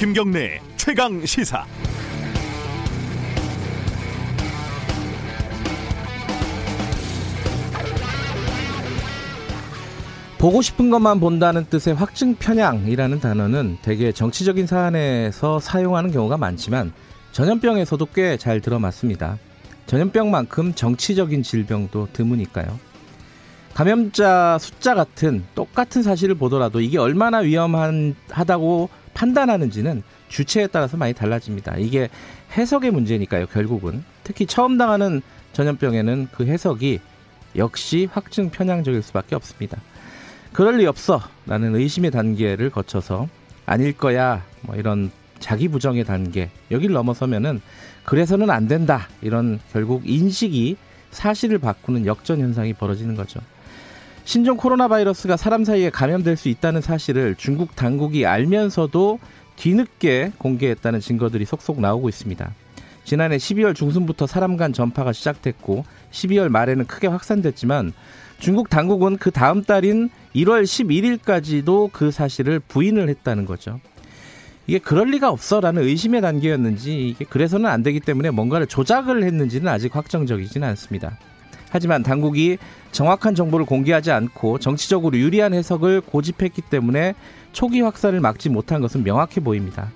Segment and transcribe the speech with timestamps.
[0.00, 1.62] 김경래 최강 시사.
[10.38, 16.94] 보고 싶은 것만 본다는 뜻의 확증 편향이라는 단어는 대개 정치적인 사안에서 사용하는 경우가 많지만
[17.32, 19.36] 전염병에서도 꽤 잘 들어맞습니다.
[19.84, 22.78] 전염병만큼 정치적인 질병도 드무니까요.
[23.74, 31.76] 감염자 숫자 같은 똑같은 사실을 보더라도 이게 얼마나 위험하다고 판단하는지는 주체에 따라서 많이 달라집니다.
[31.76, 32.08] 이게
[32.56, 34.02] 해석의 문제니까요, 결국은.
[34.24, 35.20] 특히 처음 당하는
[35.52, 37.00] 전염병에는 그 해석이
[37.56, 39.78] 역시 확증 편향적일 수밖에 없습니다.
[40.54, 41.20] 그럴 리 없어.
[41.46, 43.28] 라는 의심의 단계를 거쳐서
[43.66, 44.42] 아닐 거야.
[44.62, 46.48] 뭐 이런 자기 부정의 단계.
[46.70, 47.60] 여길 넘어서면은
[48.04, 49.08] 그래서는 안 된다.
[49.20, 50.76] 이런 결국 인식이
[51.10, 53.40] 사실을 바꾸는 역전 현상이 벌어지는 거죠.
[54.24, 59.18] 신종 코로나 바이러스가 사람 사이에 감염될 수 있다는 사실을 중국 당국이 알면서도
[59.56, 62.54] 뒤늦게 공개했다는 증거들이 속속 나오고 있습니다.
[63.04, 67.92] 지난해 12월 중순부터 사람 간 전파가 시작됐고 12월 말에는 크게 확산됐지만
[68.38, 73.80] 중국 당국은 그 다음 달인 1월 11일까지도 그 사실을 부인을 했다는 거죠.
[74.66, 79.96] 이게 그럴 리가 없어라는 의심의 단계였는지 이게 그래서는 안 되기 때문에 뭔가를 조작을 했는지는 아직
[79.96, 81.18] 확정적이지는 않습니다.
[81.70, 82.58] 하지만 당국이
[82.92, 87.14] 정확한 정보를 공개하지 않고 정치적으로 유리한 해석을 고집했기 때문에
[87.52, 89.90] 초기 확산을 막지 못한 것은 명확해 보입니다.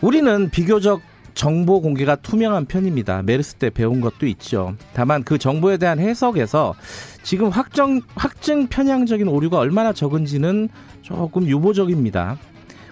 [0.00, 1.02] 우리는 비교적
[1.34, 3.22] 정보 공개가 투명한 편입니다.
[3.22, 4.74] 메르스 때 배운 것도 있죠.
[4.94, 6.74] 다만 그 정보에 대한 해석에서
[7.22, 10.68] 지금 확정, 확증 편향적인 오류가 얼마나 적은지는
[11.02, 12.36] 조금 유보적입니다.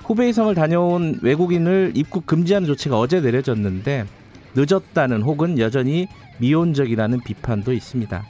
[0.04, 4.06] 후베이성을 다녀온 외국인을 입국 금지하는 조치가 어제 내려졌는데
[4.54, 8.24] 늦었다는 혹은 여전히 미온적이라는 비판도 있습니다.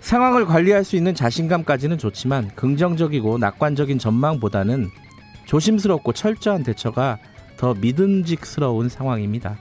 [0.00, 4.90] 상황을 관리할 수 있는 자신감까지는 좋지만 긍정적이고 낙관적인 전망보다는
[5.46, 7.18] 조심스럽고 철저한 대처가
[7.56, 9.58] 더 믿음직스러운 상황입니다.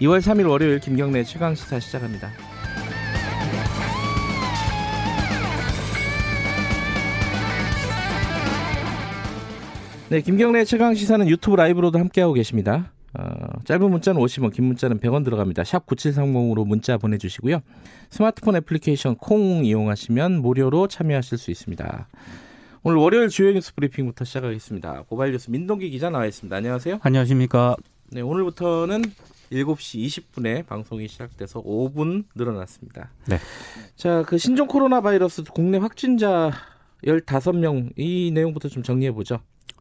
[0.00, 2.30] 2월 3일 월요일 김경래 최강 시사 시작합니다.
[10.08, 12.92] 네, 김경래 최강 시사는 유튜브 라이브로도 함께하고 계십니다.
[13.14, 13.22] 어,
[13.64, 15.64] 짧은 문자는 50원, 긴 문자는 100원 들어갑니다.
[15.64, 17.60] 샵 9730으로 문자 보내주시고요.
[18.10, 22.08] 스마트폰 애플리케이션 콩 이용하시면 무료로 참여하실 수 있습니다.
[22.82, 25.04] 오늘 월요일 주요 뉴스 브리핑부터 시작하겠습니다.
[25.08, 26.54] 고발 뉴스 민동기 기자 나와 있습니다.
[26.54, 26.98] 안녕하세요.
[27.02, 27.76] 안녕하십니까.
[28.10, 29.02] 네, 오늘부터는
[29.52, 33.10] 7시 20분에 방송이 시작돼서 5분 늘어났습니다.
[33.26, 33.38] 네.
[33.96, 36.52] 자, 그 신종 코로나 바이러스 국내 확진자
[37.04, 39.40] 15명 이 내용부터 좀 정리해 보죠.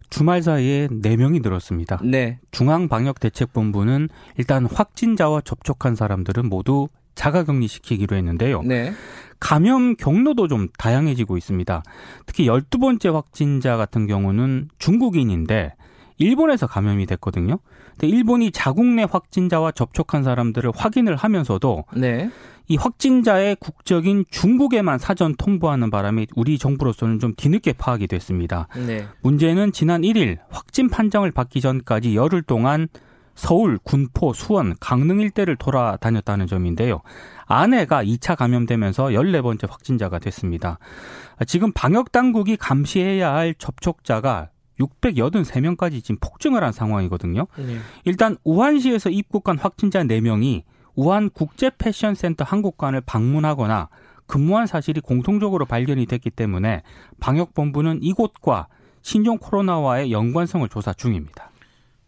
[0.09, 2.00] 주말 사이에 4명이 늘었습니다.
[2.03, 2.40] 네.
[2.51, 8.62] 중앙방역대책본부는 일단 확진자와 접촉한 사람들은 모두 자가 격리 시키기로 했는데요.
[8.62, 8.94] 네.
[9.40, 11.84] 감염 경로도 좀 다양해지고 있습니다.
[12.25, 15.73] 특히 12번째 확진자 같은 경우는 중국인인데
[16.18, 17.59] 일본에서 감염이 됐거든요.
[17.91, 22.29] 근데 일본이 자국 내 확진자와 접촉한 사람들을 확인을 하면서도 네.
[22.67, 28.67] 이 확진자의 국적인 중국에만 사전 통보하는 바람에 우리 정부로서는 좀 뒤늦게 파악이 됐습니다.
[28.75, 29.07] 네.
[29.22, 32.88] 문제는 지난 1일 확진 판정을 받기 전까지 열흘 동안
[33.35, 37.01] 서울, 군포, 수원, 강릉 일대를 돌아다녔다는 점인데요.
[37.45, 40.79] 아내가 2차 감염되면서 14번째 확진자가 됐습니다.
[41.45, 47.47] 지금 방역 당국이 감시해야 할 접촉자가 683명까지 지금 폭증을 한 상황이거든요.
[47.57, 47.77] 네.
[48.06, 50.63] 일단 우한시에서 입국한 확진자 4명이
[50.97, 53.88] 우한 국제 패션 센터 한국관을 방문하거나
[54.25, 56.84] 근무한 사실이 공통적으로 발견이 됐기 때문에
[57.22, 58.68] 방역 본부는 이곳과
[59.02, 61.52] 신종 코로나와의 연관성을 조사 중입니다.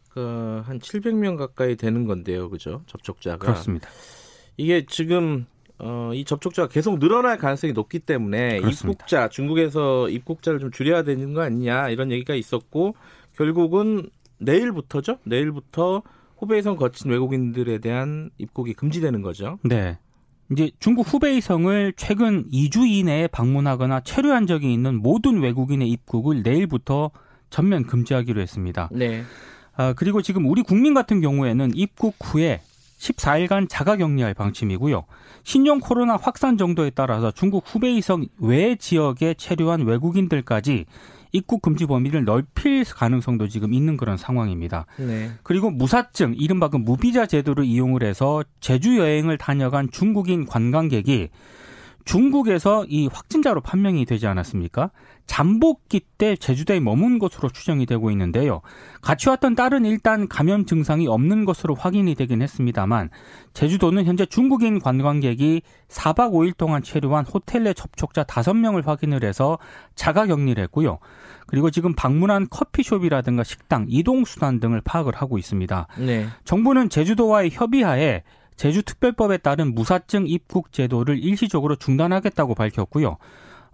[0.09, 2.49] 그 한 700명 가까이 되는 건데요.
[2.49, 2.83] 그죠?
[2.87, 3.37] 접촉자가.
[3.37, 3.89] 그렇습니다.
[4.57, 5.45] 이게 지금
[5.77, 9.05] 어, 이 접촉자가 계속 늘어날 가능성이 높기 때문에 그렇습니다.
[9.05, 12.95] 입국자 중국에서 입국자를 좀 줄여야 되는 거 아니냐 이런 얘기가 있었고
[13.37, 15.19] 결국은 내일부터죠.
[15.23, 16.03] 내일부터
[16.39, 19.59] 후베이성 거친 외국인들에 대한 입국이 금지되는 거죠.
[19.63, 19.97] 네.
[20.51, 27.11] 이제 중국 후베이성을 최근 2주 이내에 방문하거나 체류한 적이 있는 모든 외국인의 입국을 내일부터
[27.49, 28.89] 전면 금지하기로 했습니다.
[28.91, 29.23] 네.
[29.75, 32.61] 아, 그리고 지금 우리 국민 같은 경우에는 입국 후에
[32.99, 35.05] 14일간 자가 격리할 방침이고요.
[35.43, 40.85] 신종 코로나 확산 정도에 따라서 중국 후베이성 외 지역에 체류한 외국인들까지
[41.31, 44.85] 입국 금지 범위를 넓힐 가능성도 지금 있는 그런 상황입니다.
[44.97, 45.31] 네.
[45.43, 51.29] 그리고 무사증, 이른바 그 무비자 제도를 이용을 해서 제주 여행을 다녀간 중국인 관광객이
[52.09, 54.89] 중국에서 이 확진자로 판명이 되지 않았습니까?
[55.27, 58.61] 잠복기 때 제주도에 머문 것으로 추정이 되고 있는데요.
[59.03, 63.11] 같이 왔던 딸은 일단 감염 증상이 없는 것으로 확인이 되긴 했습니다만
[63.53, 69.59] 제주도는 현재 중국인 관광객이 4박 5일 동안 체류한 호텔 내 접촉자 5명을 확인을 해서
[69.93, 70.97] 자가 격리를 했고요.
[71.45, 75.85] 그리고 지금 방문한 커피숍이라든가 식당, 이동수단 등을 파악을 하고 있습니다.
[75.99, 76.25] 네.
[76.43, 78.23] 정부는 제주도와의 협의하에
[78.59, 83.17] 제주특별법에 따른 무사증 입국 제도를 일시적으로 중단하겠다고 밝혔고요.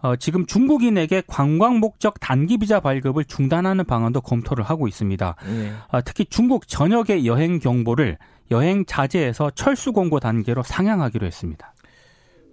[0.03, 5.35] 어, 지금 중국인에게 관광 목적 단기 비자 발급을 중단하는 방안도 검토를 하고 있습니다.
[5.47, 5.71] 네.
[5.91, 8.19] 어, 특히 중국 전역의 여행 경보를
[8.51, 11.73] 여행 자제에서 철수 공고 단계로 상향하기로 했습니다.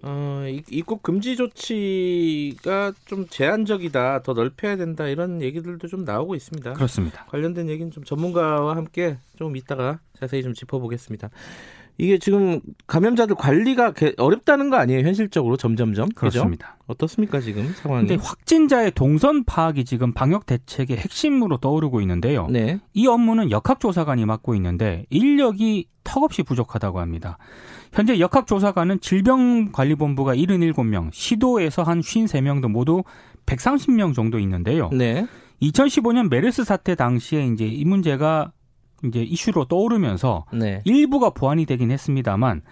[0.01, 6.73] 어, 입국 금지 조치가 좀 제한적이다, 더 넓혀야 된다 이런 얘기들도 좀 나오고 있습니다.
[6.73, 7.27] 그렇습니다.
[7.27, 11.29] 관련된 얘기는 좀 전문가와 함께 좀 이따가 자세히 좀 짚어보겠습니다.
[12.03, 15.07] 이게 지금 감염자들 관리가 어렵다는 거 아니에요?
[15.07, 16.09] 현실적으로 점점점.
[16.09, 16.73] 그렇습니다.
[16.73, 16.83] 그죠?
[16.89, 18.09] 어떻습니까 지금 상황이?
[18.09, 22.49] 근데 확진자의 동선 파악이 지금 방역 대책의 핵심으로 떠오르고 있는데요.
[22.49, 22.81] 네.
[22.93, 27.39] 이 업무는 역학조사관이 맡고 있는데 인력이 턱없이 부족하다고 합니다.
[27.93, 33.05] 현재 역학조사관은 질병관리본부가 77명, 시도에서 한 53명 등 모두
[33.47, 34.91] 130명 정도 있는데요.
[34.93, 35.25] 네.
[35.63, 38.51] 2015년 메르스 사태 당시에 이제 이 문제가
[39.05, 40.83] 이제 이슈로 떠오르면서 네.
[40.85, 42.63] 일부가 보완이 되긴 했습니다만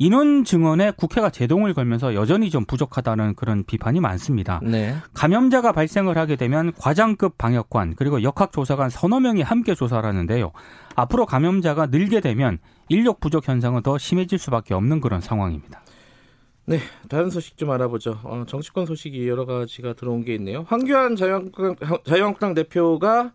[0.00, 4.60] 인원 증언에 국회가 제동을 걸면서 여전히 좀 부족하다는 그런 비판이 많습니다.
[4.62, 4.94] 네.
[5.12, 10.52] 감염자가 발생을 하게 되면 과장급 방역관 그리고 역학조사관 서너 명이 함께 조사를 하는데요.
[10.94, 12.58] 앞으로 감염자가 늘게 되면
[12.88, 15.82] 인력 부족 현상은 더 심해질 수밖에 없는 그런 상황입니다.
[16.64, 18.20] 네, 다른 소식 좀 알아보죠.
[18.22, 20.64] 어, 정치권 소식이 여러 가지가 들어온 게 있네요.
[20.68, 21.74] 황교안 자유한국당,
[22.04, 23.32] 자유한국당 대표가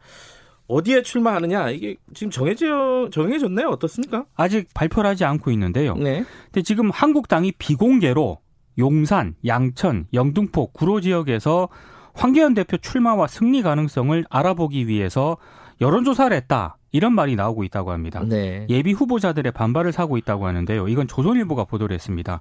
[0.74, 3.68] 어디에 출마하느냐 이게 지금 정해져 정해졌나요?
[3.70, 4.26] 어떻습니까?
[4.36, 5.96] 아직 발표를 하지 않고 있는데요.
[5.96, 6.24] 네.
[6.46, 8.40] 근데 지금 한국당이 비공개로
[8.80, 11.70] 용산, 양천, 영등포, 구로 지역에서
[12.16, 15.38] 황교안 대표 출마와 승리 가능성을 알아보기 위해서
[15.80, 16.78] 여론조사를 했다.
[16.92, 18.24] 이런 말이 나오고 있다고 합니다.
[18.24, 18.66] 네.
[18.70, 20.88] 예비 후보자들의 반발을 사고 있다고 하는데요.
[20.88, 22.40] 이건 조선일보가 보도를 했습니다.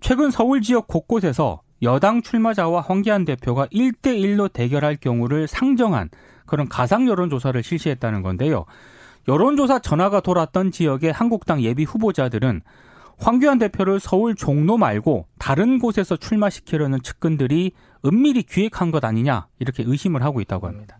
[0.00, 6.10] 최근 서울 지역 곳곳에서 여당 출마자와 황교안 대표가 1대1로 대결할 경우를 상정한
[6.48, 8.64] 그런 가상 여론조사를 실시했다는 건데요.
[9.28, 12.62] 여론조사 전화가 돌았던 지역의 한국당 예비 후보자들은
[13.18, 17.72] 황교안 대표를 서울 종로 말고 다른 곳에서 출마시키려는 측근들이
[18.06, 20.98] 은밀히 기획한 것 아니냐 이렇게 의심을 하고 있다고 합니다.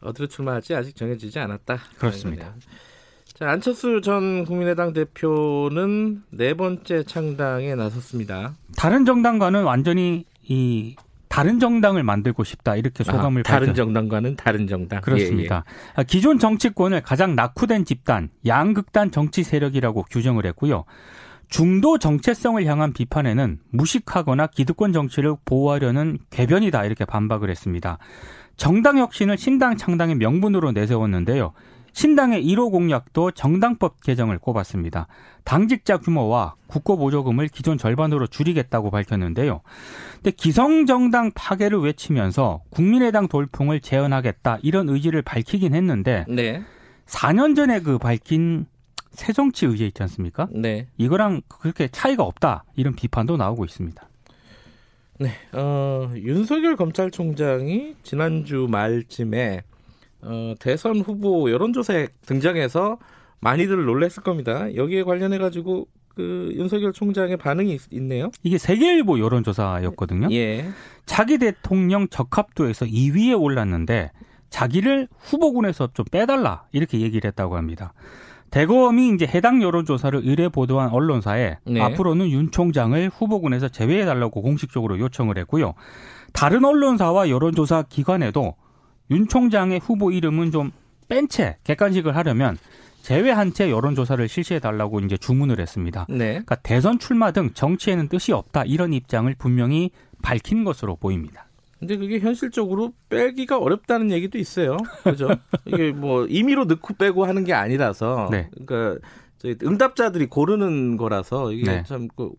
[0.00, 1.78] 어디로 출마할지 아직 정해지지 않았다.
[1.98, 2.54] 그렇습니다.
[3.34, 8.54] 자, 안철수 전 국민의당 대표는 네 번째 창당에 나섰습니다.
[8.76, 10.94] 다른 정당과는 완전히 이
[11.38, 15.62] 다른 정당을 만들고 싶다 이렇게 소감을 아, 다른 정당과는 다른 정당 그렇습니다.
[15.68, 16.04] 예, 예.
[16.04, 20.84] 기존 정치권을 가장 낙후된 집단 양극단 정치 세력이라고 규정을 했고요.
[21.48, 27.98] 중도 정체성을 향한 비판에는 무식하거나 기득권 정치를 보호하려는 궤변이다 이렇게 반박을 했습니다.
[28.56, 31.52] 정당 혁신을 신당 창당의 명분으로 내세웠는데요.
[31.92, 35.06] 신당의 1호 공약도 정당법 개정을 꼽았습니다.
[35.44, 39.62] 당직자 규모와 국고 보조금을 기존 절반으로 줄이겠다고 밝혔는데요.
[40.16, 46.62] 근데 기성정당 파괴를 외치면서 국민의당 돌풍을 재현하겠다 이런 의지를 밝히긴 했는데 네.
[47.06, 48.66] 4년 전에 그 밝힌
[49.10, 50.48] 새정치 의제 있지 않습니까?
[50.52, 50.86] 네.
[50.96, 54.08] 이거랑 그렇게 차이가 없다 이런 비판도 나오고 있습니다.
[55.20, 59.62] 네, 어, 윤석열 검찰총장이 지난주 말쯤에
[60.22, 62.98] 어, 대선 후보 여론조사에 등장해서
[63.40, 64.74] 많이들 놀랐을 겁니다.
[64.74, 70.28] 여기에 관련해 가지고 그 윤석열 총장의 반응이 있, 네요 이게 세계일보 여론조사였거든요.
[70.32, 70.68] 예.
[71.06, 74.10] 자기 대통령 적합도에서 2위에 올랐는데
[74.50, 77.92] 자기를 후보군에서 좀 빼달라 이렇게 얘기를 했다고 합니다.
[78.50, 81.80] 대검이 이제 해당 여론조사를 의뢰 보도한 언론사에 네.
[81.80, 85.74] 앞으로는 윤 총장을 후보군에서 제외해달라고 공식적으로 요청을 했고요.
[86.32, 88.54] 다른 언론사와 여론조사 기관에도
[89.10, 90.72] 윤 총장의 후보 이름은 좀
[91.08, 92.58] 뺀 채 객관식을 하려면
[93.02, 96.06] 제외한 채 여론조사를 실시해 달라고 이제 주문을 했습니다.
[96.10, 96.32] 네.
[96.32, 99.90] 그러니까 대선 출마 등 정치에는 뜻이 없다 이런 입장을 분명히
[100.22, 101.46] 밝힌 것으로 보입니다.
[101.78, 104.76] 근데 그게 현실적으로 빼기가 어렵다는 얘기도 있어요.
[105.04, 105.28] 그죠?
[105.64, 108.50] 이게 뭐 임의로 넣고 빼고 하는 게 아니라서 네.
[108.66, 108.98] 그러니까
[109.62, 111.82] 응답자들이 고르는 거라서 이게 네.
[111.84, 112.32] 참 그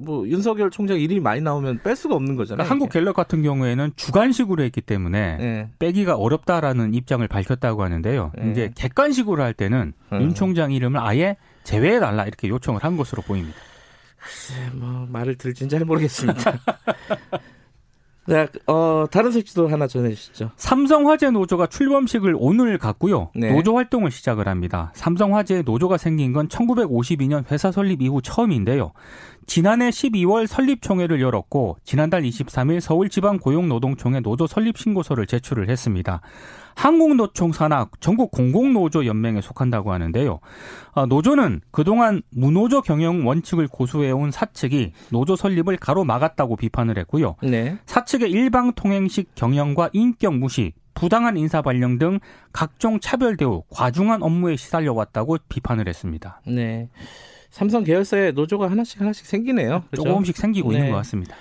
[0.00, 2.64] 뭐 윤석열 총장 이름이 많이 나오면 뺄 수가 없는 거잖아요.
[2.64, 5.68] 그러니까 한국 갤럽 같은 경우에는 주관식으로 했기 때문에 네.
[5.78, 8.32] 빼기가 어렵다라는 입장을 밝혔다고 하는데요.
[8.36, 8.50] 네.
[8.50, 10.20] 이제 객관식으로 할 때는 음.
[10.20, 13.58] 윤 총장 이름을 아예 제외해 달라 이렇게 요청을 한 것으로 보입니다.
[14.18, 16.58] 글쎄, 뭐 말을 들진 잘 모르겠습니다.
[18.26, 20.50] 네, 어, 다른 소식도 하나 전해주시죠.
[20.56, 23.30] 삼성화재 노조가 출범식을 오늘 갖고요.
[23.34, 23.52] 네.
[23.52, 24.92] 노조 활동을 시작을 합니다.
[24.94, 28.92] 삼성화재 노조가 생긴 건 1952년 회사 설립 이후 처음인데요.
[29.46, 36.20] 지난해 12월 설립총회를 열었고 지난달 23일 서울지방고용노동총회 노조 설립 신고서를 제출을 했습니다.
[36.80, 40.40] 한국노총 산하 전국 공공노조 연맹에 속한다고 하는데요.
[40.94, 47.36] 아, 노조는 그동안 무노조 경영 원칙을 고수해온 사측이 노조 설립을 가로막았다고 비판을 했고요.
[47.42, 47.76] 네.
[47.84, 52.18] 사측의 일방통행식 경영과 인격 무시, 부당한 인사 발령 등
[52.50, 56.40] 각종 차별 대우, 과중한 업무에 시달려 왔다고 비판을 했습니다.
[56.46, 56.88] 네.
[57.50, 59.84] 삼성 계열사에 노조가 하나씩 하나씩 생기네요.
[59.90, 60.08] 그렇죠?
[60.08, 60.78] 조금씩 생기고 네.
[60.78, 61.36] 있는 것 같습니다.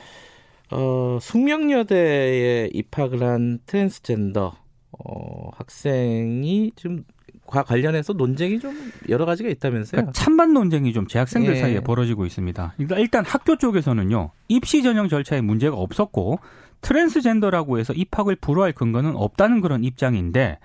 [0.71, 4.68] 어, 숙명여대에 입학을 한 트랜스젠더
[5.05, 10.01] 어, 학생이 좀과 관련해서 논쟁이 좀 여러 가지가 있다면서요?
[10.01, 11.59] 그러니까 찬반 논쟁이 좀 재학생들 예.
[11.59, 12.73] 사이에 벌어지고 있습니다.
[12.75, 16.39] 그러니까 일단 학교 쪽에서는요 입시 전형 절차에 문제가 없었고
[16.81, 20.59] 트랜스젠더라고 해서 입학을 불허할 근거는 없다는 그런 입장인데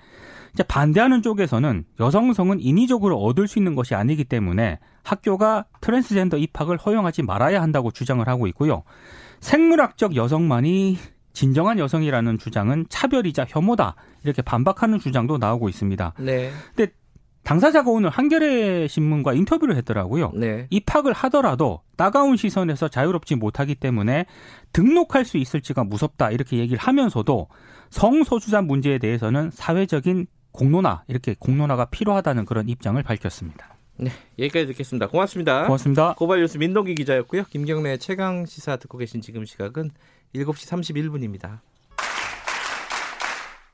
[0.53, 7.23] 이제 반대하는 쪽에서는 여성성은 인위적으로 얻을 수 있는 것이 아니기 때문에 학교가 트랜스젠더 입학을 허용하지
[7.23, 8.83] 말아야 한다고 주장을 하고 있고요.
[9.41, 10.97] 생물학적 여성만이
[11.35, 16.13] 진정한 여성이라는 주장은 차별이자 혐오다 이렇게 반박하는 주장도 나오고 있습니다.
[16.19, 16.51] 네.
[16.73, 16.91] 근데
[17.43, 20.31] 당사자가 오늘 한겨레 신문과 인터뷰를 했더라고요.
[20.33, 20.65] 네.
[20.71, 24.25] 입학을 하더라도 따가운 시선에서 자유롭지 못하기 때문에
[24.73, 27.47] 등록할 수 있을지가 무섭다 이렇게 얘기를 하면서도
[27.91, 33.75] 성소수자 문제에 대해서는 사회적인 공론화 이렇게 공론화가 필요하다는 그런 입장을 밝혔습니다.
[33.97, 35.07] 네, 여기까지 듣겠습니다.
[35.07, 35.65] 고맙습니다.
[35.65, 36.15] 고맙습니다.
[36.15, 37.43] 고발 뉴스 민동기 기자였고요.
[37.49, 39.91] 김경래 최강 시사 듣고 계신 지금 시각은
[40.35, 41.59] 7시 31분입니다.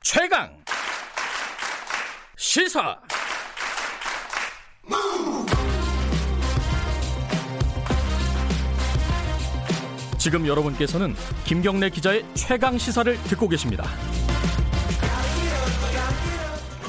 [0.02, 0.50] 최강
[2.36, 2.98] 시사
[10.18, 11.14] 지금 여러분께서는
[11.44, 13.84] 김경래 기자의 최강 시사를 듣고 계십니다.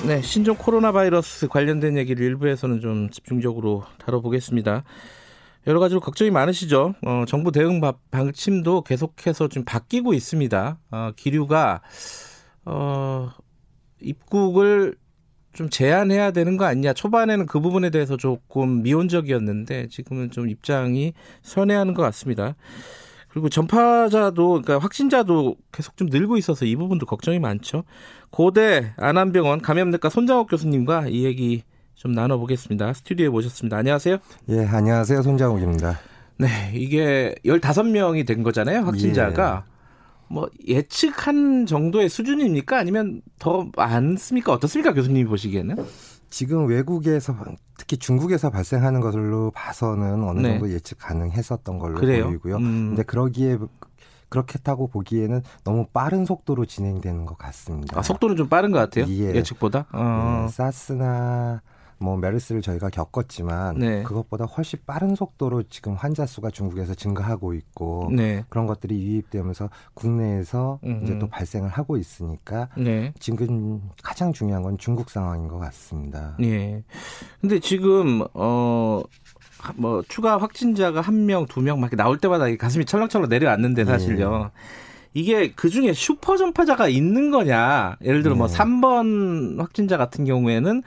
[0.06, 4.84] 네, 신종 코로나 바이러스 관련된 얘기를 일부에서는 좀 집중적으로 다뤄보겠습니다.
[5.66, 6.96] 여러 가지로 걱정이 많으시죠.
[7.06, 7.80] 어, 정부 대응
[8.12, 10.78] 방침도 계속해서 좀 바뀌고 있습니다.
[10.92, 11.82] 어, 기류가
[12.66, 13.30] 어,
[14.02, 14.96] 입국을
[15.54, 16.94] 좀 제한해야 되는 거 아니냐.
[16.94, 22.56] 초반에는 그 부분에 대해서 조금 미온적이었는데 지금은 좀 입장이 선회하는 것 같습니다.
[23.30, 27.84] 그리고 전파자도 그러니까 확진자도 계속 좀 늘고 있어서 이 부분도 걱정이 많죠.
[28.30, 31.64] 고대 안암병원 감염내과 손장욱 교수님과 이 얘기
[32.04, 32.92] 좀 나눠보겠습니다.
[32.92, 33.78] 스튜디오에 모셨습니다.
[33.78, 34.18] 안녕하세요.
[34.50, 35.22] 예, 안녕하세요.
[35.22, 35.98] 손장욱입니다.
[36.38, 38.82] 네, 이게 15명이 된 거잖아요.
[38.82, 39.64] 확진자가.
[39.66, 39.74] 예.
[40.28, 42.78] 뭐 예측한 정도의 수준입니까?
[42.78, 44.52] 아니면 더 많습니까?
[44.52, 44.92] 어떻습니까?
[44.94, 45.78] 교수님이 보시기에는?
[46.30, 47.38] 지금 외국에서
[47.78, 50.50] 특히 중국에서 발생하는 것으로 봐서는 어느 네.
[50.50, 52.26] 정도 예측 가능했었던 걸로 그래요?
[52.26, 52.58] 보이고요.
[52.58, 52.88] 음.
[52.90, 53.58] 근데 그러기에
[54.28, 57.98] 그렇겠다고 보기에는 너무 빠른 속도로 진행되는 것 같습니다.
[57.98, 59.06] 아, 속도는 좀 빠른 것 같아요.
[59.08, 59.42] 예.
[59.42, 60.48] 측보다 어.
[60.48, 61.62] 네, 사스나
[62.04, 64.04] 뭐 메르스를 저희가 겪었지만 네.
[64.04, 68.44] 그것보다 훨씬 빠른 속도로 지금 환자 수가 중국에서 증가하고 있고 네.
[68.50, 71.04] 그런 것들이 유입되면서 국내에서 음음.
[71.04, 73.14] 이제 또 발생을 하고 있으니까 네.
[73.20, 76.36] 지금 가장 중요한 건 중국 상황인 것 같습니다.
[76.42, 76.84] 예.
[77.42, 79.02] 근데 지금 어.
[79.76, 84.52] 뭐 추가 확진자가 한 명, 두 명막 나올 때마다 가슴이 철렁철렁 내려앉는데 사실요.
[84.54, 84.60] 예.
[85.14, 87.98] 이게 그 중에 슈퍼 전파자가 있는 거냐?
[88.04, 88.58] 예를 들어 뭐 네.
[88.58, 90.84] 뭐 3번 확진자 같은 경우에는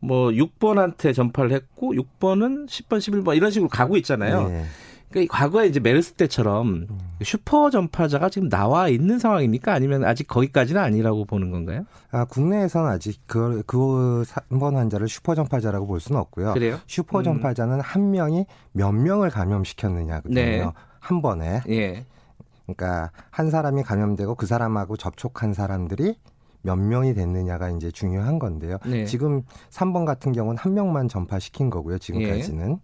[0.00, 4.48] 뭐 6번한테 전파를 했고 6번은 10번, 11번 이런 식으로 가고 있잖아요.
[4.48, 4.64] 네.
[5.10, 6.98] 그러니까 과거에 이제 메르스 때처럼 음.
[7.22, 9.72] 슈퍼 전파자가 지금 나와 있는 상황입니까?
[9.72, 11.84] 아니면 아직 거기까지는 아니라고 보는 건가요?
[12.12, 16.54] 아, 국내에서는 아직 그, 그 3번 환자를 슈퍼 전파자라고 볼 수는 없고요.
[16.54, 16.78] 그래요?
[16.86, 17.24] 슈퍼 음.
[17.24, 17.80] 전파자는 음.
[17.80, 20.34] 한 명이 몇 명을 감염시켰느냐거든요.
[20.34, 20.70] 네.
[21.00, 21.60] 한 번에.
[21.68, 22.04] 예.
[22.66, 26.16] 그러니까 한 사람이 감염되고 그 사람하고 접촉한 사람들이
[26.62, 28.78] 몇 명이 됐느냐가 이제 중요한 건데요.
[28.86, 29.04] 네.
[29.06, 31.98] 지금 3번 같은 경우는 한 명만 전파시킨 거고요.
[31.98, 32.72] 지금까지는.
[32.72, 32.76] 예.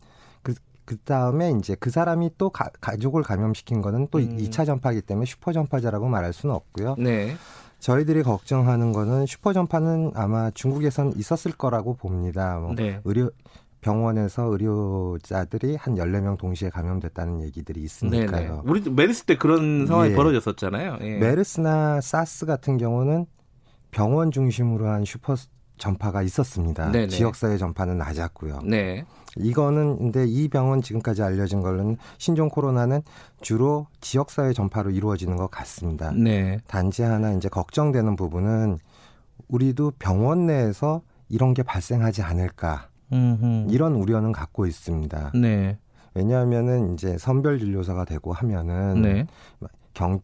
[0.43, 0.55] 그,
[0.85, 4.37] 그 다음에 이제 그 사람이 또 가, 족을 감염시킨 거는 또 음.
[4.37, 6.97] 2차 전파기 때문에 슈퍼 전파자라고 말할 수는 없고요.
[6.99, 7.35] 네.
[7.79, 12.59] 저희들이 걱정하는 거는 슈퍼 전파는 아마 중국에선 있었을 거라고 봅니다.
[12.59, 13.01] 뭐 네.
[13.05, 13.31] 의료
[13.83, 18.49] 병원에서 의료자들이 한 14명 동시에 감염됐다는 얘기들이 있으니까요.
[18.49, 18.61] 네네.
[18.65, 20.15] 우리 메르스 때 그런 상황이 예.
[20.15, 20.99] 벌어졌었잖아요.
[21.03, 21.19] 예.
[21.19, 23.27] 메르스나 사스 같은 경우는
[23.91, 25.37] 병원 중심으로 한 슈퍼
[25.79, 26.91] 전파가 있었습니다.
[26.91, 27.09] 네네.
[27.09, 28.61] 지역사회 전파는 낮았고요.
[28.65, 29.05] 네.
[29.37, 33.03] 이거는 근데 이 병은 지금까지 알려진 걸로는 신종 코로나는
[33.43, 36.13] 주로 지역사회 전파로 이루어지는 것 같습니다.
[36.13, 36.59] 네.
[36.67, 38.79] 단지 하나 이제 걱정되는 부분은
[39.49, 43.67] 우리도 병원 내에서 이런 게 발생하지 않을까 음흠.
[43.71, 45.33] 이런 우려는 갖고 있습니다.
[45.35, 45.79] 네.
[46.15, 49.27] 왜냐하면은 이제 선별 진료사가 되고 하면은 네.
[49.93, 50.21] 경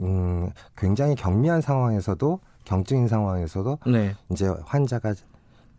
[0.00, 4.14] 음, 굉장히 경미한 상황에서도 경증인 상황에서도 네.
[4.30, 5.14] 이제 환자가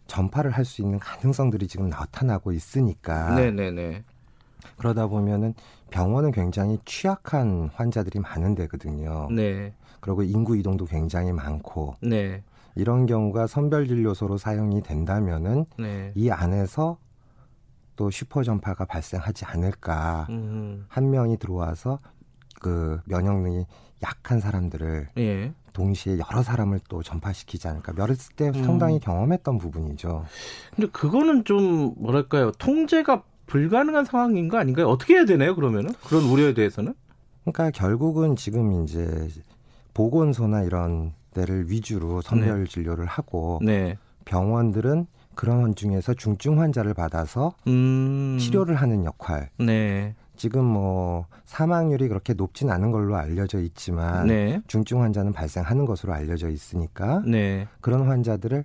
[0.08, 3.36] 전파를 할 수 있는 가능성들이 지금 나타나고 있으니까.
[3.36, 4.04] 네네네.
[4.78, 5.54] 그러다 보면은
[5.90, 9.28] 병원은 굉장히 취약한 환자들이 많은 데거든요.
[9.32, 9.74] 네.
[10.00, 11.96] 그리고 인구 이동도 굉장히 많고.
[12.02, 12.44] 네.
[12.76, 16.12] 이런 경우가 선별 진료소로 사용이 된다면은 네.
[16.14, 16.98] 이 안에서
[17.96, 20.28] 또 슈퍼 전파가 발생하지 않을까.
[20.30, 20.86] 음.
[20.90, 22.00] 한 명이 들어와서
[22.60, 23.66] 그 면역력이
[24.04, 25.54] 약한 사람들을 예.
[25.76, 27.94] 동시에 여러 사람을 또 전파시키지 않을까.
[27.94, 28.64] 메르스 때 음.
[28.64, 30.26] 상당히 경험했던 부분이죠.
[30.76, 32.52] 근데 그거는 좀 뭐랄까요?
[32.54, 34.88] 통제가 불가능한 상황인 거 아닌가요?
[34.88, 35.54] 어떻게 해야 되나요?
[35.54, 36.96] 그러면은 그런 우려에 대해서는?
[37.44, 39.28] 그러니까 결국은 지금 이제
[39.94, 42.70] 보건소나 이런 데를 위주로 선별 네.
[42.70, 43.98] 진료를 하고 네.
[44.24, 45.06] 병원들은
[45.36, 48.38] 그런 중에서 중증 환자를 받아서 음.
[48.40, 49.50] 치료를 하는 역할.
[49.60, 50.16] 네.
[50.46, 54.62] 지금 뭐 사망률이 그렇게 높진 않은 걸로 알려져 있지만 네.
[54.68, 57.68] 중증 환자는 발생하는 것으로 알려져 있으니까 네.
[57.82, 58.64] 그런 환자들을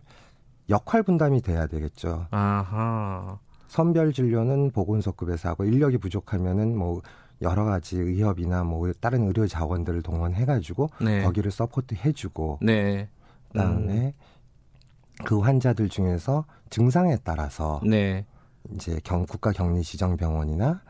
[0.68, 2.26] 역할 분담이 돼야 되겠죠.
[2.32, 3.38] 아하.
[3.68, 7.00] 선별 진료는 보건소급에서 하고 인력이 부족하면은 뭐
[7.40, 11.22] 여러 가지 의협이나 뭐 다른 의료 자원들을 동원해 가지고 네.
[11.22, 13.08] 거기를 support 해 주고 네.
[13.52, 15.24] 그다음에 음.
[15.24, 18.26] 그 환자들 중에서 증상에 따라서 네.
[18.74, 20.82] 이제 경 국가 격리 지정 병원이나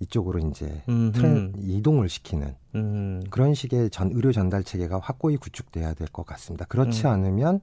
[0.00, 6.08] 이쪽으로 이제 trans, 이동을 시키는 음 그런 식의 전 의료 전달 체계가 확고히 구축돼야 될
[6.08, 6.64] 것 같습니다.
[6.66, 7.10] 그렇지 음.
[7.10, 7.60] 않으면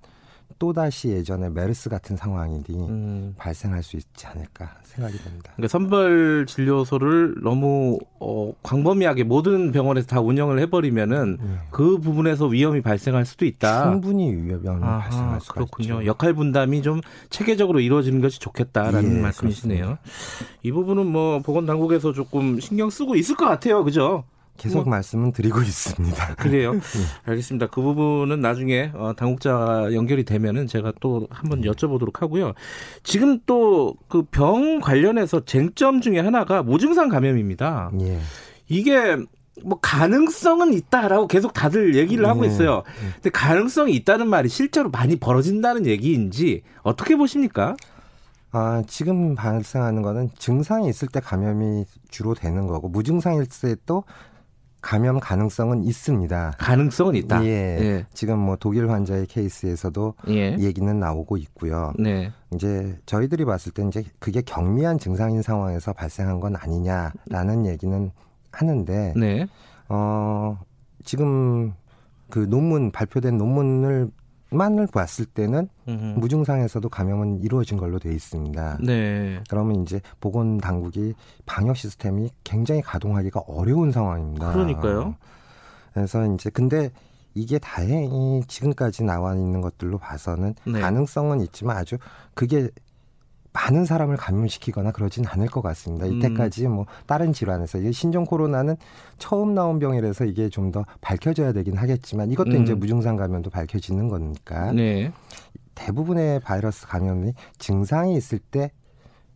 [0.60, 3.34] 또다시 예전에 메르스 같은 상황이 음.
[3.38, 5.52] 발생할 수 있지 않을까 생각이 됩니다.
[5.56, 11.58] 그러니까 선별 진료소를 너무 어, 광범위하게 모든 병원에서 다 운영을 해버리면은 네.
[11.72, 13.92] 그 부분에서 위험이 발생할 수도 있다.
[13.92, 16.02] 충분히 위험이 아하, 발생할 수가 그렇군요.
[16.02, 16.06] 있죠.
[16.06, 19.98] 역할 분담이 좀 체계적으로 이루어지는 것이 좋겠다라는 예, 말씀이시네요.
[20.02, 20.58] 그렇습니다.
[20.62, 23.84] 이 부분은 뭐 보건당국에서 조금 신경 쓰고 있을 것 같아요.
[23.84, 24.24] 그죠?
[24.58, 26.36] 계속 뭐, 말씀은 드리고 있습니다.
[26.36, 26.74] 그래요.
[26.74, 26.80] 네.
[27.26, 27.68] 알겠습니다.
[27.68, 31.70] 그 부분은 나중에 어, 당국자 연결이 되면은 제가 또 한번 네.
[31.70, 32.54] 여쭤보도록 하고요.
[33.04, 37.92] 지금 또 그 병 관련해서 쟁점 중에 하나가 무증상 감염입니다.
[38.02, 38.20] 예.
[38.68, 39.18] 이게
[39.64, 42.48] 뭐 가능성은 있다라고 계속 다들 얘기를 하고 네.
[42.48, 42.84] 있어요.
[43.16, 47.76] 근데 가능성이 있다는 말이 실제로 많이 벌어진다는 얘기인지 어떻게 보십니까?
[48.52, 54.04] 아, 지금 발생하는 거는 증상이 있을 때 감염이 주로 되는 거고 무증상일 때 또
[54.84, 56.56] 감염 가능성은 있습니다.
[56.60, 57.44] 가능성은 있다.
[57.46, 57.50] 예.
[57.50, 58.06] 예.
[58.14, 60.58] 지금 뭐 독일 환자의 케이스에서도 예.
[60.60, 61.94] 얘기는 나오고 있고요.
[61.98, 62.32] 네.
[62.54, 68.12] 이제 저희들이 봤을 때 이제 그게 경미한 증상인 상황에서 발생한 건 아니냐라는 얘기는
[68.52, 69.48] 하는데 네.
[69.88, 70.60] 어
[71.06, 71.74] 지금
[72.30, 74.12] 그 논문 발표된 논문을
[74.54, 76.20] 만을 봤을 때는 음흠.
[76.20, 78.78] 무증상에서도 감염은 이루어진 걸로 돼 있습니다.
[78.82, 79.42] 네.
[79.50, 81.14] 그러면 이제 보건 당국이
[81.46, 84.54] 방역 시스템이 굉장히 가동하기가 어려운 상황입니다.
[84.54, 85.16] 그러니까요.
[85.94, 86.92] 그래서 이제 근데
[87.36, 90.80] 이게 다행히 지금까지 나와 있는 것들로 봐서는 네.
[90.80, 91.98] 가능성은 있지만 아주
[92.34, 92.70] 그게
[93.54, 96.08] 많은 사람을 감염시키거나 그러진 않을 것 같습니다.
[96.08, 96.72] 이때까지 음.
[96.74, 98.76] 뭐 다른 질환에서 이 신종 코로나는
[99.20, 102.64] 처음 나온 병이라서 이게 좀 더 밝혀져야 되긴 하겠지만 이것도 음.
[102.64, 105.12] 이제 무증상 감염도 밝혀지는 거니까 네.
[105.76, 108.72] 대부분의 바이러스 감염이 증상이 있을 때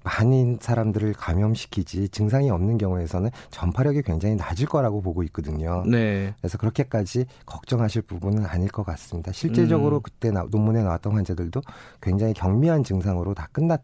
[0.03, 5.83] 많은 사람들을 감염시키지 증상이 없는 경우에서는 전파력이 굉장히 낮을 거라고 보고 있거든요.
[5.85, 6.33] 네.
[6.39, 9.31] 그래서 그렇게까지 걱정하실 부분은 아닐 것 같습니다.
[9.31, 10.01] 실제적으로 음.
[10.01, 11.61] 그때 나, 논문에 나왔던 환자들도
[12.01, 13.81] 굉장히 경미한 증상으로 다 끝났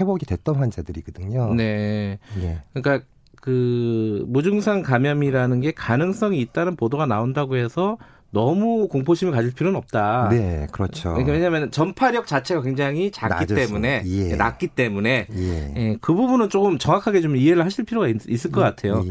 [0.00, 1.54] 회복이 됐던 환자들이거든요.
[1.54, 2.18] 네.
[2.40, 2.62] 네.
[2.72, 3.06] 그러니까
[3.40, 7.98] 그 무증상 감염이라는 게 가능성이 있다는 보도가 나온다고 해서
[8.30, 10.28] 너무 공포심을 가질 필요는 없다.
[10.30, 11.10] 네, 그렇죠.
[11.10, 13.66] 그러니까 왜냐하면 전파력 자체가 굉장히 작기 낮았습니다.
[13.66, 14.34] 때문에 예.
[14.34, 15.72] 낮기 때문에 예.
[15.76, 15.96] 예.
[16.00, 18.60] 그 부분은 조금 정확하게 좀 이해를 하실 필요가 있, 을것 예.
[18.60, 19.04] 같아요.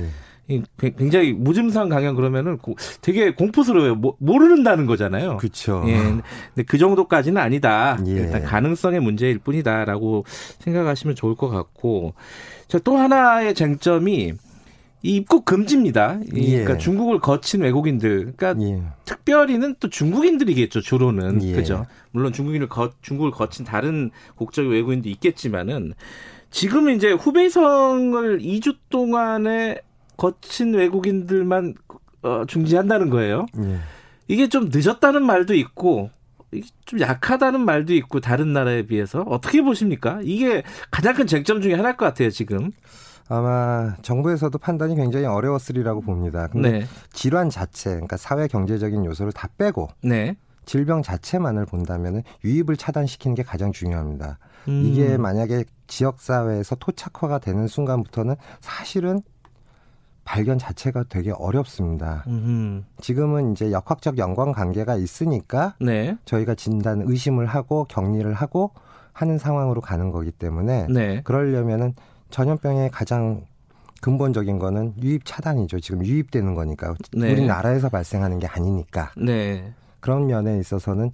[0.49, 0.61] 예.
[0.97, 2.57] 굉장히 무증상 강연 그러면은
[3.01, 3.95] 되게 공포스러워요.
[4.19, 5.37] 모르는다는 거잖아요.
[5.37, 5.83] 그렇죠.
[5.87, 5.95] 예.
[5.95, 7.97] 근데 그 정도까지는 아니다.
[8.07, 8.11] 예.
[8.11, 10.25] 일단 가능성의 문제일 뿐이다라고
[10.59, 12.13] 생각하시면 좋을 것 같고.
[12.83, 14.33] 또 하나의 쟁점이
[15.05, 16.19] 이 입국 금지입니다.
[16.33, 16.49] 예.
[16.49, 18.81] 그러니까 중국을 거친 외국인들, 그러니까 예.
[19.05, 21.51] 특별히는 또 중국인들이겠죠 주로는 예.
[21.53, 21.85] 그죠.
[22.11, 25.93] 물론 중국인을 거, 중국을 거친 다른 국적의 외국인도 있겠지만은
[26.51, 29.81] 지금 이제 후베이성을 2주 동안에
[30.23, 31.73] 거친 외국인들만
[32.21, 33.45] 어, 중지한다는 거예요.
[33.57, 33.77] 예.
[34.29, 36.11] 이게 좀 늦었다는 말도 있고
[36.85, 40.21] 좀 약하다는 말도 있고 다른 나라에 비해서 어떻게 보십니까?
[40.23, 42.71] 이게 가장 큰 쟁점 중에 하나일 것 같아요 지금.
[43.27, 46.47] 아마 정부에서도 판단이 굉장히 어려웠으리라고 봅니다.
[46.47, 46.85] 근데 네.
[47.11, 50.37] 질환 자체, 그러니까 사회 경제적인 요소를 다 빼고 네.
[50.65, 54.37] 질병 자체만을 본다면 유입을 차단시키는 게 가장 중요합니다.
[54.69, 54.83] 음.
[54.85, 59.21] 이게 만약에 지역 사회에서 토착화가 되는 순간부터는 사실은
[60.23, 62.23] 발견 자체가 되게 어렵습니다.
[62.27, 62.83] 음흠.
[63.01, 66.17] 지금은 이제 역학적 연관 관계가 있으니까 네.
[66.25, 68.71] 저희가 진단 의심을 하고 격리를 하고
[69.11, 71.21] 하는 상황으로 가는 거기 때문에 네.
[71.23, 71.93] 그러려면은
[72.29, 73.45] 전염병의 가장
[74.01, 75.79] 근본적인 거는 유입 차단이죠.
[75.79, 77.31] 지금 유입되는 거니까 네.
[77.31, 79.11] 우리나라에서 발생하는 게 아니니까.
[79.17, 79.73] 네.
[79.99, 81.11] 그런 면에 있어서는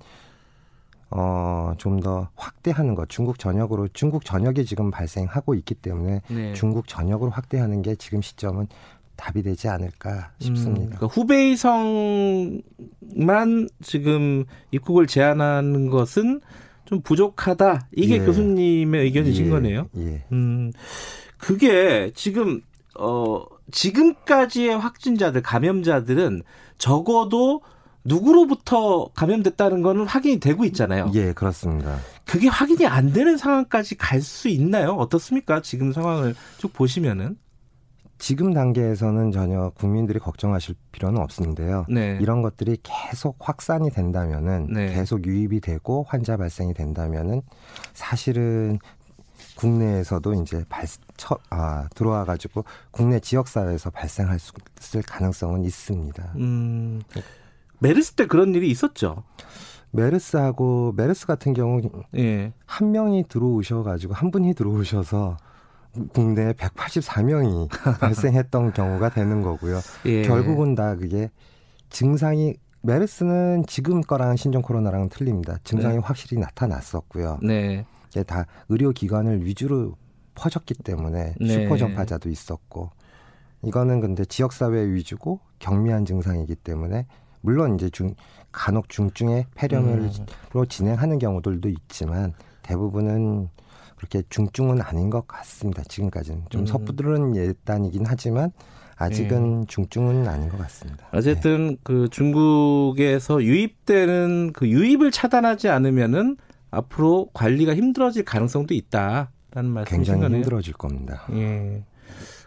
[1.12, 6.54] 어, 좀 더 확대하는 것, 중국 전역으로, 중국 전역이 지금 발생하고 있기 때문에 네.
[6.54, 8.68] 중국 전역으로 확대하는 게 지금 시점은
[9.20, 10.82] 답이 되지 않을까 싶습니다.
[10.82, 12.64] 음, 그러니까 후베이성만
[13.82, 16.42] 지금 입국을 제한하는 것은
[16.86, 17.90] 좀 부족하다.
[17.96, 18.20] 이게 예.
[18.26, 19.50] 교수님의 의견이신 예.
[19.50, 19.90] 거네요.
[19.98, 20.24] 예.
[20.32, 20.72] 음,
[21.38, 22.62] 그게 지금
[22.98, 26.42] 어 지금까지의 확진자들 감염자들은
[26.78, 27.62] 적어도
[28.06, 31.12] 누구로부터 감염됐다는 거는 확인이 되고 있잖아요.
[31.14, 31.98] 예, 그렇습니다.
[32.26, 34.92] 그게 확인이 안 되는 상황까지 갈 수 있나요?
[34.94, 35.62] 어떻습니까?
[35.62, 37.38] 지금 상황을 쭉 보시면은.
[38.20, 41.86] 지금 단계에서는 전혀 국민들이 걱정하실 필요는 없는데요.
[41.90, 42.20] 네.
[42.22, 44.94] 이런 것들이 계속 확산이 된다면은 네.
[44.94, 47.42] 계속 유입이 되고 환자 발생이 된다면은
[47.94, 48.78] 사실은
[49.56, 56.34] 국내에서도 이제 발, 처, 아, 들어와 가지고 국내 지역 사회에서 발생할 수 있을 가능성은 있습니다.
[56.36, 57.02] 음.
[57.80, 59.24] 메르스 때 그런 일이 있었죠.
[59.92, 61.82] 메르스하고 메르스 같은 경우
[62.18, 62.54] 예.
[62.66, 65.38] 한 명이 들어오셔 가지고 한 분이 들어오셔서
[66.14, 69.80] 국내에 184명이 발생했던 경우가 되는 거고요.
[70.06, 70.22] 예.
[70.24, 71.30] 결국은 다 그게
[71.90, 75.58] 증상이 메르스는 지금 거랑 신종 코로나랑은 틀립니다.
[75.64, 76.02] 증상이 네.
[76.04, 77.40] 확실히 나타났었고요.
[77.44, 77.86] 네.
[78.10, 79.96] 이게 다 의료기관을 위주로
[80.36, 81.48] 퍼졌기 때문에 네.
[81.48, 82.92] 슈퍼 전파자도 있었고
[83.64, 87.06] 이거는 근데 지역사회 위주고 경미한 증상이기 때문에
[87.42, 88.16] 물론 이제 중
[88.52, 90.66] 간혹 중증의 폐렴으로 음.
[90.68, 93.50] 진행하는 경우들도 있지만 대부분은
[94.00, 95.84] 그렇게 중증은 아닌 것 같습니다.
[95.84, 96.66] 지금까지는 좀 음.
[96.66, 98.52] 섣부른 예단이긴 하지만
[98.96, 99.66] 아직은 네.
[99.68, 101.06] 중증은 아닌 것 같습니다.
[101.12, 101.78] 어쨌든 네.
[101.84, 106.38] 그 중국에서 유입되는 그 유입을 차단하지 않으면은
[106.72, 110.38] 앞으로 관리가 힘들어질 가능성도 있다라는 말씀이신 굉장히 거네요.
[110.38, 111.26] 힘들어질 겁니다.
[111.34, 111.84] 예.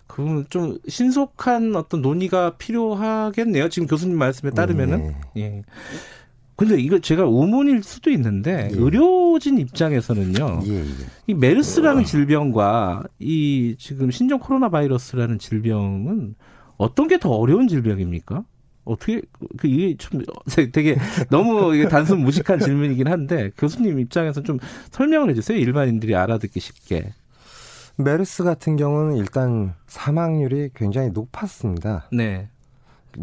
[0.06, 3.68] 그럼 좀 신속한 어떤 논의가 필요하겠네요.
[3.68, 5.14] 지금 교수님 말씀에 따르면은.
[5.36, 5.42] 예.
[5.42, 5.62] 예.
[6.62, 8.76] 근데 이거 제가 우문일 수도 있는데 예.
[8.76, 10.60] 의료진 입장에서는요.
[10.66, 10.84] 예, 예.
[11.26, 16.36] 이 메르스라는 질병과 이 지금 신종 코로나 바이러스라는 질병은
[16.76, 18.44] 어떤 게 더 어려운 질병입니까?
[18.84, 19.22] 어떻게
[19.58, 20.22] 그 이게 좀
[20.72, 20.96] 되게
[21.30, 24.58] 너무 단순 무식한 질문이긴 한데 교수님 입장에서 좀
[24.92, 25.58] 설명을 해주세요.
[25.58, 27.12] 일반인들이 알아듣기 쉽게.
[27.96, 32.08] 메르스 같은 경우는 일단 사망률이 굉장히 높았습니다.
[32.12, 32.48] 네.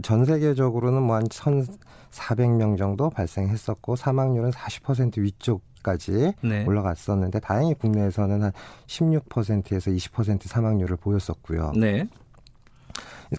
[0.01, 6.65] 전 세계적으로는 뭐 한 1,400명 정도 발생했었고 사망률은 40% 위쪽 까지 네.
[6.65, 8.51] 올라갔었는데 다행히 국내에서는 한
[8.87, 11.71] 16%에서 20% 사망률을 보였었고요.
[11.77, 12.05] 네.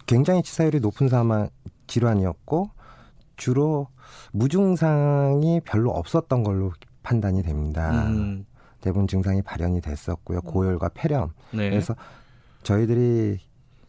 [0.06, 1.50] 굉장히 치사율이 높은 사망
[1.86, 2.70] 질환이었고
[3.36, 3.88] 주로
[4.32, 8.06] 무증상이 별로 없었던 걸로 판단이 됩니다.
[8.06, 8.46] 음.
[8.80, 10.40] 대부분 증상이 발현이 됐었고요.
[10.40, 11.32] 고열과 폐렴.
[11.52, 11.68] 네.
[11.70, 11.94] 그래서
[12.62, 13.38] 저희들이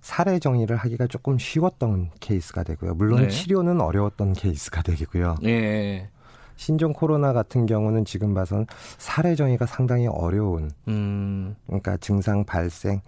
[0.01, 2.95] 사례 정의를 하기가 조금 쉬웠던 케이스가 되고요.
[2.95, 3.27] 물론 네.
[3.29, 5.35] 치료는 어려웠던 케이스가 되고요.
[5.41, 6.09] 네.
[6.55, 8.65] 신종 코로나 같은 경우는 지금 봐선
[8.97, 10.71] 사례 정의가 상당히 어려운.
[10.87, 11.55] 음.
[11.65, 13.01] 그러니까 증상 발생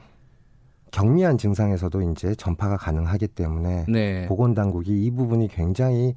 [0.92, 4.28] 경미한 증상에서도 이제 전파가 가능하기 때문에 네.
[4.28, 6.14] 보건 당국이 이 부분이 굉장히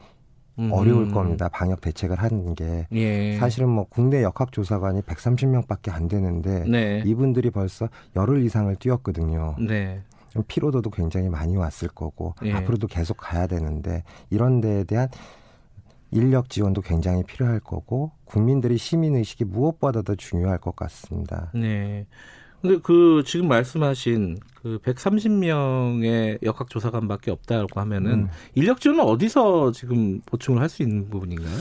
[0.59, 0.71] 음.
[0.73, 1.49] 어려울 겁니다.
[1.49, 3.37] 방역 대책을 하는 게 예.
[3.39, 7.03] 사실은 뭐 국내 역학 조사관이 130명밖에 안 되는데 네.
[7.05, 9.57] 이분들이 벌써 열흘 이상을 뛰었거든요.
[9.59, 10.03] 네.
[10.43, 12.53] 피로도도 굉장히 많이 왔을 거고 예.
[12.53, 15.09] 앞으로도 계속 가야 되는데 이런 데에 대한
[16.11, 21.51] 인력 지원도 굉장히 필요할 거고 국민들의 시민 의식이 무엇보다도 중요할 것 같습니다.
[21.55, 22.07] 네.
[22.63, 28.29] 근데 그 지금 말씀하신 그 130명의 역학 조사관밖에 없다고 하면은 음.
[28.55, 31.57] 인력 지원은 어디서 지금 보충을 할 수 있는 부분인가요?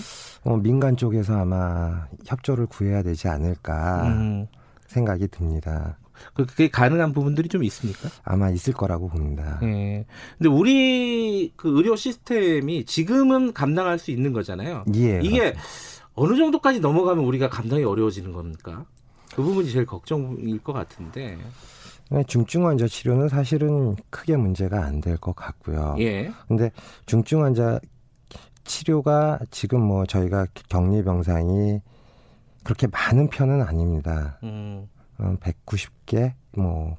[0.46, 4.48] 어, 민간 쪽에서 아마 협조를 구해야 되지 않을까 음.
[4.88, 5.98] 생각이 듭니다.
[6.34, 8.10] 그, 그게 가능한 부분들이 좀 있습니까?
[8.24, 9.60] 아마 있을 거라고 봅니다.
[9.64, 10.06] 예.
[10.38, 14.86] 근데 우리 그 의료 시스템이 지금은 감당할 수 있는 거잖아요.
[14.96, 15.20] 예.
[15.24, 15.62] 이게 맞습니다.
[16.16, 18.86] 어느 정도까지 넘어가면 우리가 감당이 어려워지는 겁니까?
[19.36, 21.38] 그 부분이 제일 걱정일 것 같은데.
[22.12, 25.96] 네, 중증 환자 치료는 사실은 크게 문제가 안 될 것 같고요.
[26.00, 26.32] 예.
[26.48, 26.72] 근데
[27.06, 27.80] 중증 환자
[28.64, 31.80] 치료가 지금 뭐 저희가 격리 병상이
[32.64, 34.40] 그렇게 많은 편은 아닙니다.
[34.44, 34.88] 음.
[35.20, 36.98] 190개 어, 뭐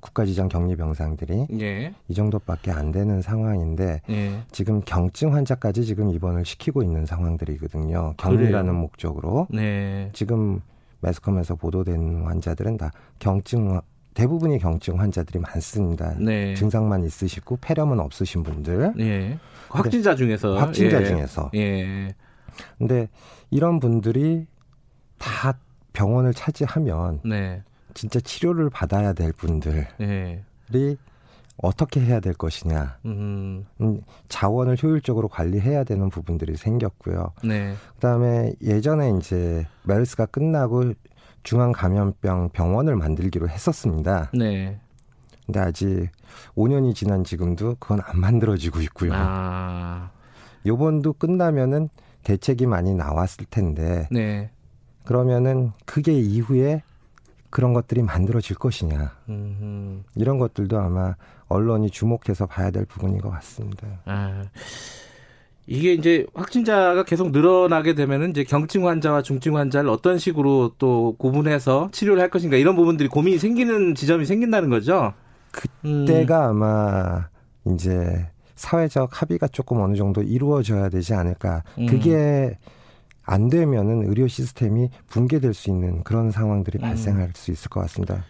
[0.00, 1.92] 국가지정 격리 병상들이 예.
[2.08, 4.42] 이 정도밖에 안 되는 상황인데 예.
[4.52, 8.14] 지금 경증 환자까지 지금 입원을 시키고 있는 상황들이거든요.
[8.16, 8.80] 격리라는 그래요?
[8.80, 10.10] 목적으로 네.
[10.12, 10.60] 지금
[11.00, 13.80] 매스컴에서 보도된 환자들은 다 경증
[14.14, 16.14] 대부분이 경증 환자들이 많습니다.
[16.18, 16.54] 네.
[16.54, 18.94] 증상만 있으시고 폐렴은 없으신 분들.
[18.96, 19.38] 네.
[19.68, 21.04] 확진자 중에서 확진자 예.
[21.04, 21.50] 중에서.
[21.54, 22.14] 예.
[22.78, 23.08] 근데
[23.50, 24.46] 이런 분들이
[25.18, 25.58] 다
[25.98, 27.60] 병원을 차지하면 네.
[27.92, 30.96] 진짜 치료를 받아야 될 분들이 네.
[31.56, 32.98] 어떻게 해야 될 것이냐.
[33.04, 33.66] 음.
[33.80, 34.00] 음.
[34.28, 37.32] 자원을 효율적으로 관리해야 되는 부분들이 생겼고요.
[37.42, 37.74] 네.
[37.96, 40.92] 그다음에 예전에 이제 메르스가 끝나고
[41.42, 44.30] 중앙 감염병 병원을 만들기로 했었습니다.
[44.32, 44.78] 네.
[45.46, 46.10] 근데 아직
[46.54, 49.10] 5년이 지난 지금도 그건 안 만들어지고 있고요.
[49.14, 50.10] 아.
[50.64, 51.88] 요번도 끝나면은
[52.22, 54.06] 대책이 많이 나왔을 텐데.
[54.12, 54.50] 네.
[55.08, 56.82] 그러면은 그게 이후에
[57.48, 59.10] 그런 것들이 만들어질 것이냐.
[59.30, 60.02] 음흠.
[60.16, 61.14] 이런 것들도 아마
[61.48, 63.86] 언론이 주목해서 봐야 될 부분인 것 같습니다.
[64.04, 64.42] 아,
[65.66, 71.88] 이게 이제 확진자가 계속 늘어나게 되면은 이제 경증 환자와 중증 환자를 어떤 식으로 또 구분해서
[71.90, 75.14] 치료를 할 것인가 이런 부분들이 고민이 생기는 지점이 생긴다는 거죠.
[75.52, 76.62] 그때가 음.
[76.62, 77.28] 아마
[77.72, 81.62] 이제 사회적 합의가 조금 어느 정도 이루어져야 되지 않을까.
[81.78, 81.86] 음.
[81.86, 82.58] 그게
[83.28, 86.80] 안 되면은 의료 시스템이 붕괴될 수 있는 그런 상황들이 음.
[86.80, 88.24] 발생할 수 있을 것 같습니다.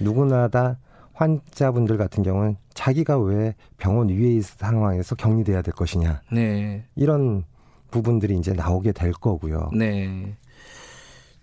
[0.00, 0.76] 누구나 다
[1.12, 6.20] 환자분들 같은 경우는 자기가 왜 병원 위에 있는 상황에서 격리돼야 될 것이냐.
[6.32, 6.84] 네.
[6.96, 7.44] 이런
[7.92, 9.70] 부분들이 이제 나오게 될 거고요.
[9.72, 10.34] 네.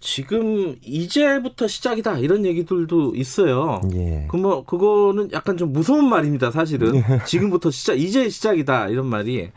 [0.01, 3.79] 지금 이제부터 시작이다 이런 얘기들도 있어요.
[3.93, 4.27] 예.
[4.29, 6.95] 그뭐 그거는 약간 좀 무서운 말입니다, 사실은.
[6.95, 7.03] 예.
[7.25, 9.49] 지금부터 시작 이제 시작이다 이런 말이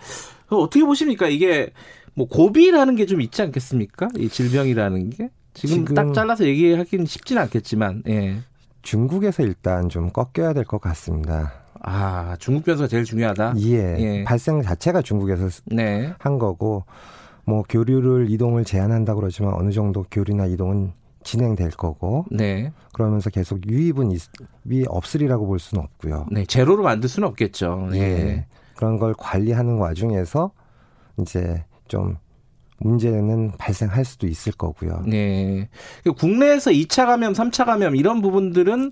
[0.50, 1.26] 어떻게 보십니까?
[1.26, 1.72] 이게
[2.14, 4.08] 뭐 고비라는 게 좀 있지 않겠습니까?
[4.18, 8.36] 이 질병이라는 게 지금, 지금 딱 잘라서 얘기하기는 쉽지는 않겠지만, 예.
[8.82, 11.52] 중국에서 일단 좀 꺾여야 될 것 같습니다.
[11.80, 13.54] 아, 중국 변수가 제일 중요하다.
[13.58, 14.24] 예, 예.
[14.24, 16.12] 발생 자체가 중국에서 네.
[16.18, 16.84] 한 거고,
[17.44, 20.92] 뭐 교류를 이동을 제한한다 그러지만 어느 정도 교류나 이동은
[21.24, 22.72] 진행될 거고, 네.
[22.92, 24.12] 그러면서 계속 유입은
[24.70, 26.26] 이 없으리라고 볼 수는 없고요.
[26.30, 27.90] 네, 제로로 만들 수는 없겠죠.
[27.94, 27.98] 예.
[27.98, 28.46] 예.
[28.76, 30.50] 그런 걸 관리하는 와중에서
[31.20, 32.16] 이제 좀
[32.78, 35.02] 문제는 발생할 수도 있을 거고요.
[35.06, 35.68] 네.
[36.18, 38.90] 국내에서 2차 감염, 3차 감염 이런 부분들은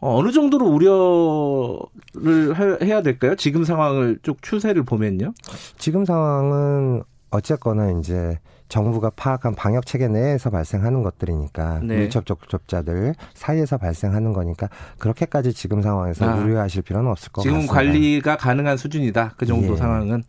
[0.00, 3.34] 어느 정도로 우려를 해야 될까요?
[3.36, 5.32] 지금 상황을 쭉 추세를 보면요.
[5.78, 11.98] 지금 상황은 어쨌거나 이제 정부가 파악한 방역 체계 내에서 발생하는 것들이니까 네.
[11.98, 17.82] 밀접 접촉자들 사이에서 발생하는 거니까 그렇게까지 지금 상황에서 아, 우려하실 필요는 없을 것 지금 같습니다.
[17.82, 19.34] 지금 관리가 가능한 수준이다.
[19.36, 19.76] 그 정도 예.
[19.76, 20.24] 상황은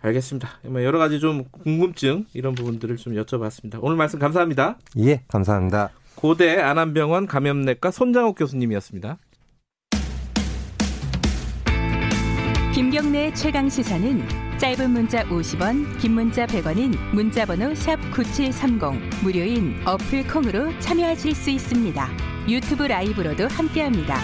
[0.00, 0.48] 알겠습니다.
[0.64, 3.78] 뭐 여러 가지 좀 궁금증 이런 부분들을 좀 여쭤봤습니다.
[3.80, 4.78] 오늘 말씀 감사합니다.
[4.98, 5.90] 예, 감사합니다.
[6.14, 9.18] 고대 안암병원 감염내과 손장욱 교수님이었습니다.
[12.74, 14.22] 김경래 최강 시사는
[14.58, 22.08] 짧은 문자 50원, 긴 문자 100원인 문자번호 샵 #9730 무료인 어플 콩으로 참여하실 수 있습니다.
[22.48, 24.16] 유튜브 라이브로도 함께합니다.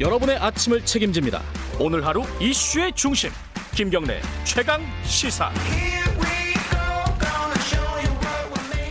[0.00, 1.42] 여러분의 아침을 책임집니다.
[1.78, 3.28] 오늘 하루 이슈의 중심
[3.74, 5.50] 김경래 최강 시사.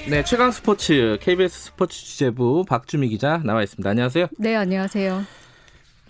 [0.08, 3.90] 네, 최강 스포츠 KBS 스포츠 취재부 박주미 기자 나와 있습니다.
[3.90, 4.28] 안녕하세요.
[4.38, 5.24] 네, 안녕하세요.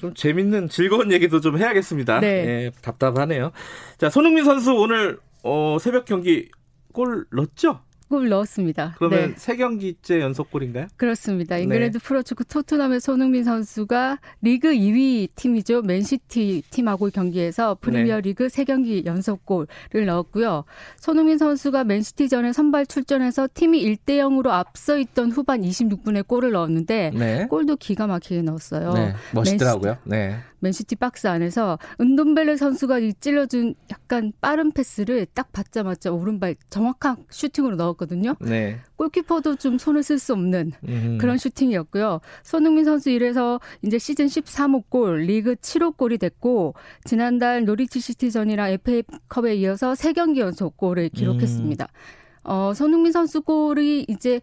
[0.01, 2.19] 좀 재밌는 즐거운 얘기도 좀 해야겠습니다.
[2.19, 2.45] 네.
[2.45, 3.53] 네 답답하네요.
[3.97, 6.51] 자, 손흥민 선수 오늘 어, 새벽 경기
[6.91, 7.79] 골 넣었죠?
[8.09, 8.95] 골 넣었습니다.
[8.97, 9.33] 그러면 네.
[9.37, 10.87] 세 경기째 연속골인가요?
[10.97, 11.55] 그렇습니다.
[11.55, 11.63] 네.
[11.63, 12.03] 잉글랜드 네.
[12.03, 15.83] 프로축구 토트넘의 손흥민 선수가 리그 2위 팀이죠.
[15.83, 18.49] 맨시티 팀하고 경기에서 프리미어리그 네.
[18.49, 20.65] 세 경기 연속골을 넣었고요.
[20.97, 27.45] 손흥민 선수가 맨시티전에 선발 출전해서 팀이 1대 0으로 앞서 있던 후반 26분에 골을 넣었는데 네.
[27.47, 28.93] 골도 기가 막히게 넣었어요.
[28.93, 29.13] 네.
[29.33, 29.97] 멋있더라고요.
[30.03, 30.35] 맨시티, 네.
[30.59, 38.35] 맨시티 박스 안에서 은돈벨레 선수가 찔러준 약간 빠른 패스를 딱 받자마자 오른발 정확한 슈팅으로 넣었거든요.
[38.41, 38.79] 네.
[38.95, 41.17] 골키퍼도 좀 손을 쓸 수 없는 음흠.
[41.19, 42.19] 그런 슈팅이었고요.
[42.43, 46.73] 손흥민 선수 이래서 이제 시즌 13호 골, 리그 7호 골이 됐고
[47.05, 51.85] 지난달 노리치 시티전이랑 FA컵에 이어서 3경기 연속 골을 기록했습니다.
[51.85, 52.19] 음.
[52.43, 54.41] 어, 손흥민 선수 골이 이제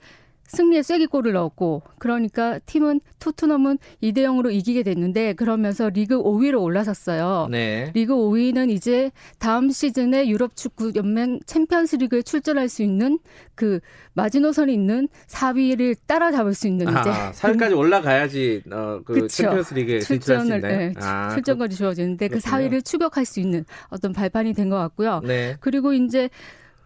[0.48, 7.48] 승리의 쐐기골을 넣었고 그러니까 팀은 토트넘은 2대 0으로 이기게 됐는데 그러면서 리그 5위로 올라섰어요.
[7.50, 7.90] 네.
[7.94, 13.18] 리그 5위는 이제 다음 시즌에 유럽 축구 연맹 챔피언스 리그에 출전할 수 있는
[13.54, 13.80] 그
[14.12, 20.60] 마지노선이 있는 4위를 따라잡을 수 있는 아, 이제 4위까지 올라가야지 어, 그 챔피언스 리그에 출전을
[20.60, 22.68] 네, 아, 출전권이 주어지는데 그 그렇군요.
[22.68, 25.20] 그 4위를 추격할 수 있는 어떤 발판이 된 것 같고요.
[25.24, 25.56] 네.
[25.60, 26.28] 그리고 이제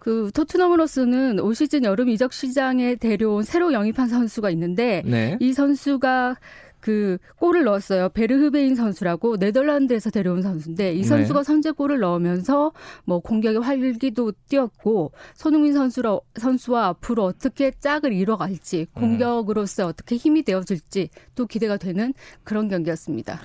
[0.01, 5.37] 그 토트넘으로서는 올 시즌 여름 이적 시장에 데려온 새로 영입한 선수가 있는데 네.
[5.41, 6.37] 이 선수가
[6.81, 8.09] 그 골을 넣었어요.
[8.09, 11.45] 베르흐베인 선수라고 네덜란드에서 데려온 선수인데 이 선수가 네.
[11.45, 12.73] 선제골을 넣으면서
[13.05, 19.01] 뭐 공격의 활기도 띠었고 손흥민 선수로, 선수와 앞으로 어떻게 짝을 이뤄갈지 음.
[19.01, 23.39] 공격으로서 어떻게 힘이 되어줄지 또 기대가 되는 그런 경기였습니다.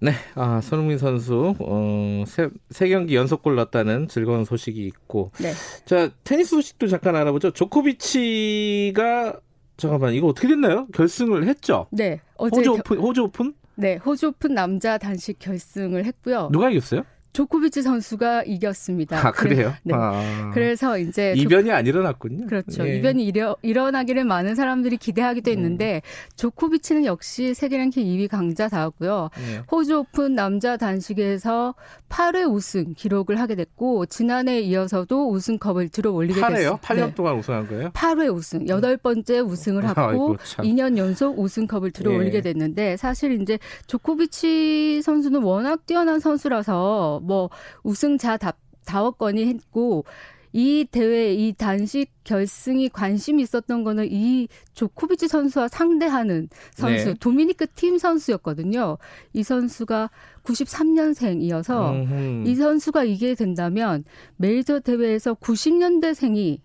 [0.00, 5.52] 네, 아, 손흥민 선수 어, 세, 세 경기 연속골 넣었다는 즐거운 소식이 있고, 네.
[5.84, 7.50] 자 테니스 소식도 잠깐 알아보죠.
[7.50, 9.40] 조코비치가
[9.76, 10.86] 잠깐만 이거 어떻게 됐나요?
[10.92, 11.86] 결승을 했죠?
[11.90, 13.54] 네, 어제 호주 오픈, 호주 오픈?
[13.74, 16.50] 네, 호주 오픈 남자 단식 결승을 했고요.
[16.52, 17.02] 누가 이겼어요?
[17.38, 19.24] 조코비치 선수가 이겼습니다.
[19.24, 19.72] 아, 그래요?
[19.84, 19.94] 네.
[19.96, 20.50] 아.
[20.52, 21.72] 그래서 이제 이변이 조...
[21.72, 22.48] 안 일어났군요.
[22.48, 22.84] 그렇죠.
[22.84, 22.96] 예.
[22.96, 26.34] 이변이 일어, 일어나기를 많은 사람들이 기대하기도 했는데 음.
[26.34, 29.30] 조코비치는 역시 세계 랭킹 2위 강자다고요.
[29.38, 29.62] 예.
[29.70, 31.76] 호주 오픈 남자 단식에서
[32.08, 36.80] 8회 우승 기록을 하게 됐고 지난해에 이어서도 우승컵을 들어 올리게 됐어요.
[36.82, 37.14] 8년 네.
[37.14, 37.90] 동안 우승한 거예요?
[37.90, 42.42] 8회 우승, 여덟 번째 우승을 하고 아이고, 2년 연속 우승컵을 들어 올리게 예.
[42.42, 47.50] 됐는데 사실 이제 조코비치 선수는 워낙 뛰어난 선수라서 뭐
[47.84, 48.38] 우승자
[48.86, 50.04] 다웠거니 했고
[50.52, 57.14] 이 대회 이 단식 결승이 관심이 있었던 거는 이 조코비치 선수와 상대하는 선수 네.
[57.14, 58.96] 도미니크 팀 선수였거든요.
[59.34, 60.10] 이 선수가
[60.44, 62.48] 93년생이어서 음흠.
[62.48, 64.04] 이 선수가 이게 된다면
[64.36, 66.60] 메이저 대회에서 90년대생이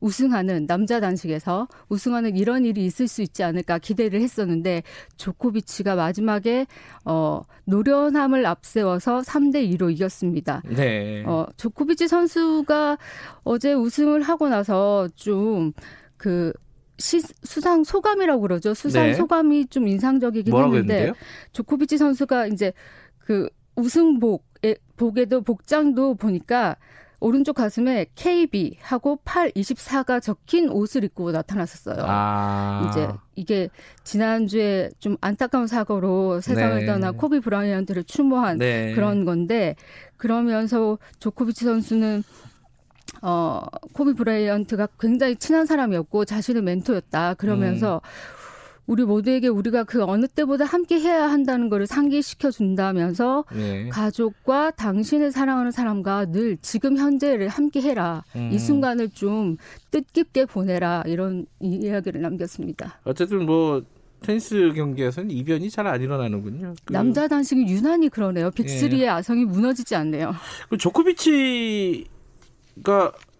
[0.00, 4.82] 우승하는 남자 단식에서 우승하는 이런 일이 있을 수 있지 않을까 기대를 했었는데
[5.16, 6.66] 조코비치가 마지막에
[7.04, 10.62] 어 노련함을 앞세워서 3대 2로 이겼습니다.
[10.64, 11.24] 네.
[11.26, 12.98] 어 조코비치 선수가
[13.44, 16.52] 어제 우승을 하고 나서 좀그
[16.98, 18.74] 시, 수상 소감이라고 그러죠.
[18.74, 19.14] 수상 네.
[19.14, 21.12] 소감이 좀 인상적이긴 했는데 했는데요?
[21.52, 22.72] 조코비치 선수가 이제
[23.18, 26.76] 그 우승복에 복에도 복장도 보니까
[27.20, 32.04] 오른쪽 가슴에 KB 하고 824가 적힌 옷을 입고 나타났었어요.
[32.06, 32.88] 아.
[32.88, 33.68] 이제 이게
[34.04, 36.86] 지난주에 좀 안타까운 사고로 세상을 네.
[36.86, 38.94] 떠난 코비 브라이언트를 추모한 네.
[38.94, 39.74] 그런 건데
[40.16, 42.22] 그러면서 조코비치 선수는
[43.22, 43.62] 어
[43.94, 47.34] 코비 브라이언트가 굉장히 친한 사람이었고 자신의 멘토였다.
[47.34, 48.37] 그러면서 음.
[48.88, 53.88] 우리 모두에게 우리가 그 어느 때보다 함께 해야 한다는 것을 상기시켜 준다면서 네.
[53.90, 58.24] 가족과 당신을 사랑하는 사람과 늘 지금 현재를 함께 해라.
[58.34, 58.50] 음.
[58.50, 59.58] 이 순간을 좀
[59.90, 61.04] 뜻깊게 보내라.
[61.06, 62.98] 이런 이야기를 남겼습니다.
[63.04, 63.82] 어쨌든 뭐
[64.22, 66.74] 테니스 경기에서는 이변이 잘 안 일어나는군요.
[66.84, 66.92] 그...
[66.92, 68.50] 남자 단식이 유난히 그러네요.
[68.50, 69.08] 빅리의 예.
[69.08, 70.34] 아성이 무너지지 않네요.
[70.70, 72.08] 그 조코비치가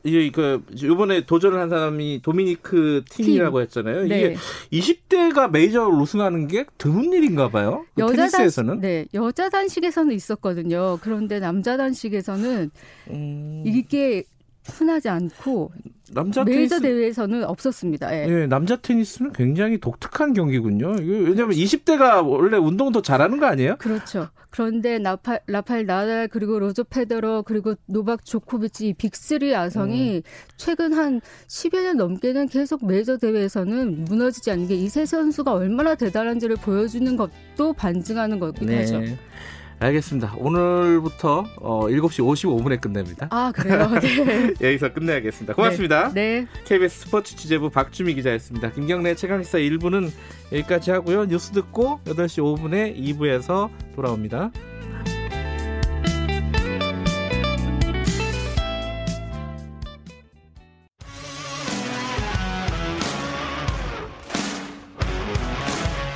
[0.04, 3.62] 이게 그 이번에 도전을 한 사람이 도미니크 팀이라고 팀.
[3.62, 4.04] 했잖아요.
[4.06, 4.36] 네.
[4.70, 7.84] 이게 20대가 메이저를 우승하는 게 드문 일인가 봐요.
[7.94, 8.74] 그 여자 테니스에서는.
[8.74, 10.98] 단, 네, 여자 단식에서는 있었거든요.
[11.02, 12.70] 그런데 남자 단식에서는
[13.10, 13.62] 음...
[13.66, 14.24] 이게
[14.64, 15.72] 흔하지 않고
[16.12, 16.80] 남자 메이저 테니스...
[16.80, 18.14] 대회에서는 없었습니다.
[18.16, 18.28] 예.
[18.28, 18.46] 예.
[18.46, 20.96] 남자 테니스는 굉장히 독특한 경기군요.
[20.98, 23.76] 왜냐하면 20대가 원래 운동 더 잘하는 거 아니에요?
[23.78, 24.28] 그렇죠.
[24.50, 30.22] 그런데 나파, 라팔 나달 그리고 로저 페더러 그리고 노박 조코비치 빅3 아성이 음.
[30.56, 35.94] 최근 한 10여 년 넘게는 계속 메이저 대회에서는 무너지지 않는 게 이 세 선수가 얼마나
[35.94, 38.78] 대단한지를 보여주는 것도 반증하는 거기도 네.
[38.78, 39.02] 하죠.
[39.80, 40.34] 알겠습니다.
[40.36, 43.28] 오늘부터 어, 7시 55분에 끝냅니다.
[43.30, 43.88] 아, 그래요?
[44.00, 44.54] 네.
[44.68, 45.54] 여기서 끝내야겠습니다.
[45.54, 46.12] 고맙습니다.
[46.12, 46.40] 네.
[46.40, 46.46] 네.
[46.64, 48.70] KBS 스포츠 취재부 박주미 기자였습니다.
[48.72, 50.10] 김경래 최강시사 1부는
[50.52, 51.26] 여기까지 하고요.
[51.26, 54.50] 뉴스 듣고 8시 5분에 2부에서 돌아옵니다.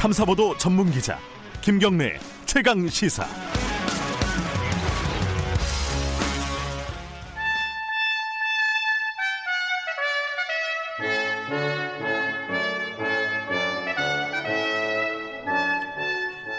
[0.00, 1.16] 탐사보도 전문 기자
[1.60, 2.18] 김경래
[2.54, 3.24] 최강 시사.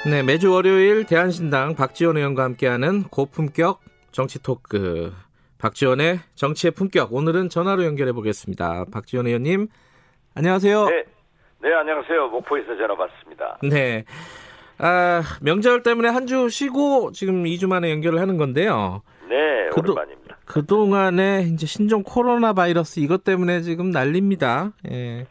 [0.10, 5.14] 네, 매주 월요일 대한신당 박지원 의원과 함께하는 고품격 정치 토크.
[5.60, 7.14] 박지원의 정치의 품격.
[7.14, 8.86] 오늘은 전화로 연결해 보겠습니다.
[8.92, 9.68] 박지원 의원님,
[10.34, 10.86] 안녕하세요.
[10.86, 11.04] 네,
[11.62, 12.30] 네 안녕하세요.
[12.30, 13.60] 목포에서 전화 받습니다.
[13.62, 14.06] 네.
[14.78, 19.02] 아, 명절 때문에 한 주 쉬고 지금 2주 만에 연결을 하는 건데요.
[19.30, 20.38] 네, 그도, 오랜만입니다.
[20.46, 24.74] 그동안에 이제 신종 코로나 바이러스 이것 때문에 지금 난립니다.
[24.90, 25.28] 예.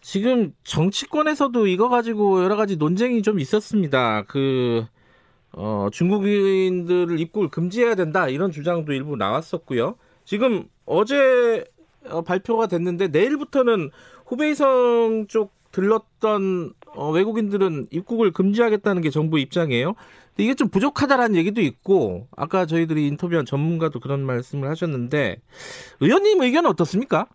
[0.00, 4.22] 지금 정치권에서도 이거 가지고 여러 가지 논쟁이 좀 있었습니다.
[4.28, 4.86] 그,
[5.52, 9.96] 어, 중국인들을 입국을 금지해야 된다 이런 주장도 일부 나왔었고요.
[10.24, 11.64] 지금 어제
[12.08, 13.90] 어, 발표가 됐는데 내일부터는
[14.26, 19.94] 후베이성 쪽 들렀던 어, 외국인들은 입국을 금지하겠다는 게 정부 입장이에요.
[19.94, 25.36] 근데 이게 좀 부족하다라는 얘기도 있고 아까 저희들이 인터뷰한 전문가도 그런 말씀을 하셨는데
[26.00, 27.26] 의원님 의견은 어떻습니까?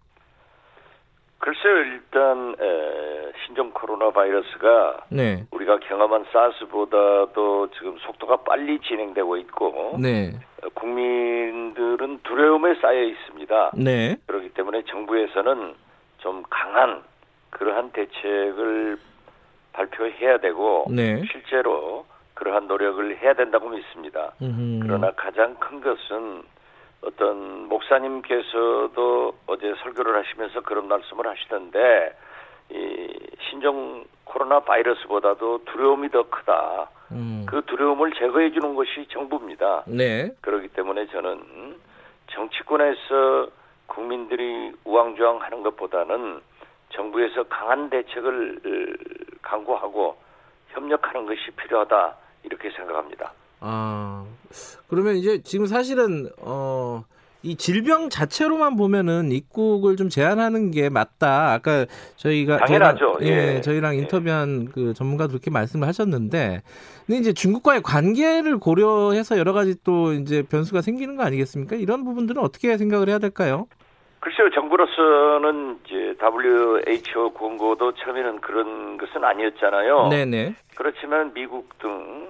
[1.40, 5.48] 글쎄요, 일단 에, 신종 코로나 바이러스가 네.
[5.50, 10.34] 우리가 경험한 사스보다도 지금 속도가 빨리 진행되고 있고 네.
[10.76, 13.72] 국민들은 두려움에 쌓여 있습니다.
[13.76, 14.18] 네.
[14.28, 15.74] 그렇기 때문에 정부에서는
[16.20, 17.02] 좀 강한
[17.50, 18.98] 그러한 대책을
[19.74, 21.24] 발표해야 되고 네.
[21.32, 24.34] 실제로 그러한 노력을 해야 된다고 믿습니다.
[24.42, 24.80] 음흠.
[24.82, 26.44] 그러나 가장 큰 것은
[27.02, 32.16] 어떤 목사님께서도 어제 설교를 하시면서 그런 말씀을 하시던데
[32.70, 33.20] 이
[33.50, 36.90] 신종 코로나 바이러스보다도 두려움이 더 크다.
[37.12, 37.46] 음.
[37.48, 39.84] 그 두려움을 제거해 주는 것이 정부입니다.
[39.88, 40.32] 네.
[40.42, 41.76] 그렇기 때문에 저는
[42.28, 43.50] 정치권에서
[43.88, 46.42] 국민들이 우왕좌왕하는 것보다는
[46.90, 48.60] 정부에서 강한 대책을
[49.42, 50.16] 강구하고
[50.70, 53.34] 협력하는 것이 필요하다 이렇게 생각합니다.
[53.60, 54.26] 아
[54.88, 57.04] 그러면 이제 지금 사실은 어.
[57.44, 61.54] 이 질병 자체로만 보면은 입국을 좀 제한하는 게 맞다.
[61.54, 63.18] 아까 저희가 당연하죠.
[63.18, 64.72] 저희랑, 예, 예, 저희랑 인터뷰한 예.
[64.72, 66.62] 그 전문가도 그렇게 말씀을 하셨는데,
[67.08, 71.78] 근데 이제 중국과의 관계를 고려해서 여러 가지 또 이제 변수가 생기는 거 아니겠습니까?
[71.78, 73.66] 이런 부분들은 어떻게 생각을 해야 될까요?
[74.22, 80.10] 글쎄요, 정부로서는 이제 WHO 권고도 처음에는 그런 것은 아니었잖아요.
[80.10, 80.56] 네네.
[80.76, 82.30] 그렇지만 미국 등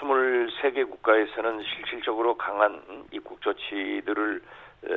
[0.00, 4.42] 23개 국가에서는 실질적으로 강한 입국 조치들을
[4.86, 4.90] 에,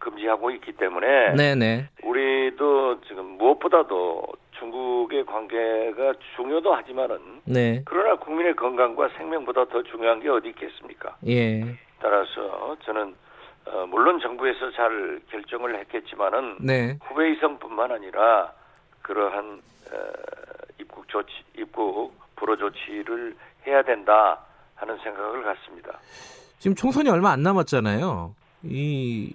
[0.00, 1.88] 금지하고 있기 때문에 네네.
[2.02, 4.24] 우리도 지금 무엇보다도
[4.58, 7.82] 중국의 관계가 중요도 하지만은 네.
[7.84, 11.16] 그러나 국민의 건강과 생명보다 더 중요한 게 어디 있겠습니까?
[11.28, 11.62] 예.
[12.00, 13.14] 따라서 저는
[13.66, 16.98] 어, 물론 정부에서 잘 결정을 했겠지만은 네.
[17.04, 18.52] 후배 이성뿐만 아니라
[19.02, 19.60] 그러한
[19.92, 19.96] 어,
[20.80, 23.34] 입국 조치, 입국 불허 조치를
[23.66, 24.38] 해야 된다
[24.74, 25.98] 하는 생각을 갖습니다.
[26.58, 28.34] 지금 총선이 얼마 안 남았잖아요.
[28.64, 29.34] 이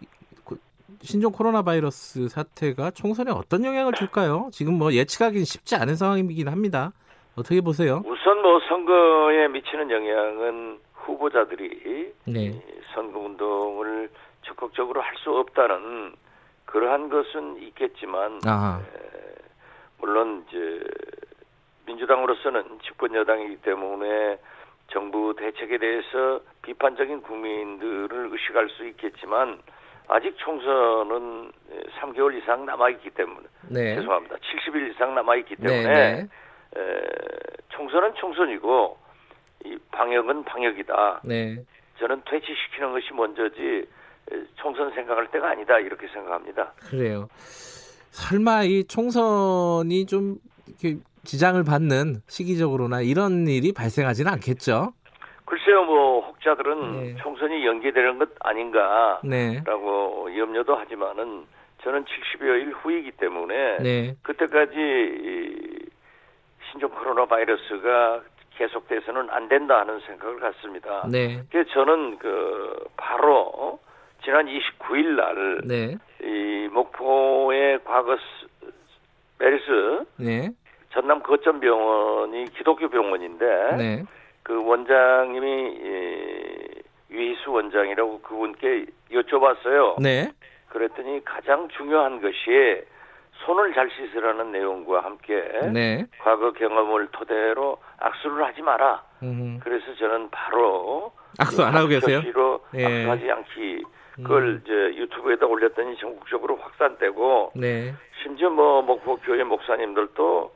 [1.02, 4.50] 신종 코로나 바이러스 사태가 총선에 어떤 영향을 줄까요?
[4.52, 6.92] 지금 뭐 예측하기는 쉽지 않은 상황이긴 합니다.
[7.36, 8.02] 어떻게 보세요?
[8.06, 12.62] 우선 뭐 선거에 미치는 영향은 후보자들이 네.
[12.94, 14.10] 선거 운동을
[14.44, 16.14] 적극적으로 할 수 없다는
[16.66, 18.40] 그러한 것은 있겠지만
[18.80, 18.86] 에,
[20.00, 20.80] 물론 이제
[21.86, 24.38] 민주당으로서는 집권 여당이기 때문에
[24.92, 29.60] 정부 대책에 대해서 비판적인 국민들을 의식할 수 있겠지만
[30.08, 31.52] 아직 총선은
[32.00, 33.96] 3개월 이상 남아 있기 때문에 네.
[33.96, 34.36] 죄송합니다.
[34.36, 36.28] 70일 이상 남아 있기 때문에 네,
[36.76, 36.82] 네.
[36.82, 37.02] 에,
[37.70, 38.98] 총선은 총선이고
[39.68, 41.22] 이 방역은 방역이다.
[41.24, 41.58] 네.
[42.00, 43.88] 저는 퇴치시키는 것이 먼저지
[44.56, 46.74] 총선 생각할 때가 아니다 이렇게 생각합니다.
[46.90, 47.28] 그래요.
[48.12, 50.38] 설마 이 총선이 좀
[50.68, 54.94] 이렇게 지장을 받는 시기적으로나 이런 일이 발생하지는 않겠죠?
[55.46, 57.16] 글쎄요, 뭐 혹자들은 네.
[57.22, 60.38] 총선이 연기되는 것 아닌가라고 네.
[60.38, 61.46] 염려도 하지만은
[61.84, 64.16] 저는 70여일 후이기 때문에 네.
[64.24, 64.76] 그때까지
[66.70, 68.22] 신종 코로나 바이러스가
[68.58, 71.08] 계속돼서는 안 된다 하는 생각을 갖습니다.
[71.10, 71.44] 네.
[71.52, 73.80] 그래서 저는 그 바로
[74.24, 75.96] 지난 29일 날, 네.
[76.22, 78.18] 이 목포의 과거
[79.40, 80.50] 메르스 네.
[80.92, 83.46] 전남 거점병원이 기독교 병원인데
[83.78, 84.04] 네.
[84.44, 85.78] 그 원장님이
[87.12, 90.02] 유희수 원장이라고 그분께 여쭤봤어요.
[90.02, 90.32] 네.
[90.70, 92.84] 그랬더니 가장 중요한 것이
[93.46, 96.06] 손을 잘 씻으라는 내용과 함께 네.
[96.20, 99.04] 과거 경험을 토대로 악수를 하지 마라.
[99.24, 99.60] 음흠.
[99.64, 102.22] 그래서 저는 바로 악수 안 하고 계세요?
[102.76, 102.86] 예.
[102.86, 103.84] 악수하지 않기
[104.18, 104.62] 그걸 음.
[104.64, 107.94] 이제 유튜브에다 올렸더니 전국적으로 확산되고 네.
[108.24, 110.52] 심지어 뭐 목포 교회 목사님들도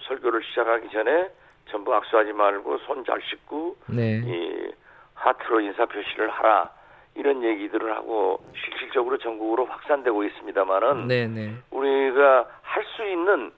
[0.00, 1.30] 설교를 시작하기 전에
[1.70, 4.20] 전부 악수하지 말고 손 잘 씻고 네.
[4.24, 4.70] 이
[5.14, 6.70] 하트로 인사 표시를 하라
[7.18, 11.52] 이런 얘기들을 하고 실질적으로 전국으로 확산되고 있습니다만은 네, 네.
[11.70, 13.52] 우리가 할 수 있는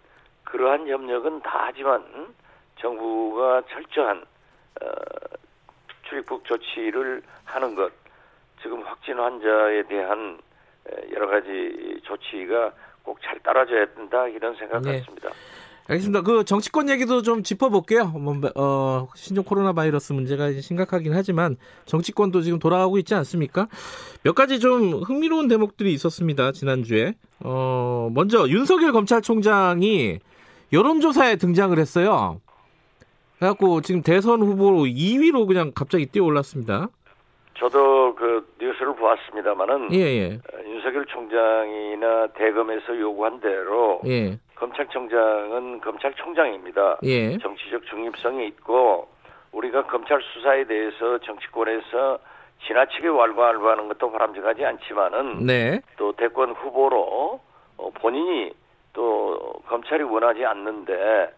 [0.44, 2.02] 그러한 협력은 다 하지만
[2.76, 4.24] 정부가 철저한
[4.82, 4.86] 어,
[6.08, 7.92] 출입국 조치를 하는 것
[8.62, 10.38] 지금 확진 환자에 대한
[11.12, 14.98] 여러 가지 조치가 꼭 잘 따라줘야 된다 이런 생각 네.
[14.98, 15.30] 같습니다.
[15.88, 16.22] 알겠습니다.
[16.22, 18.06] 그 정치권 얘기도 좀 짚어볼게요.
[18.08, 21.56] 뭐, 어, 신종 코로나 바이러스 문제가 심각하긴 하지만
[21.86, 23.66] 정치권도 지금 돌아가고 있지 않습니까?
[24.22, 26.52] 몇 가지 좀 흥미로운 대목들이 있었습니다.
[26.52, 27.14] 지난주에.
[27.40, 30.20] 어, 먼저 윤석열 검찰총장이
[30.72, 32.40] 여론조사에 등장을 했어요.
[33.38, 36.88] 그래갖고 지금 대선 후보로 2위로 그냥 갑자기 뛰어올랐습니다.
[37.58, 40.34] 저도 그 뉴스를 보았습니다만은 예, 예.
[40.34, 44.38] 어, 윤석열 총장이나 대검에서 요구한 대로 예.
[44.60, 46.98] 검찰총장은 검찰총장입니다.
[47.04, 47.38] 예.
[47.38, 49.08] 정치적 중립성이 있고
[49.52, 52.18] 우리가 검찰 수사에 대해서 정치권에서
[52.66, 55.80] 지나치게 왈가왈부하는 것도 바람직하지 않지만은 네.
[55.96, 57.40] 또 대권 후보로
[57.78, 58.52] 어, 본인이
[58.92, 61.34] 또 검찰이 원하지 않는데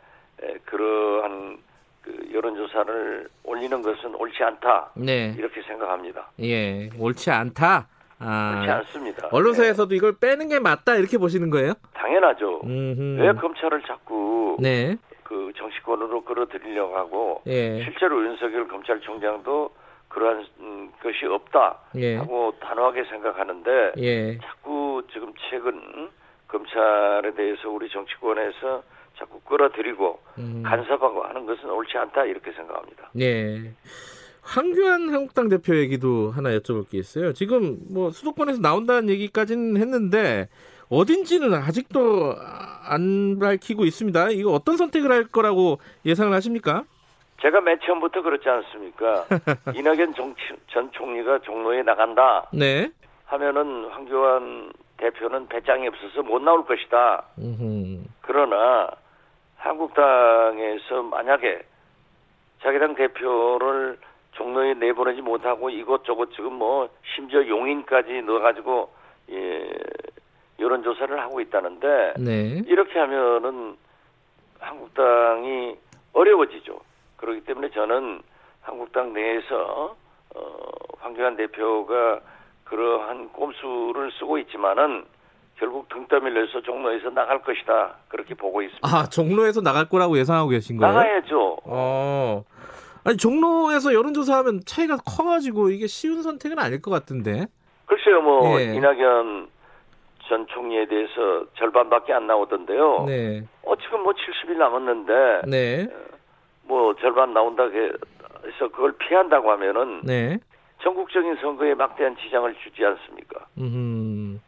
[0.65, 1.59] 그러한
[2.03, 4.91] 그 여론조사를 올리는 것은 옳지 않다.
[4.97, 5.33] 네.
[5.39, 6.29] 이렇게 생각합니다.
[6.41, 7.87] 예, 옳지 않다.
[8.25, 9.29] 아, 그렇지 않습니다.
[9.31, 9.97] 언론사에서도 네.
[9.97, 11.75] 이걸 빼는 게 맞다 이렇게 보시는 거예요?
[11.95, 12.61] 당연하죠.
[12.65, 13.21] 음흠.
[13.21, 14.97] 왜 검찰을 자꾸 네.
[15.25, 17.83] 그그 정치권으로 끌어들이려고 하고 예.
[17.85, 19.71] 실제로 윤석열 검찰총장도
[20.09, 22.17] 그러한 음, 것이 없다 예.
[22.17, 24.39] 하고 단호하게 생각하는데 예.
[24.39, 26.11] 자꾸 지금 최근
[26.49, 28.83] 검찰에 대해서 우리 정치권에서
[29.19, 30.63] 자꾸 끌어들이고 음.
[30.65, 33.11] 간섭하고 하는 것은 옳지 않다 이렇게 생각합니다.
[33.15, 33.73] 네.
[34.43, 37.33] 황교안 한국당 대표 얘기도 하나 여쭤볼 게 있어요.
[37.33, 40.49] 지금 뭐 수도권에서 나온다는 얘기까지는 했는데
[40.91, 42.35] 어딘지는 아직도
[42.85, 44.31] 안 밝히고 있습니다.
[44.31, 46.85] 이거 어떤 선택을 할 거라고 예상을 하십니까?
[47.41, 49.25] 제가 맨 처음부터 그렇지 않습니까?
[49.75, 50.35] 이낙연 정,
[50.69, 52.47] 전 총리가 종로에 나간다.
[52.53, 52.91] 네.
[53.25, 57.25] 하면은 황교안 대표는 배짱이 없어서 못 나올 것이다.
[57.39, 58.05] 음흠.
[58.21, 58.91] 그러나
[59.57, 61.63] 한국당에서 만약에
[62.63, 63.99] 자기 당 대표를
[64.33, 68.91] 종로에 내보내지 못하고 이것저것 지금 뭐 심지어 용인까지 넣어가지고
[69.31, 69.71] 예,
[70.59, 72.63] 여론 조사를 하고 있다는데 네.
[72.67, 73.77] 이렇게 하면은
[74.59, 75.77] 한국당이
[76.13, 76.79] 어려워지죠.
[77.17, 78.23] 그렇기 때문에 저는
[78.63, 79.97] 한국당 내에서
[80.35, 80.59] 어,
[80.99, 82.21] 황교안 대표가
[82.65, 85.05] 그러한 꼼수를 쓰고 있지만은
[85.57, 88.89] 결국 등 떠밀려서 종로에서 나갈 것이다 그렇게 보고 있습니다.
[88.89, 90.93] 아 종로에서 나갈 거라고 예상하고 계신 거예요?
[90.93, 91.59] 나가야죠.
[91.65, 92.45] 어.
[93.05, 97.47] 아니 종로에서 여론조사하면 차이가 커가지고 이게 쉬운 선택은 아닐 것 같은데.
[97.87, 98.75] 글쎄요, 뭐 예.
[98.75, 99.49] 이낙연
[100.29, 103.05] 전 총리에 대해서 절반밖에 안 나오던데요.
[103.07, 103.45] 네.
[103.63, 105.43] 어 지금 뭐 70일 남았는데.
[105.49, 105.89] 네.
[106.65, 110.03] 뭐 절반 나온다 해서 그걸 피한다고 하면은.
[110.05, 110.39] 네.
[110.83, 113.47] 전국적인 선거에 막대한 지장을 주지 않습니까?
[113.59, 114.41] 음.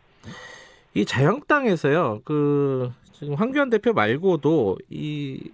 [0.95, 2.23] 이 자영당에서요.
[2.25, 5.51] 그 지금 황교안 대표 말고도 이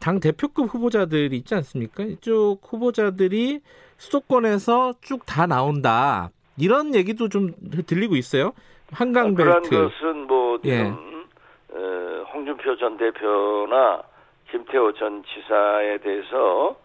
[0.00, 2.02] 당 대표급 후보자들이 있지 않습니까?
[2.04, 3.60] 이쪽 후보자들이
[3.98, 6.30] 수도권에서 쭉 다 나온다.
[6.58, 7.52] 이런 얘기도 좀
[7.86, 8.52] 들리고 있어요.
[8.92, 9.68] 한강 벨트.
[9.68, 10.82] 그런 것은 뭐 예.
[10.82, 14.02] 어, 홍준표 전 대표나
[14.50, 16.76] 김태호 전 지사에 대해서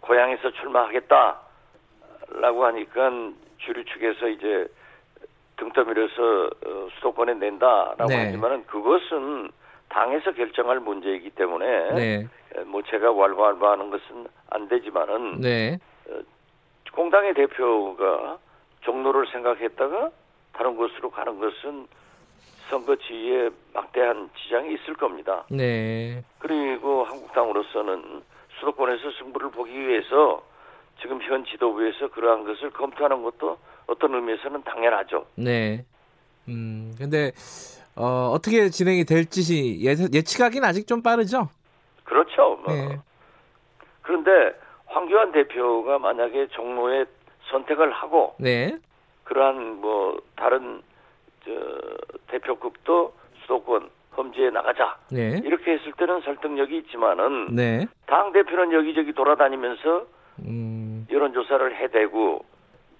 [0.00, 1.40] 고향에서 출마하겠다.
[2.40, 3.10] 라고 하니까
[3.58, 4.66] 주류 측에서 이제
[5.56, 8.24] 등 떠밀어서 어, 수도권에 낸다라고 네.
[8.26, 9.50] 하지만은 그것은
[9.92, 12.28] 당에서 결정할 문제이기 때문에 네.
[12.66, 15.78] 뭐 제가 왈가왈부하는 것은 안 되지만은 네.
[16.08, 16.20] 어,
[16.92, 18.38] 공당의 대표가
[18.80, 20.10] 종로를 생각했다가
[20.54, 21.86] 다른 곳으로 가는 것은
[22.70, 25.44] 선거 지위에 막대한 지장이 있을 겁니다.
[25.50, 26.22] 네.
[26.38, 28.22] 그리고 한국당으로서는
[28.58, 30.42] 수도권에서 승부를 보기 위해서
[31.00, 35.26] 지금 현 지도부에서 그러한 것을 검토하는 것도 어떤 의미에서는 당연하죠.
[35.36, 35.84] 네.
[36.48, 37.32] 음, 근데,
[37.96, 41.48] 어, 어떻게 진행이 될지 예, 예측하기는 아직 좀 빠르죠?
[42.04, 42.58] 그렇죠.
[42.64, 42.74] 뭐.
[42.74, 42.98] 네.
[44.02, 47.04] 그런데 황교안 대표가 만약에 종로에
[47.50, 48.76] 선택을 하고, 네.
[49.24, 50.82] 그러한 뭐, 다른,
[51.44, 51.50] 저,
[52.28, 54.96] 대표급도 수도권 험지에 나가자.
[55.10, 55.40] 네.
[55.44, 57.86] 이렇게 했을 때는 설득력이 있지만은, 네.
[58.06, 60.06] 당 대표는 여기저기 돌아다니면서
[60.46, 61.06] 음.
[61.10, 62.44] 여론조사를 해대고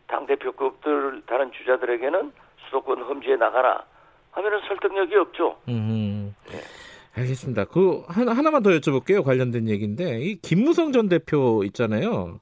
[0.07, 2.33] 당 대표급들 다른 주자들에게는
[2.67, 3.85] 수도권 험지에 나가라
[4.33, 5.57] 하면은 설득력이 없죠.
[5.69, 6.35] 음.
[6.51, 6.61] 네.
[7.15, 7.67] 알겠습니다.
[7.67, 9.23] 그 하나 하나만 더 여쭤볼게요.
[9.23, 12.41] 관련된 얘기인데 이 김무성 전 대표 있잖아요.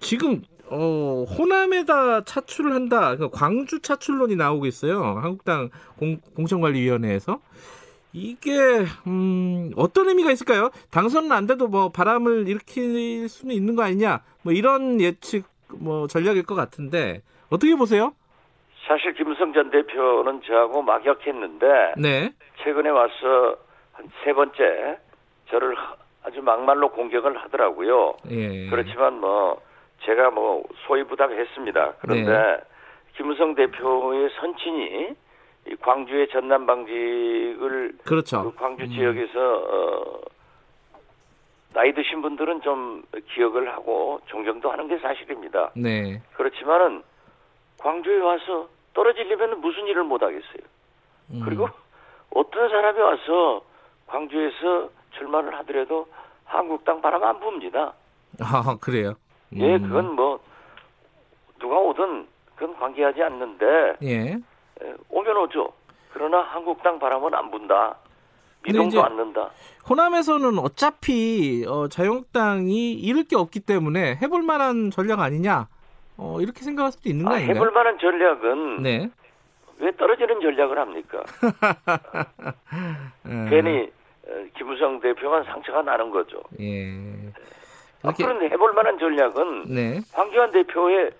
[0.00, 3.16] 지금 어, 호남에다 차출을 한다.
[3.16, 5.02] 그러니까 광주 차출론이 나오고 있어요.
[5.02, 7.40] 한국당 공, 공천관리위원회에서.
[8.12, 10.70] 이게 음, 어떤 의미가 있을까요?
[10.90, 14.22] 당선은 안 돼도 뭐 바람을 일으킬 수는 있는 거 아니냐?
[14.42, 18.14] 뭐 이런 예측 뭐 전략일 것 같은데 어떻게 보세요?
[18.86, 22.30] 사실 김무성 전 대표는 저하고 막역했는데 네.
[22.62, 23.56] 최근에 와서
[23.92, 24.98] 한 세 번째
[25.48, 25.74] 저를
[26.22, 28.16] 아주 막말로 공격을 하더라고요.
[28.30, 28.68] 예.
[28.68, 29.60] 그렇지만 뭐
[30.02, 31.94] 제가 뭐 소위 부담했습니다.
[32.00, 32.58] 그런데 네.
[33.16, 35.08] 김무성 대표의 선친이
[35.68, 38.42] 이 광주의 전남 방직을 그렇죠.
[38.44, 38.90] 그 광주 음.
[38.90, 40.20] 지역에서 어,
[41.72, 43.02] 나이 드신 분들은 좀
[43.34, 45.70] 기억을 하고 존경도 하는 게 사실입니다.
[45.74, 46.20] 네.
[46.34, 47.02] 그렇지만은
[47.78, 50.64] 광주에 와서 떨어지려면 무슨 일을 못 하겠어요.
[51.30, 51.42] 음.
[51.44, 51.68] 그리고
[52.30, 53.62] 어떤 사람이 와서
[54.06, 54.88] 광주에서
[55.18, 56.08] 출마를 하더라도
[56.46, 57.92] 한국당 바람 안 붑니다.
[58.40, 59.14] 아 그래요?
[59.52, 59.58] 음.
[59.60, 60.40] 예, 그건 뭐
[61.58, 64.38] 누가 오든 그건 관계하지 않는데 예.
[65.10, 65.72] 오면 오죠.
[66.12, 67.96] 그러나 한국당 바람은 안 분다.
[68.62, 69.50] 미동도 않는다.
[69.88, 75.68] 호남에서는 어차피 어, 자유한국당이 잃을 게 없기 때문에 해볼 만한 전략 아니냐
[76.18, 77.56] 어, 이렇게 생각할 수도 있는 거 아, 아닌가요?
[77.56, 79.10] 해볼 만한 전략은 네.
[79.78, 81.22] 왜 떨어지는 전략을 합니까?
[83.26, 83.46] 음.
[83.50, 83.90] 괜히
[84.26, 86.40] 어, 김우성 대표만 상처가 나는 거죠.
[86.60, 86.94] 예.
[88.02, 90.00] 아, 그런데 해볼 만한 전략은 네.
[90.12, 91.10] 황교안 대표의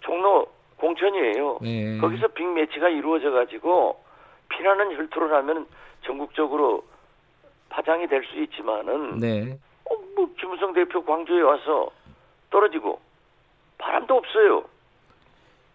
[0.00, 1.58] 종로 공천이에요.
[1.62, 1.98] 네.
[1.98, 3.98] 거기서 빅매치가 이루어져 가지고
[4.50, 5.66] 피나는 혈투를 하면
[6.04, 6.84] 전국적으로
[7.70, 9.58] 파장이 될 수 있지만은 네.
[9.90, 11.90] 어, 뭐 김우성 대표 광주에 와서
[12.50, 13.00] 떨어지고
[13.78, 14.64] 바람도 없어요.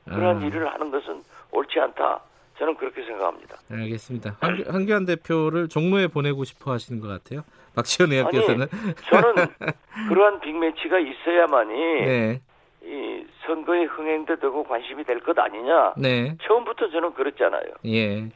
[0.06, 0.46] 그런 아.
[0.46, 2.22] 일을 하는 것은 옳지 않다.
[2.58, 3.58] 저는 그렇게 생각합니다.
[3.72, 4.38] 알겠습니다.
[4.40, 7.42] 한규, 한규환 대표를 종로에 보내고 싶어 하시는 것 같아요.
[7.76, 8.68] 박지원 의원께서는.
[9.10, 9.48] 저는
[10.10, 12.42] 그러한 빅매치가 있어야만이 네.
[12.84, 15.94] 이 선거에 흥행도 되고 관심이 될 것 아니냐.
[15.98, 16.36] 네.
[16.44, 17.64] 처음부터 저는 그랬잖아요.
[17.86, 18.30] 예.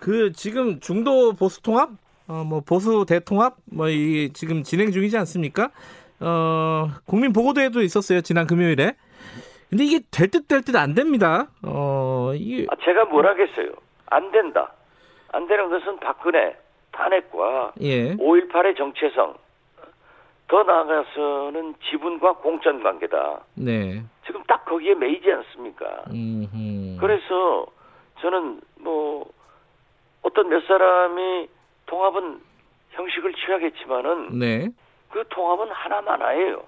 [0.00, 1.90] 그 지금 중도 보수 통합,
[2.28, 5.70] 어, 뭐 보수 대통합, 뭐 이 지금 진행 중이지 않습니까?
[6.20, 8.94] 어, 국민 보고대회도 있었어요 지난 금요일에.
[9.70, 11.48] 근데 이게 될 듯 될 듯 안 됩니다.
[11.62, 13.70] 어, 이게 아, 제가 뭘 하겠어요?
[14.06, 14.72] 안 된다.
[15.32, 16.56] 안 되는 것은 박근혜
[16.92, 18.16] 탄핵과 예.
[18.16, 19.34] 5.18의 정체성
[20.48, 23.40] 더 나아가서는 지분과 공천 관계다.
[23.54, 24.02] 네.
[24.26, 26.04] 지금 딱 거기에 매이지 않습니까?
[26.10, 26.96] 음흠.
[26.98, 27.66] 그래서
[28.22, 29.30] 저는 뭐
[30.22, 31.48] 어떤 몇 사람이
[31.86, 32.40] 통합은
[32.92, 34.68] 형식을 취하겠지만은 네.
[35.10, 36.62] 그 통합은 하나만하예요.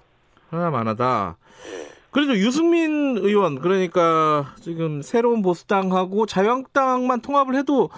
[0.49, 1.35] 하나만하다.
[1.63, 2.01] 네.
[2.11, 7.89] 그래도 유승민 의원 그러니까 지금 새로운 보수당하고 자유한국당만 통합을 해도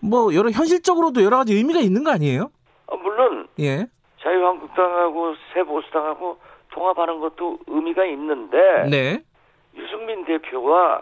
[0.00, 2.50] 뭐 여러 현실적으로도 여러 가지 의미가 있는 거 아니에요?
[2.86, 3.86] 어, 물론 예.
[4.22, 6.38] 자유한국당하고 새 보수당하고
[6.70, 8.56] 통합하는 것도 의미가 있는데
[8.90, 9.22] 네.
[9.74, 11.00] 유승민 대표와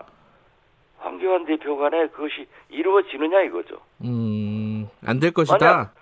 [0.99, 3.79] 황교안 대표 간에 그것이 이루어지느냐 이거죠.
[4.05, 5.59] 음, 안 될 것이다.
[5.59, 5.95] 만약,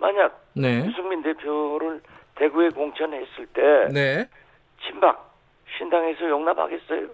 [0.00, 0.86] 만약 네.
[0.86, 2.00] 유승민 대표를
[2.42, 4.28] 대구에 공천했을 때 네.
[4.84, 5.32] 친박
[5.78, 7.06] 신당에서 용납하겠어요?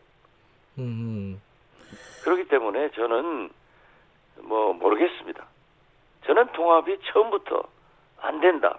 [0.78, 1.38] 음.
[2.24, 3.50] 그렇기 때문에 저는
[4.40, 5.44] 뭐 모르겠습니다.
[6.24, 7.62] 저는 통합이 처음부터
[8.22, 8.78] 안 된다.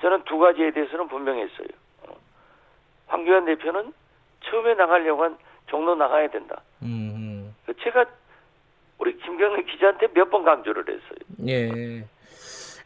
[0.00, 1.68] 저는 두 가지에 대해서는 분명했어요.
[2.06, 2.14] 어.
[3.08, 3.92] 황교안 대표는
[4.44, 6.60] 처음에 나가려고 한 종로 나가야 된다.
[6.82, 7.52] 음.
[7.82, 8.04] 제가
[8.98, 11.48] 우리 김경래 기자한테 몇 번 강조를 했어요.
[11.48, 12.04] 예.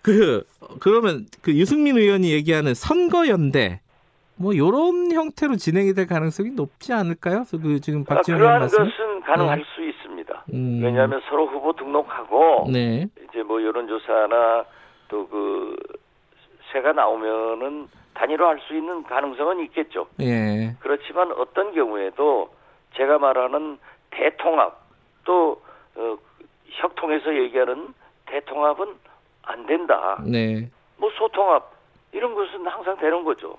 [0.06, 0.44] 그
[0.78, 3.80] 그러면 그 유승민 의원이 얘기하는 선거연대
[4.36, 7.42] 뭐 이런 형태로 진행이 될 가능성이 높지 않을까요?
[7.50, 9.64] 그 지금 아, 박지원 의원 말씀 것은 가능할 네.
[9.74, 10.44] 수 있습니다.
[10.54, 10.80] 음.
[10.80, 13.08] 왜냐하면 서로 후보 등록하고 네.
[13.28, 14.64] 이제 뭐 여론조사나
[15.08, 15.76] 또그
[16.70, 20.06] 세가 나오면은 단일화할 수 있는 가능성은 있겠죠.
[20.20, 20.76] 예.
[20.78, 22.50] 그렇지만 어떤 경우에도
[22.94, 23.78] 제가 말하는
[24.10, 24.80] 대통합
[25.24, 25.60] 또
[25.96, 26.16] 어,
[26.70, 27.92] 협통에서 얘기하는
[28.26, 29.05] 대통합은
[29.46, 30.22] 안 된다.
[30.26, 30.70] 네.
[30.98, 31.72] 뭐 소통합
[32.12, 33.56] 이런 것은 항상 되는 거죠.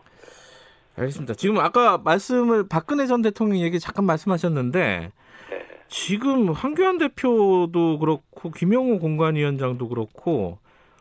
[0.97, 1.33] 알겠습니다.
[1.35, 5.11] 지금 아까 말씀을 박근혜 전 대통령 얘기 잠깐 말씀하셨는데
[5.49, 5.67] 네.
[5.87, 10.57] 지금 황교안 대표도 그렇고 김영호 공관위원장도 그렇고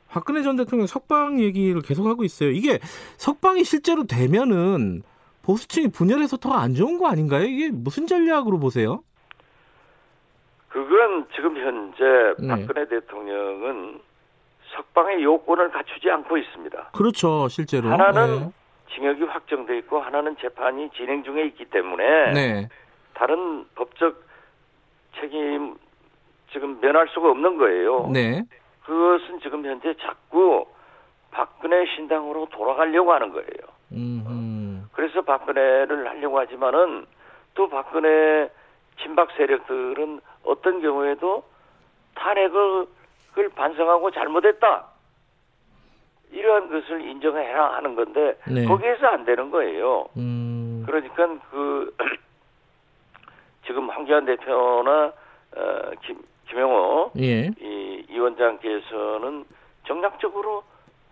[0.09, 2.51] 박근혜 전 대통령 석방 얘기를 계속 하고 있어요.
[2.51, 2.79] 이게
[3.17, 5.03] 석방이 실제로 되면은
[5.43, 7.45] 보수층이 분열해서 더 안 좋은 거 아닌가요?
[7.45, 9.03] 이게 무슨 전략으로 보세요?
[10.69, 12.05] 그건 지금 현재
[12.39, 12.49] 네.
[12.49, 14.01] 박근혜 대통령은
[14.77, 16.91] 석방의 요건을 갖추지 않고 있습니다.
[16.93, 17.89] 그렇죠, 실제로.
[17.89, 18.51] 하나는 네.
[18.95, 22.69] 징역이 확정돼 있고 하나는 재판이 진행 중에 있기 때문에 네.
[23.15, 24.23] 다른 법적
[25.19, 25.77] 책임
[26.53, 28.09] 지금 면할 수가 없는 거예요.
[28.13, 28.43] 네.
[28.85, 30.67] 그것은 지금 현재 자꾸
[31.31, 33.47] 박근혜 신당으로 돌아가려고 하는 거예요.
[33.93, 34.89] 음흠.
[34.93, 37.07] 그래서 박근혜를 하려고 하지만은
[37.55, 38.51] 또 박근혜
[39.03, 41.45] 친박 세력들은 어떤 경우에도
[42.15, 42.87] 탄핵을
[43.45, 44.87] 반성하고 잘못했다.
[46.33, 48.65] 이러한 것을 인정해라 하는 건데 네.
[48.65, 50.07] 거기에서 안 되는 거예요.
[50.17, 50.83] 음.
[50.87, 51.95] 그러니까 그
[53.67, 55.13] 지금 황교안 대표나
[55.57, 56.19] 어, 김,
[56.49, 57.47] 김영호 예.
[57.61, 59.45] 이, 이 원장께서는
[59.87, 60.63] 정략적으로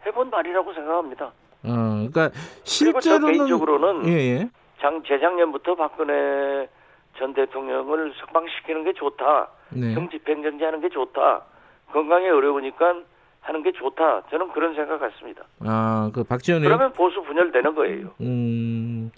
[0.04, 1.26] 해본 말이라고 생각합니다.
[1.26, 2.30] 어, 그러니까
[2.64, 4.48] 실제로는 개인적으로는 예, 예.
[4.80, 6.68] 장 재작년부터 박근혜
[7.16, 9.48] 전 대통령을 석방시키는 게 좋다.
[9.70, 9.94] 네.
[9.94, 11.42] 형집행정지 하는 게 좋다.
[11.94, 13.02] 건강에 어려우니까
[13.40, 14.22] 하는 게 좋다.
[14.30, 15.44] 저는 그런 생각 같습니다.
[15.60, 18.10] 아, 그 박지원 의원 그러면 보수 분열되는 거예요.
[18.20, 19.12] 음.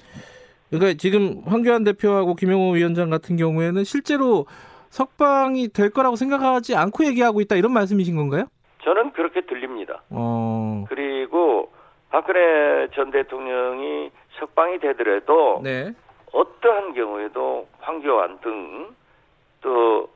[0.69, 4.45] 그러니까 지금 황교안 대표하고 김영호 위원장 같은 경우에는 실제로
[4.91, 8.47] 석방이 될 거라고 생각하지 않고 얘기하고 있다 이런 말씀이신 건가요?
[8.85, 10.03] 저는 그렇게 들립니다.
[10.11, 10.85] 어.
[10.89, 11.73] 그리고
[12.11, 15.93] 박근혜 전 대통령이 석방이 되더라도 네.
[16.33, 20.09] 어떠한 경우에도 황교안 등또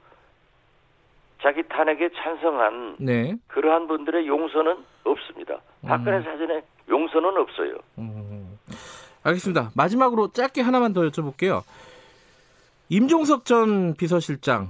[1.43, 3.37] 자기 탄핵에 찬성한 네.
[3.49, 5.61] 그러한 분들의 용서는 없습니다.
[5.87, 6.23] 박근혜 음.
[6.23, 7.75] 사전에 용서는 없어요.
[7.99, 8.59] 음.
[9.23, 9.71] 알겠습니다.
[9.75, 11.63] 마지막으로 짧게 하나만 더 여쭤볼게요.
[12.89, 14.69] 임종석 전 비서실장은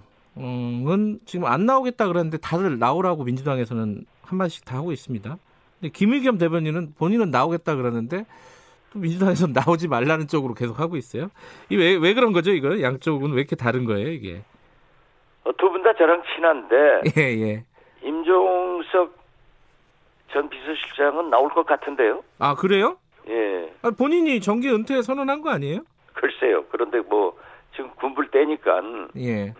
[1.24, 5.38] 지금 안 나오겠다 그랬는데 다들 나오라고 민주당에서는 한마디씩 다 하고 있습니다.
[5.80, 8.26] 근데 김의겸 대변인은 본인은 나오겠다 그러는데
[8.92, 11.30] 또 민주당에서는 나오지 말라는 쪽으로 계속 하고 있어요.
[11.70, 12.52] 이 왜 왜 그런 거죠?
[12.52, 14.42] 이거 양쪽은 왜 이렇게 다른 거예요, 이게?
[15.44, 17.64] 어, 두분 다 저랑 친한데 예, 예.
[18.02, 19.18] 임종석
[20.32, 22.22] 전 비서실장은 나올 것 같은데요.
[22.38, 22.96] 아 그래요?
[23.28, 23.72] 예.
[23.82, 25.80] 아, 본인이 정계 은퇴 선언한 거 아니에요?
[26.14, 26.64] 글쎄요.
[26.70, 27.36] 그런데 뭐
[27.74, 28.80] 지금 군불 때니까
[29.16, 29.54] 예.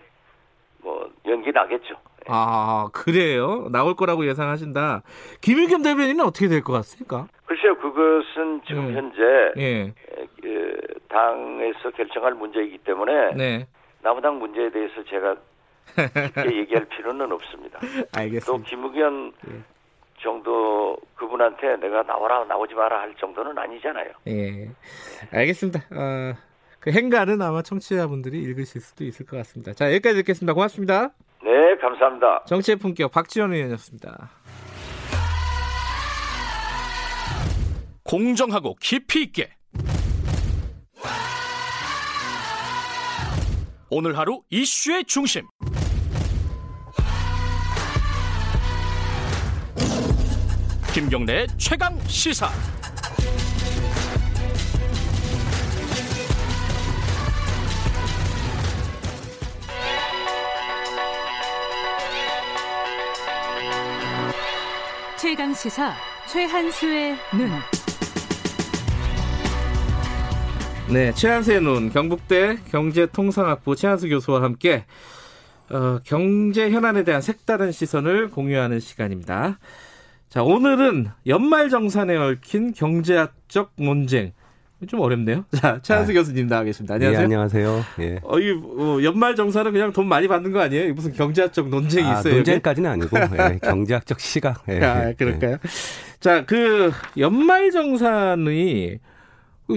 [0.83, 1.95] 뭐 연기 나겠죠.
[1.95, 2.24] 예.
[2.28, 3.68] 아 그래요?
[3.72, 5.03] 나올 거라고 예상하신다.
[5.41, 7.26] 김일겸 대변인은 어떻게 될 것 같습니까?
[7.47, 7.76] 글쎄요.
[7.78, 8.95] 그것은 지금 예.
[8.95, 9.22] 현재
[9.59, 9.93] 예.
[10.41, 13.66] 그 당에서 결정할 문제이기 때문에 네.
[14.03, 15.35] 남당 문제에 대해서 제가
[15.95, 17.81] 쉽게 얘기할 필요는 없습니다.
[18.12, 18.47] 알겠습니다.
[18.47, 19.61] 또 김의겸 예.
[20.22, 24.12] 정도 그분한테 내가 나와라 나오지 마라 할 정도는 아니잖아요.
[24.28, 24.70] 예,
[25.33, 25.81] 알겠습니다.
[25.91, 26.35] 어,
[26.78, 29.72] 그 행간은 아마 청취자분들이 읽으실 수도 있을 것 같습니다.
[29.72, 30.53] 자 여기까지 듣겠습니다.
[30.53, 31.11] 고맙습니다.
[31.43, 32.45] 네, 감사합니다.
[32.47, 34.31] 정치의 품격 박지원 의원이었습니다.
[38.05, 39.51] 공정하고 깊이 있게
[43.93, 45.49] 오늘 하루 이슈의 중심
[50.95, 52.49] 김경래 최강 시사
[65.18, 65.93] 최강 시사
[66.28, 67.80] 최한수의 눈.
[70.93, 74.84] 네, 최한수의 눈 경북대 경제통상학부 최한수 교수와 함께
[75.70, 79.61] 어, 경제 현안에 대한 색다른 시선을 공유하는 시간입니다.
[80.28, 84.32] 자, 오늘은 연말 정산에 얽힌 경제학적 논쟁.
[84.88, 85.45] 좀 어렵네요.
[85.55, 86.95] 자, 최한수 아, 교수님 나와 계십니다.
[86.95, 87.20] 안녕하세요.
[87.20, 87.84] 예, 안녕하세요.
[88.01, 88.18] 예.
[88.24, 90.93] 어, 이 어, 연말 정산은 그냥 돈 많이 받는 거 아니에요?
[90.95, 92.34] 무슨 경제학적 논쟁이 아, 있어요?
[92.34, 94.64] 논쟁까지는 아니고 예, 경제학적 시각.
[94.68, 95.59] 예, 아, 그럴까요?
[96.18, 99.11] 자, 그 연말 정산이 그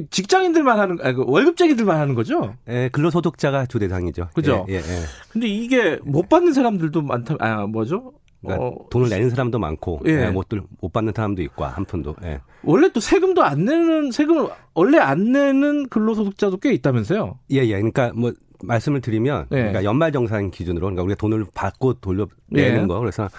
[0.10, 2.56] 직장인들만 하는, 아니, 그 월급쟁이들만 하는 거죠?
[2.70, 4.30] 예, 근로소득자가 주 대상이죠.
[4.34, 4.66] 그죠?
[4.70, 5.00] 예, 예, 예.
[5.32, 8.14] 근데 이게 못 받는 사람들도 많다, 아, 뭐죠?
[8.41, 10.26] 그러니까 어, 돈을 내는 사람도 많고, 예.
[10.26, 10.48] 예, 못,
[10.82, 12.41] 못 받는 사람도 있고, 한 푼도, 예.
[12.64, 17.39] 원래 또 세금도 안 내는, 세금을 원래 안 내는 근로소득자도 꽤 있다면서요?
[17.52, 17.74] 예, 예.
[17.76, 18.34] 그러니까 뭐,
[18.64, 19.56] 말씀을 드리면, 예.
[19.56, 22.88] 그러니까 연말 정산 기준으로, 그러니까 우리가 돈을 받고 돌려 내는 예.
[22.88, 23.00] 거.
[23.00, 23.30] 그래서, 아,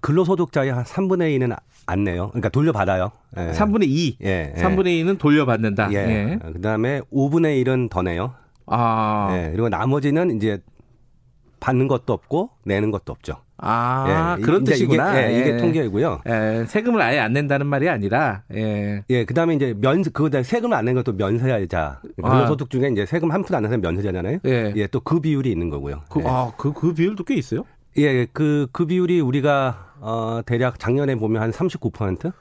[0.00, 1.56] 근로소득자의 한 3분의 2는
[1.86, 2.28] 안 내요.
[2.30, 3.10] 그러니까 돌려받아요.
[3.36, 3.50] 예.
[3.52, 4.16] 3분의 2.
[4.22, 4.60] 예, 예.
[4.62, 5.92] 3분의 2는 돌려받는다.
[5.92, 5.96] 예.
[5.96, 6.38] 예.
[6.52, 8.34] 그 다음에 5분의 1은 더 내요.
[8.66, 9.28] 아.
[9.32, 9.50] 예.
[9.50, 10.60] 그리고 나머지는 이제
[11.60, 13.34] 받는 것도 없고 내는 것도 없죠.
[13.64, 14.42] 아, 예.
[14.42, 15.20] 그런 뜻이구나.
[15.20, 15.56] 이게, 예, 이게 예.
[15.56, 16.22] 통계이고요.
[16.28, 19.04] 예, 세금을 아예 안 낸다는 말이 아니라, 예.
[19.08, 22.00] 예, 그 다음에 이제 면, 그다 세금을 안 내는 것도 면세자.
[22.20, 24.38] 근로소득 중에 이제 세금 한 푼 안 내는 면세자잖아요.
[24.46, 24.72] 예.
[24.74, 26.00] 예, 또 그 비율이 있는 거고요.
[26.10, 26.24] 그, 예.
[26.26, 27.64] 아, 그, 그 비율도 꽤 있어요?
[27.98, 32.32] 예, 그, 그 비율이 우리가, 어, 대략 작년에 보면 한 39%?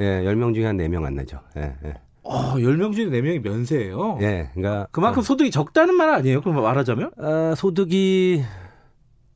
[0.00, 1.40] 예, 10명 중에 한 4명 안 내죠.
[1.56, 1.94] 예, 예.
[2.22, 4.18] 어, 10명 중에 4명이 면세예요.
[4.20, 4.88] 예, 그러니까.
[4.90, 6.40] 그만큼 소득이 적다는 말 아니에요?
[6.40, 7.12] 그럼 말하자면?
[7.16, 8.42] 어, 소득이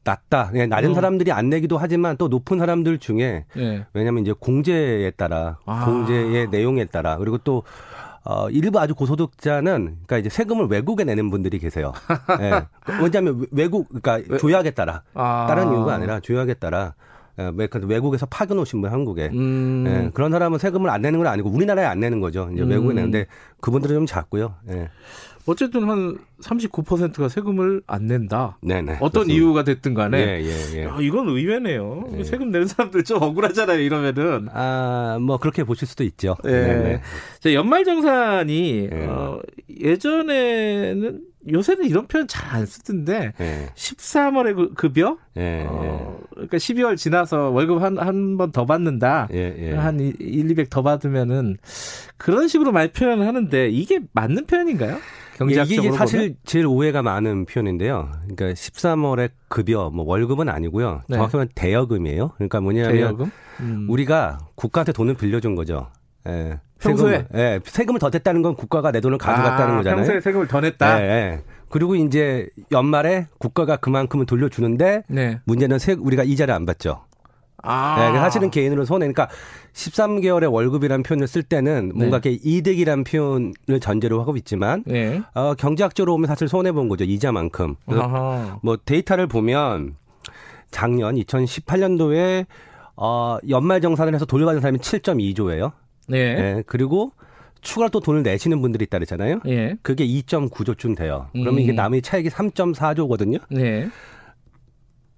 [0.03, 0.51] 낮다.
[0.55, 0.95] 예, 낮은 어.
[0.95, 3.87] 사람들이 안 내기도 하지만 또 높은 사람들 중에 예.
[3.93, 5.85] 왜냐하면 이제 공제에 따라 아.
[5.85, 7.63] 공제의 내용에 따라 그리고 또
[8.25, 11.93] 어, 일부 아주 고소득자는 그러니까 이제 세금을 외국에 내는 분들이 계세요.
[12.41, 12.67] 예.
[13.03, 15.47] 왜냐하면 외국 그러니까 조약에 따라 아.
[15.49, 16.95] 다른 이유가 아니라 조약에 따라
[17.39, 19.85] 예, 외- 외국에서 파견 오신 분 한국에 음.
[19.87, 22.51] 예, 그런 사람은 세금을 안 내는 건 아니고 우리나라에 안 내는 거죠.
[22.53, 22.69] 이제 음.
[22.71, 23.27] 외국에 내는데
[23.61, 24.55] 그분들은 좀 작고요.
[24.69, 24.91] 예.
[25.47, 28.59] 어쨌든 한 39%가 세금을 안 낸다.
[28.63, 28.95] 네네.
[29.01, 29.35] 어떤 그렇습니다.
[29.35, 30.19] 이유가 됐든 간에.
[30.19, 30.85] 예, 예, 예.
[30.85, 32.05] 야, 이건 의외네요.
[32.19, 32.25] 예.
[32.25, 34.49] 세금 내는 사람들 좀 억울하잖아요, 이러면은.
[34.53, 36.37] 아, 뭐 그렇게 보실 수도 있죠.
[36.45, 36.51] 예.
[36.51, 37.01] 네네.
[37.41, 39.05] 자, 연말정산이, 예.
[39.07, 39.41] 어,
[39.81, 41.21] 예전에는,
[41.51, 43.69] 요새는 이런 표현 잘 안 쓰던데, 예.
[43.75, 45.17] 13월에 그 급여?
[45.37, 45.65] 예.
[45.69, 49.29] 어, 그러니까 12월 지나서 월급 한, 한 번 더 받는다.
[49.33, 49.55] 예.
[49.59, 49.73] 예.
[49.75, 50.15] 한 1,
[50.51, 51.57] 200 더 받으면은,
[52.19, 54.99] 그런 식으로 많이 표현을 하는데, 이게 맞는 표현인가요?
[55.41, 56.37] 예, 이게 경제학적으로 이게 사실 보면?
[56.45, 58.11] 제일 오해가 많은 표현인데요.
[58.29, 61.03] 그러니까 13월에 급여, 뭐 월급은 아니고요.
[61.09, 61.17] 네.
[61.17, 62.33] 정확히 말하면 대여금이에요.
[62.37, 63.31] 그러니까 뭐냐면 대여금?
[63.61, 63.87] 음.
[63.89, 65.89] 우리가 국가한테 돈을 빌려준 거죠.
[66.29, 66.59] 예.
[66.79, 67.19] 평소에?
[67.19, 67.61] 세금을, 예.
[67.65, 69.97] 세금을 더 냈다는 건 국가가 내 돈을 가져갔다는 아, 거잖아요.
[69.97, 71.03] 평소에 세금을 더 냈다.
[71.03, 71.41] 예, 예.
[71.69, 75.41] 그리고 이제 연말에 국가가 그만큼을 돌려주는데 네.
[75.45, 77.05] 문제는 세, 우리가 이자를 안 받죠.
[77.63, 78.11] 아.
[78.13, 79.07] 네, 사실은 개인으로 손해.
[79.07, 79.29] 그러니까
[79.73, 82.31] 13개월의 월급이라는 표현을 쓸 때는 뭔가 네.
[82.31, 85.23] 이렇게 이득이라는 표현을 전제로 하고 있지만 네.
[85.35, 87.77] 어, 경제학적으로 보면 사실 손해 본 거죠 이자만큼.
[88.63, 89.97] 뭐 데이터를 보면
[90.71, 92.47] 작년 2018년도에
[92.97, 95.73] 어, 연말 정산을 해서 돌려받은 사람이 7.2조예요.
[96.09, 96.35] 네.
[96.35, 97.13] 네, 그리고
[97.63, 99.41] 추가로 또 돈을 내시는 분들이 있다 그랬잖아요.
[99.47, 99.77] 예.
[99.83, 101.29] 그게 2.9조쯤 돼요.
[101.33, 101.77] 그러면 이게 음.
[101.77, 103.41] 남의 차익이 3.4조거든요.
[103.51, 103.89] 네.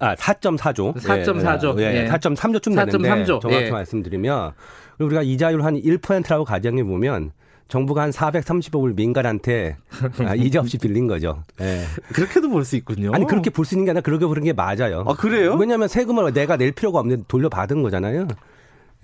[0.02, 0.96] 아, 4.4조.
[0.96, 1.78] 4.4조.
[1.80, 2.08] 예, 예, 예.
[2.08, 3.40] 4.3조쯤 되는데 4.3조.
[3.40, 3.70] 정확히 예.
[3.70, 4.52] 말씀드리면
[4.98, 7.30] 우리가 이자율 한 1%라고 가정해 보면
[7.68, 9.76] 정부가 한 430억을 민간한테
[10.26, 11.42] 아, 이자 없이 빌린 거죠.
[11.60, 11.84] 예.
[12.12, 13.12] 그렇게도 볼 수 있군요.
[13.14, 15.04] 아니 그렇게 볼 수 있는 게 아니라 그렇게 보는 게 맞아요.
[15.06, 15.54] 아, 그래요?
[15.54, 18.26] 왜냐하면 세금을 내가 낼 필요가 없는데 돌려받은 거잖아요.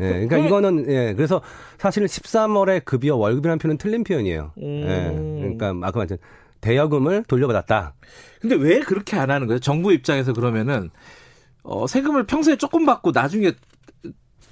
[0.00, 1.40] 예, 그러니까 그 이거는 예, 그래서
[1.78, 4.52] 사실은 13월에 급여 월급이라는 표현은 틀린 표현이에요.
[4.58, 4.62] 음.
[4.62, 6.16] 예, 그러니까 아까 말씀
[6.60, 7.94] 대여금을 돌려받았다.
[8.40, 9.58] 근데 왜 그렇게 안 하는 거예요?
[9.58, 10.90] 정부 입장에서 그러면은
[11.62, 13.52] 어, 세금을 평소에 조금 받고 나중에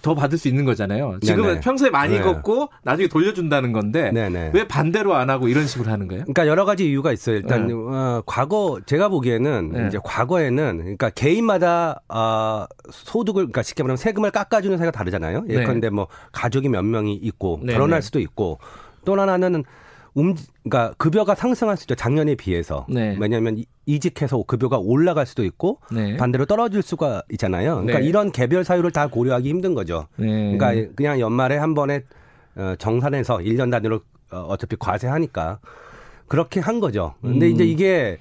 [0.02, 1.18] 더 받을 수 있는 거잖아요.
[1.20, 1.60] 지금은 네네.
[1.60, 2.20] 평소에 많이 네.
[2.20, 4.52] 걷고 나중에 돌려준다는 건데 네네.
[4.54, 6.22] 왜 반대로 안 하고 이런 식으로 하는 거예요?
[6.22, 7.36] 그러니까 여러 가지 이유가 있어요.
[7.36, 7.72] 일단 네.
[7.74, 9.86] 어, 과거 제가 보기에는 네.
[9.88, 15.44] 이제 과거에는 그러니까 개인마다 어, 소득을 그러니까 쉽게 말하면 세금을 깎아주는 사회가 다르잖아요.
[15.48, 15.56] 네.
[15.56, 18.60] 예컨대 뭐 가족이 몇 명이 있고 결혼할 수도 있고
[19.04, 19.64] 또 하나는
[20.16, 21.94] 움, 그러니까 급여가 상승할 수 있죠.
[21.94, 22.86] 작년에 비해서.
[22.88, 23.16] 네.
[23.20, 26.16] 왜냐하면 이직해서 급여가 올라갈 수도 있고 네.
[26.16, 27.76] 반대로 떨어질 수가 있잖아요.
[27.76, 28.06] 그러니까 네.
[28.06, 30.08] 이런 개별 사유를 다 고려하기 힘든 거죠.
[30.16, 30.56] 네.
[30.56, 32.02] 그러니까 그냥 연말에 한 번에
[32.56, 34.00] 어, 정산해서 1년 단위로
[34.32, 35.60] 어, 어차피 과세하니까
[36.26, 37.14] 그렇게 한 거죠.
[37.20, 37.52] 근데 음.
[37.52, 38.18] 이제 이게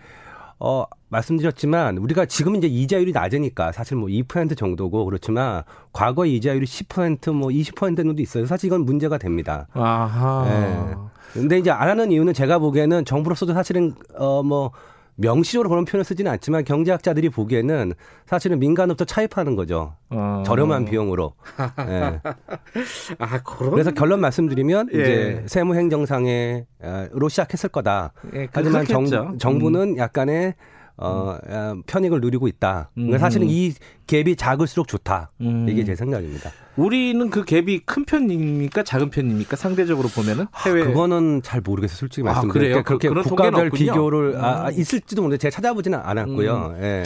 [0.60, 0.86] 어
[1.16, 5.64] 말씀드렸지만 우리가 지금 이제 이자율이 낮으니까 사실 뭐 2% 정도고 그렇지만
[5.94, 8.46] 과거 이자율이 10%뭐 20% 정도 있어요.
[8.46, 9.68] 사실 이건 문제가 됩니다.
[9.74, 10.46] 아하.
[10.48, 10.94] 네.
[11.34, 14.72] 근데 이제 안 하는 이유는 제가 보기에는 정부로서도 사실은 어뭐
[15.18, 17.94] 명시적으로 그런 표현을 쓰지는 않지만 경제학자들이 보기에는
[18.26, 19.94] 사실은 민간업체 차입하는 거죠.
[20.10, 20.44] 어.
[20.46, 21.34] 저렴한 비용으로.
[21.78, 22.20] 네.
[23.20, 23.72] 아, 그런...
[23.72, 25.00] 그래서 결론 말씀드리면 예.
[25.00, 28.12] 이제 세무행정상에로 시작했을 거다.
[28.34, 29.98] 예, 하지만 정, 정부는 음.
[29.98, 30.54] 약간의
[30.98, 31.84] 어, 음.
[31.86, 32.90] 편익을 누리고 있다.
[32.98, 33.18] 음.
[33.18, 33.74] 사실은 이
[34.08, 35.32] 갭이 작을수록 좋다.
[35.42, 35.68] 음.
[35.70, 36.52] 이게 제 생각입니다.
[36.78, 38.84] 우리는 그 갭이 큰 편입니까?
[38.84, 39.56] 작은 편입니까?
[39.56, 41.98] 상대적으로 보면은 해외 아, 그거는 잘 모르겠어요.
[41.98, 44.74] 솔직히 아, 말씀드리면 아, 그렇게 그, 국가별 비교를 아, 음.
[44.80, 46.76] 있을지도 모르는데 제가 찾아보지는 않았고요.
[46.78, 46.84] 음.
[46.84, 47.04] 예.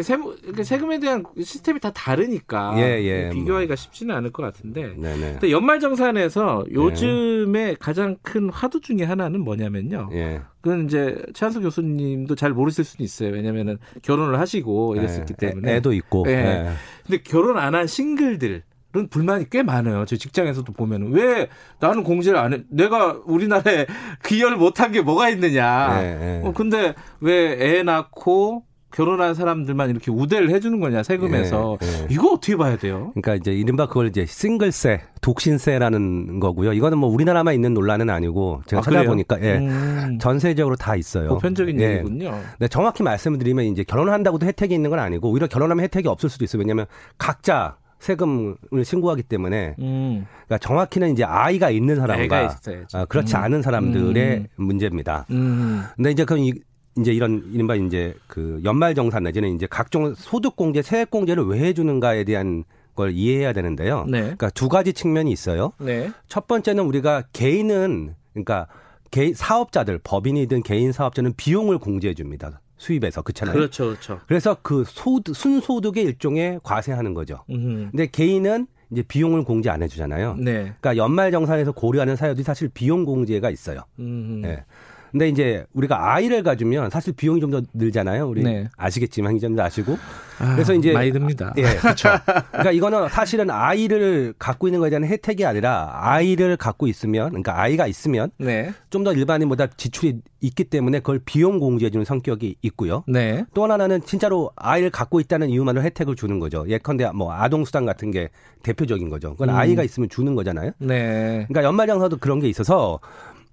[0.00, 3.76] 세무, 세금에 대한 시스템이 다 다르니까 예, 예, 비교하기가 뭐.
[3.76, 4.94] 쉽지는 않을 것 같은데.
[4.96, 5.32] 네네.
[5.32, 7.76] 근데 연말정산에서 요즘에 네.
[7.78, 10.08] 가장 큰 화두 중에 하나는 뭐냐면요.
[10.12, 10.40] 예.
[10.62, 13.30] 그건 이제 최한수 교수님도 잘 모르실 수는 있어요.
[13.32, 15.46] 왜냐면은 결혼을 하시고 이랬었기 예.
[15.48, 15.74] 때문에.
[15.74, 16.24] 애 도 있고.
[16.28, 16.32] 예.
[16.32, 16.70] 예.
[17.06, 18.62] 근데 결혼 안 한 싱글들
[18.94, 20.04] 은 불만이 꽤 많아요.
[20.04, 21.48] 저 직장에서도 보면은 왜
[21.80, 22.62] 나는 공제를 안 해?
[22.68, 23.86] 내가 우리나라에
[24.22, 25.98] 기여를 못한 게 뭐가 있느냐.
[26.00, 26.42] 네, 네.
[26.44, 28.64] 어, 근데 왜 애 낳고
[28.94, 32.06] 결혼한 사람들만 이렇게 우대를 해주는 거냐 세금에서 예, 예.
[32.10, 33.12] 이거 어떻게 봐야 돼요?
[33.14, 36.72] 그러니까 이제 이른바 그걸 이제 싱글세, 독신세라는 거고요.
[36.72, 40.18] 이거는 뭐 우리나라만 있는 논란은 아니고 제가 아, 찾아보니까 예, 음.
[40.20, 41.28] 전 세적으로 다 있어요.
[41.28, 41.96] 보편적인 예.
[41.98, 42.38] 얘기군요.
[42.58, 46.60] 네, 정확히 말씀드리면 이제 결혼한다고도 혜택이 있는 건 아니고 오히려 결혼하면 혜택이 없을 수도 있어요.
[46.60, 46.86] 왜냐하면
[47.18, 50.26] 각자 세금을 신고하기 때문에 음.
[50.46, 52.56] 그러니까 정확히는 이제 아이가 있는 사람과
[52.94, 53.42] 아, 그렇지 음.
[53.42, 54.46] 않은 사람들의 음.
[54.56, 55.24] 문제입니다.
[55.30, 55.84] 음.
[55.94, 56.52] 근데 이제 그럼 이,
[56.98, 61.58] 이제 이런 이른바 이제 그 연말 정산 내지는 이제 각종 소득 공제, 세액 공제를 왜
[61.60, 62.64] 해주는가에 대한
[62.94, 64.04] 걸 이해해야 되는데요.
[64.06, 64.20] 네.
[64.20, 65.72] 그러니까 두 가지 측면이 있어요.
[65.78, 66.10] 네.
[66.28, 68.66] 첫 번째는 우리가 개인은 그러니까
[69.10, 72.60] 개 사업자들 법인이든 개인 사업자는 비용을 공제해 줍니다.
[72.76, 73.54] 수입에서 그렇잖아요.
[73.54, 74.20] 그렇죠, 그렇죠.
[74.26, 77.44] 그래서 그 소득 순소득의 일종의 과세하는 거죠.
[77.48, 77.90] 음흠.
[77.92, 80.34] 근데 개인은 이제 비용을 공제 안 해주잖아요.
[80.38, 80.74] 네.
[80.80, 83.84] 그러니까 연말정산에서 고려하는 사유들이 사실 비용 공제가 있어요.
[83.98, 84.42] 음.
[84.42, 84.64] 네.
[85.12, 88.26] 근데 이제 우리가 아이를 가지면 사실 비용이 좀 더 늘잖아요.
[88.26, 88.66] 우리 네.
[88.78, 89.98] 아시겠지만 희전도 아시고.
[90.38, 91.52] 아, 그래서 이제 많이 듭니다.
[91.58, 92.08] 예, 그렇죠.
[92.50, 97.86] 그러니까 이거는 사실은 아이를 갖고 있는 것에 대한 혜택이 아니라 아이를 갖고 있으면 그러니까 아이가
[97.86, 98.72] 있으면 네.
[98.88, 103.04] 좀더 일반인보다 지출이 있기 때문에 그걸 비용 공제해 주는 성격이 있고요.
[103.06, 103.44] 네.
[103.54, 106.64] 또 하나는 진짜로 아이를 갖고 있다는 이유만으로 혜택을 주는 거죠.
[106.66, 108.30] 예컨대 뭐 아동 수당 같은 게
[108.62, 109.32] 대표적인 거죠.
[109.32, 109.54] 그건 음.
[109.54, 110.72] 아이가 있으면 주는 거잖아요.
[110.78, 111.44] 네.
[111.48, 112.98] 그러니까 연말정산도 그런 게 있어서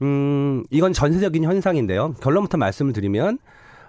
[0.01, 2.13] 음, 이건 전 세계적인 현상인데요.
[2.21, 3.39] 결론부터 말씀을 드리면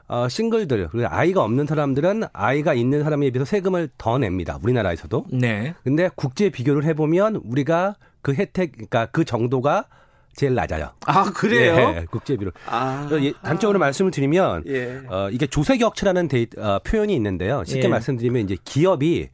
[0.08, 4.58] 어, 싱글들, 그리고 아이가 없는 사람들은 아이가 있는 사람에 비해서 세금을 더 냅니다.
[4.60, 5.26] 우리나라에서도.
[5.30, 5.74] 네.
[5.84, 9.86] 근데 국제 비교를 해보면 우리가 그 혜택, 그러니까 그 정도가
[10.34, 10.90] 제일 낮아요.
[11.06, 11.74] 아 그래요?
[11.74, 12.50] 예, 국제 비교로.
[12.66, 13.08] 아,
[13.42, 15.00] 단적으로 아, 말씀을 드리면 예.
[15.08, 17.62] 어, 이게 조세 격차라는 데이, 어, 표현이 있는데요.
[17.64, 17.88] 쉽게 예.
[17.88, 19.28] 말씀드리면 이제 기업이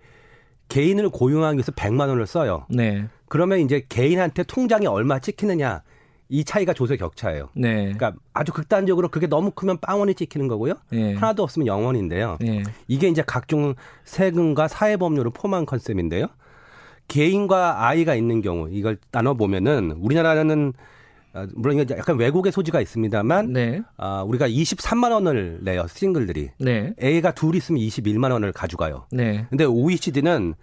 [0.69, 2.67] 개인을 고용하기 위해서 100만 원을 써요.
[2.69, 3.07] 네.
[3.29, 5.83] 그러면 이제 개인한테 통장에 얼마 찍히느냐
[6.29, 7.49] 이 차이가 조세 격차예요.
[7.55, 7.93] 네.
[7.93, 10.75] 그러니까 아주 극단적으로 그게 너무 크면 빵원이 찍히는 거고요.
[10.91, 11.15] 네.
[11.15, 12.39] 하나도 없으면 영원인데요.
[12.41, 12.63] 네.
[12.89, 13.75] 이게 이제 각종
[14.05, 16.27] 세금과 사회 법률을 포함한 컨셉인데요.
[17.09, 20.73] 개인과 아이가 있는 경우 이걸 나눠 보면은 우리나라는
[21.33, 23.83] 아, 물론 이게 약간 외국의 소지가 있습니다만 네.
[23.97, 26.95] 아, 우리가 23만 원을 내요 싱글들이 네.
[27.01, 29.07] A가 둘 있으면 21만 원을 가져가요.
[29.13, 29.47] 네.
[29.51, 30.55] 근데 OECD는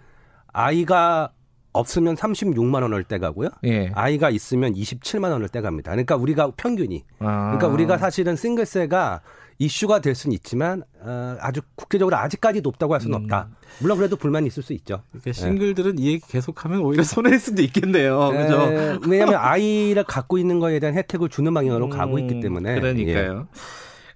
[0.52, 1.30] 아이가
[1.74, 3.50] 없으면 36만 원을 떼가고요.
[3.64, 3.90] 예.
[3.94, 5.90] 아이가 있으면 27만 원을 떼갑니다.
[5.90, 7.04] 그러니까 우리가 평균이.
[7.18, 7.46] 아.
[7.56, 9.20] 그러니까 우리가 사실은 싱글세가
[9.58, 13.22] 이슈가 될 수는 있지만 어, 아주 국제적으로 아직까지 높다고 할 수는 음.
[13.24, 13.48] 없다.
[13.80, 15.02] 물론 그래도 불만이 있을 수 있죠.
[15.10, 16.02] 그러니까 싱글들은 네.
[16.02, 18.30] 이 얘기 계속하면 오히려 손해일 수도 있겠네요.
[18.32, 18.42] 네.
[18.46, 19.00] 그죠?
[19.08, 21.90] 왜냐하면 아이를 갖고 있는 거에 대한 혜택을 주는 방향으로 음.
[21.90, 22.80] 가고 있기 때문에.
[22.80, 23.46] 그러니까요.
[23.52, 23.58] 예.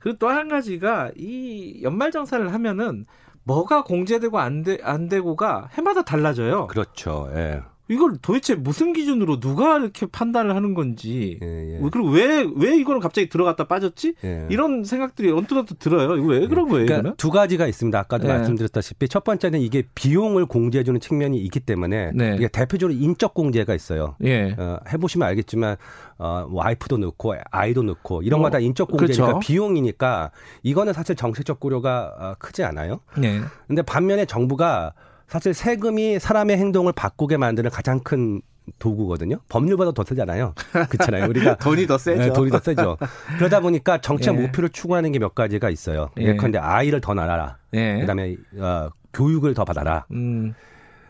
[0.00, 3.06] 그리고 또 한 가지가 이 연말정산을 하면은
[3.48, 6.66] 뭐가 공제되고 안, 되, 안 되고가 해마다 달라져요.
[6.66, 7.30] 그렇죠.
[7.34, 7.62] 예.
[7.88, 11.80] 이걸 도대체 무슨 기준으로 누가 이렇게 판단을 하는 건지 예, 예.
[11.90, 14.46] 그리고 왜 왜 이거는 갑자기 들어갔다 빠졌지 예.
[14.50, 16.16] 이런 생각들이 언뜻언뜻 들어요.
[16.16, 16.86] 이거 왜 그런 거예요?
[16.86, 17.98] 그러니까 두 가지가 있습니다.
[17.98, 18.32] 아까도 예.
[18.32, 22.34] 말씀드렸다시피 첫 번째는 이게 비용을 공제해주는 측면이 있기 때문에 네.
[22.36, 24.16] 이게 대표적으로 인적 공제가 있어요.
[24.24, 24.54] 예.
[24.58, 25.76] 어, 해보시면 알겠지만
[26.18, 29.38] 어, 와이프도 넣고 아이도 넣고 이런 거다 어, 인적 공제니까 그렇죠.
[29.40, 30.30] 비용이니까
[30.62, 33.00] 이거는 사실 정책적 고려가 어, 크지 않아요.
[33.16, 33.40] 네.
[33.66, 34.92] 근데 반면에 정부가
[35.28, 38.40] 사실 세금이 사람의 행동을 바꾸게 만드는 가장 큰
[38.78, 39.38] 도구거든요.
[39.48, 40.54] 법률보다 더 세잖아요.
[40.90, 41.28] 그렇잖아요.
[41.28, 42.20] 우리가 돈이 더 세죠.
[42.22, 42.98] 네, 돈이 더 세죠.
[43.38, 44.40] 그러다 보니까 정책 예.
[44.40, 46.10] 목표를 추구하는 게 몇 가지가 있어요.
[46.18, 46.26] 예.
[46.28, 47.56] 예컨대 아이를 더 낳아라.
[47.74, 48.00] 예.
[48.00, 50.04] 그다음에 어, 교육을 더 받아라.
[50.12, 50.54] 음.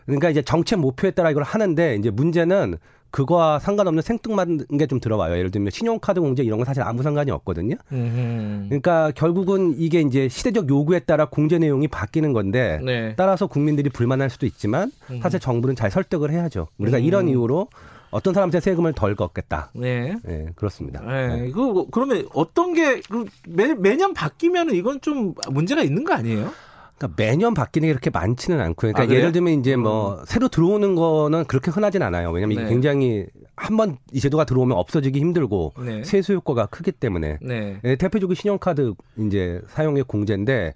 [0.05, 2.77] 그러니까 이제 정책 목표에 따라 이걸 하는데 이제 문제는
[3.11, 5.37] 그거와 상관없는 생뚱맞은 게 좀 들어와요.
[5.37, 7.75] 예를 들면 신용카드 공제 이런 건 사실 아무 상관이 없거든요.
[7.89, 13.13] 그러니까 결국은 이게 이제 시대적 요구에 따라 공제 내용이 바뀌는 건데 네.
[13.15, 14.91] 따라서 국민들이 불만할 수도 있지만
[15.21, 16.67] 사실 정부는 잘 설득을 해야죠.
[16.77, 17.03] 우리가 음.
[17.03, 17.67] 이런 이유로
[18.11, 19.69] 어떤 사람한테 세금을 덜 걷겠다.
[19.75, 20.15] 네.
[20.23, 21.01] 네 그렇습니다.
[21.01, 21.27] 네.
[21.27, 21.51] 네.
[21.51, 26.51] 그 그러면 어떤 게그 매, 매년 바뀌면 이건 좀 문제가 있는 거 아니에요?
[26.99, 28.93] 그러니까 매년 바뀌는 게 그렇게 많지는 않고요.
[28.93, 30.25] 그러니까 아, 예를 들면 이제 뭐 음.
[30.25, 32.29] 새로 들어오는 거는 그렇게 흔하진 않아요.
[32.31, 32.61] 왜냐면 네.
[32.61, 33.25] 이게 굉장히
[33.55, 36.03] 한번 이 제도가 들어오면 없어지기 힘들고 네.
[36.03, 37.79] 세수 효과가 크기 때문에 네.
[37.81, 40.73] 네, 대표적인 신용카드 이제 사용의 공제인데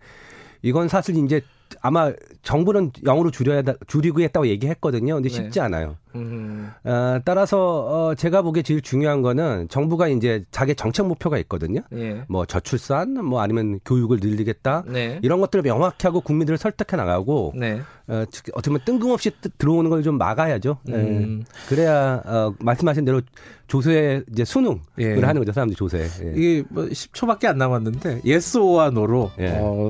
[0.61, 1.41] 이건 사실 이제
[1.81, 2.11] 아마
[2.43, 5.15] 정부는 영으로 줄여야 줄이고 했다고 얘기했거든요.
[5.15, 5.35] 근데 네.
[5.35, 5.97] 쉽지 않아요.
[6.15, 11.81] 어, 따라서 어, 제가 보기에 제일 중요한 거는 정부가 이제 자기 정책 목표가 있거든요.
[11.89, 12.21] 네.
[12.29, 15.19] 뭐 저출산, 뭐 아니면 교육을 늘리겠다 네.
[15.23, 17.81] 이런 것들을 명확히 하고 국민들을 설득해 나가고 네.
[18.07, 20.79] 어, 어떻게 보면 뜬금없이 들어오는 걸 좀 막아야죠.
[20.83, 20.95] 네.
[20.95, 21.43] 음.
[21.69, 23.21] 그래야 어, 말씀하신 대로
[23.67, 25.13] 조세 이제 수능을 예.
[25.21, 25.99] 하는 거죠 사람들이 조세.
[26.25, 26.33] 예.
[26.35, 29.51] 이게 뭐 10초밖에 안 남았는데 예스오와 노로 예.
[29.61, 29.89] 어,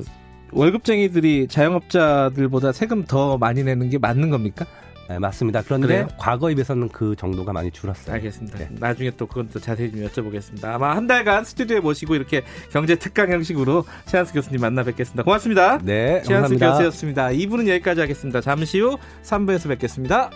[0.54, 4.66] 월급쟁이들이 자영업자들보다 세금 더 많이 내는 게 맞는 겁니까?
[5.10, 5.62] 네, 맞습니다.
[5.64, 6.08] 그런데 그래요?
[6.18, 8.16] 과거에 비해서는 그 정도가 많이 줄었어요.
[8.16, 8.58] 알겠습니다.
[8.58, 8.70] 네.
[8.72, 10.66] 나중에 또 그건 또 자세히 좀 여쭤보겠습니다.
[10.66, 15.24] 아마 한 달간 스튜디오에 모시고 이렇게 경제 특강 형식으로 최한수 교수님 만나 뵙겠습니다.
[15.24, 15.80] 고맙습니다.
[15.84, 16.72] 네, 최한수 감사합니다.
[16.72, 17.28] 교수였습니다.
[17.28, 18.40] 2부는 여기까지 하겠습니다.
[18.40, 20.30] 잠시 후 3부에서 뵙겠습니다.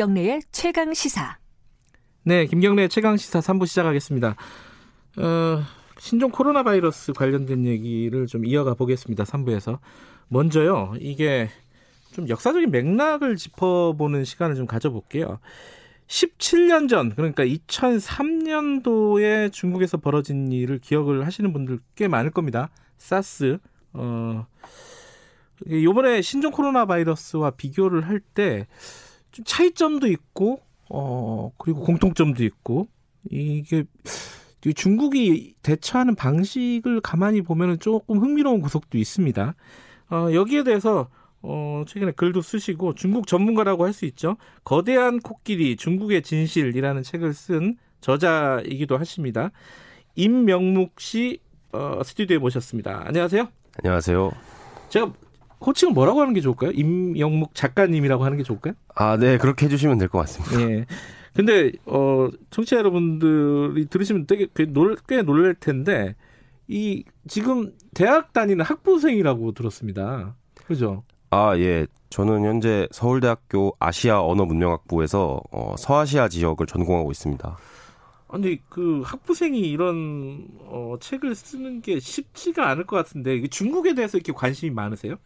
[0.00, 1.36] 김경래의 최강 시사.
[2.22, 4.34] 네, 김경래의 최강 시사 3부 시작하겠습니다.
[5.18, 5.62] 어,
[5.98, 9.24] 신종 코로나 바이러스 관련된 얘기를 좀 이어가 보겠습니다.
[9.24, 9.78] 3부에서.
[10.28, 10.94] 먼저요.
[11.00, 11.50] 이게
[12.12, 15.38] 좀 역사적인 맥락을 짚어보는 시간을 좀 가져볼게요.
[16.06, 22.70] 17년 전, 그러니까 2003년도에 중국에서 벌어진 일을 기억을 하시는 분들 꽤 많을 겁니다.
[22.96, 23.58] 사스.
[23.92, 24.46] 어,
[25.70, 28.66] 요번에 신종 코로나 바이러스와 비교를 할 때
[29.32, 32.88] 좀 차이점도 있고 어 그리고 공통점도 있고
[33.30, 33.84] 이게
[34.74, 39.54] 중국이 대처하는 방식을 가만히 보면은 조금 흥미로운 구석도 있습니다.
[40.10, 41.08] 어 여기에 대해서
[41.42, 44.36] 어 최근에 글도 쓰시고 중국 전문가라고 할 수 있죠.
[44.64, 49.50] 거대한 코끼리 중국의 진실이라는 책을 쓴 저자이기도 하십니다.
[50.16, 51.40] 임명묵 씨
[51.72, 53.04] 어, 스튜디오에 모셨습니다.
[53.06, 53.48] 안녕하세요.
[53.82, 54.32] 안녕하세요.
[54.88, 55.12] 제가
[55.64, 56.70] 호칭은 뭐라고 하는 게 좋을까요?
[56.72, 58.74] 임영묵 작가님이라고 하는 게 좋을까요?
[58.94, 59.36] 아, 네.
[59.38, 60.60] 그렇게 해주시면 될 것 같습니다.
[60.70, 60.86] 예.
[61.34, 66.14] 근데, 어, 청취자 여러분들이 들으시면 되게 놀, 꽤 놀랄 텐데,
[66.66, 70.34] 이, 지금 대학 다니는 학부생이라고 들었습니다.
[70.66, 71.02] 그죠?
[71.30, 71.86] 아, 예.
[72.10, 77.56] 저는 현재 서울대학교 아시아 언어문명학부에서 어, 서아시아 지역을 전공하고 있습니다.
[78.32, 84.32] 아니 그 학부생이 이런 어, 책을 쓰는 게 쉽지가 않을 것 같은데 중국에 대해서 이렇게
[84.32, 85.16] 관심이 많으세요?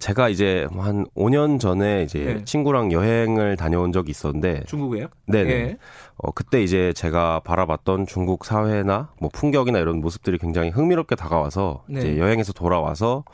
[0.00, 2.44] 제가 이제 한 5년 전에 이제 네.
[2.44, 5.08] 친구랑 여행을 다녀온 적이 있었는데 중국에요?
[5.26, 5.44] 네네.
[5.44, 5.78] 네.
[6.18, 12.00] 어 그때 이제 제가 바라봤던 중국 사회나 뭐 풍경이나 이런 모습들이 굉장히 흥미롭게 다가와서 네.
[12.00, 13.24] 이제 여행에서 돌아와서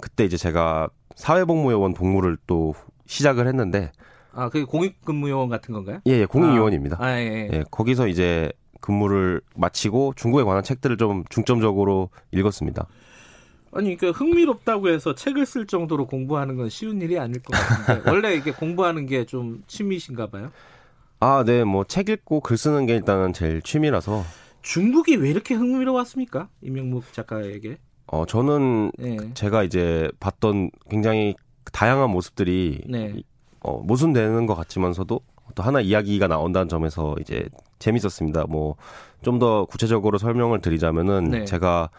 [0.00, 2.74] 그때 이제 제가 사회복무요원 복무를 또
[3.06, 3.92] 시작을 했는데
[4.32, 6.00] 아, 그 공익근무요원 같은 건가요?
[6.06, 6.96] 예, 예 공익요원입니다.
[7.00, 7.50] 아, 아, 예, 예.
[7.52, 8.50] 예, 거기서 이제
[8.80, 12.86] 근무를 마치고 중국에 관한 책들을 좀 중점적으로 읽었습니다.
[13.72, 18.34] 아니, 그 흥미롭다고 해서 책을 쓸 정도로 공부하는 건 쉬운 일이 아닐 것 같은데 원래
[18.34, 20.50] 이게 공부하는 게 좀 취미신가 봐요?
[21.20, 24.24] 아, 네, 뭐 책 읽고 글 쓰는 게 일단은 제일 취미라서.
[24.62, 26.48] 중국이 왜 이렇게 흥미로웠습니까?
[26.62, 27.78] 이명묵 작가에게?
[28.06, 29.16] 어, 저는 네.
[29.34, 31.34] 제가 이제 봤던 굉장히
[31.72, 33.14] 다양한 모습들이 네.
[33.68, 35.20] 어, 모순되는 것 같지만서도
[35.54, 37.48] 또 하나 이야기가 나온다는 점에서 이제
[37.78, 38.46] 재밌었습니다.
[38.48, 38.76] 뭐
[39.22, 41.44] 좀 더 구체적으로 설명을 드리자면은 네.
[41.44, 41.90] 제가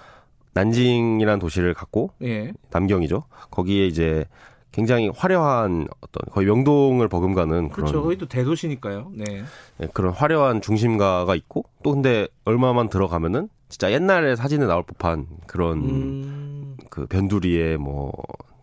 [0.53, 2.53] 난징이라는 도시를 갔고 예.
[2.71, 3.23] 남경이죠.
[3.51, 4.25] 거기에 이제
[4.71, 8.03] 굉장히 화려한 어떤 거의 명동을 버금가는 그런 그렇죠.
[8.03, 9.11] 거기도 대도시니까요.
[9.15, 9.43] 네.
[9.77, 9.87] 네.
[9.93, 16.77] 그런 화려한 중심가가 있고 또 근데 얼마만 들어가면은 진짜 옛날에 사진에 나올 법한 그런 음...
[16.89, 18.13] 그 변두리에 뭐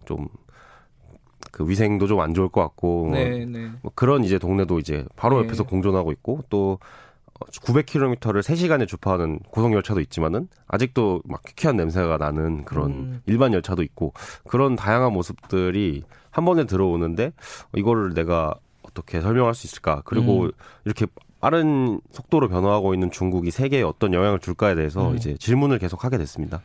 [0.07, 0.28] 좀
[1.57, 3.70] 그 위생도 좀 안 좋을 것 같고 네, 네.
[3.80, 5.46] 뭐 그런 이제 동네도 이제 바로 네.
[5.46, 6.78] 옆에서 공존하고 있고 또
[7.34, 13.22] 900km를 3시간에 주파하는 고속 열차도 있지만은 아직도 막 퀴퀴한 냄새가 나는 그런 음.
[13.24, 14.12] 일반 열차도 있고
[14.46, 17.32] 그런 다양한 모습들이 한 번에 들어오는데
[17.74, 20.02] 이거를 내가 어떻게 설명할 수 있을까?
[20.04, 20.52] 그리고 음.
[20.84, 21.07] 이렇게
[21.40, 25.16] 빠른 속도로 변화하고 있는 중국이 세계에 어떤 영향을 줄까에 대해서 음.
[25.16, 26.61] 이제 질문을 계속 하게 됐습니다.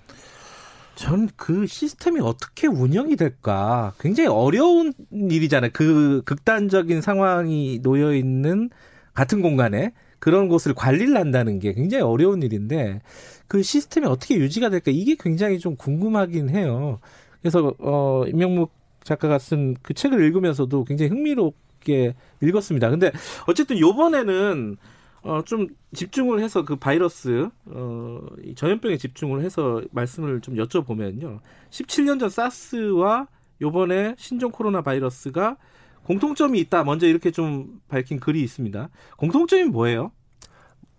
[0.95, 5.71] 전그 시스템이 어떻게 운영이 될까 굉장히 어려운 일이잖아요.
[5.73, 8.69] 그 극단적인 상황이 놓여 있는
[9.13, 13.01] 같은 공간에 그런 곳을 관리를 한다는 게 굉장히 어려운 일인데
[13.47, 16.99] 그 시스템이 어떻게 유지가 될까 이게 굉장히 좀 궁금하긴 해요.
[17.41, 18.71] 그래서 어 임명묵
[19.03, 22.89] 작가가 쓴 그 책을 읽으면서도 굉장히 흥미롭게 읽었습니다.
[22.89, 23.11] 근데
[23.47, 24.77] 어쨌든 요번에는
[25.23, 31.39] 어, 좀 집중을 해서 그 바이러스, 어, 이 전염병에 집중을 해서 말씀을 좀 여쭤보면요.
[31.69, 33.27] 17년 전 사스와
[33.61, 35.57] 요번에 신종 코로나 바이러스가
[36.03, 36.83] 공통점이 있다.
[36.83, 38.89] 먼저 이렇게 좀 밝힌 글이 있습니다.
[39.17, 40.11] 공통점이 뭐예요?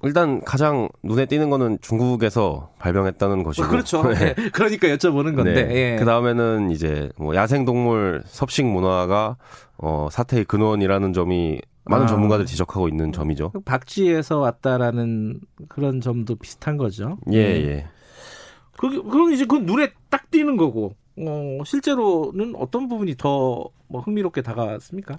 [0.05, 3.68] 일단 가장 눈에 띄는 거는 중국에서 발병했다는 것이고.
[3.68, 4.03] 그렇죠.
[4.11, 4.35] 네.
[4.35, 4.51] 네.
[4.51, 5.64] 그러니까 여쭤보는 건데.
[5.64, 5.75] 네.
[5.75, 5.97] 예.
[5.99, 9.37] 그 다음에는 이제 뭐 야생 동물 섭식 문화가
[9.79, 12.09] 어, 사태의 근원이라는 점이 많은 아.
[12.09, 13.53] 전문가들 지적하고 있는 점이죠.
[13.64, 17.18] 박쥐에서 왔다라는 그런 점도 비슷한 거죠.
[17.33, 17.66] 예, 네.
[17.68, 17.87] 예.
[18.78, 20.95] 그, 그럼 이제 그 눈에 딱 띄는 거고.
[21.18, 25.18] 어, 실제로는 어떤 부분이 더 뭐 흥미롭게 다가왔습니까?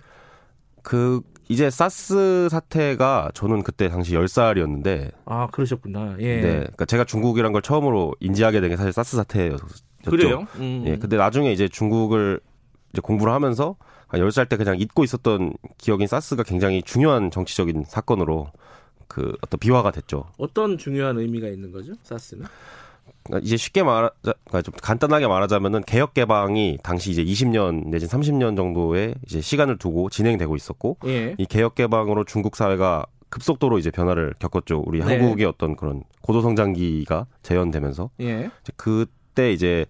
[0.82, 6.16] 그 이제 사스 사태가 저는 그때 당시 10살이었는데 아, 그러셨구나.
[6.20, 6.42] 예.
[6.42, 6.52] 네.
[6.62, 9.68] 그러니까 제가 중국이란 걸 처음으로 인지하게 된 게 사실 사스 사태였죠.
[10.08, 10.48] 그래요?
[10.56, 10.84] 음.
[10.88, 10.98] 예.
[10.98, 12.40] 근데 나중에 이제 중국을
[12.94, 13.76] 이제 공부를 하면서
[14.14, 18.52] 한 10살 때 그냥 잊고 있었던 기억인 사스가 굉장히 중요한 정치적인 사건으로
[19.08, 20.26] 그 어떤 비화가 됐죠.
[20.38, 21.94] 어떤 중요한 의미가 있는 거죠?
[22.04, 22.46] 사스는?
[23.24, 28.56] 그러니까 이제 쉽게 말하, 그러니까 좀 간단하게 말하자면은 개혁 개방이 당시 이제 20년 내지 30년
[28.56, 31.34] 정도의 이제 시간을 두고 진행되고 있었고 예.
[31.40, 34.84] 이 개혁 개방으로 중국 사회가 급속도로 이제 변화를 겪었죠.
[34.86, 35.06] 우리 네.
[35.06, 38.52] 한국의 어떤 그런 고도 성장기가 재현되면서 예.
[38.76, 39.88] 그때 이제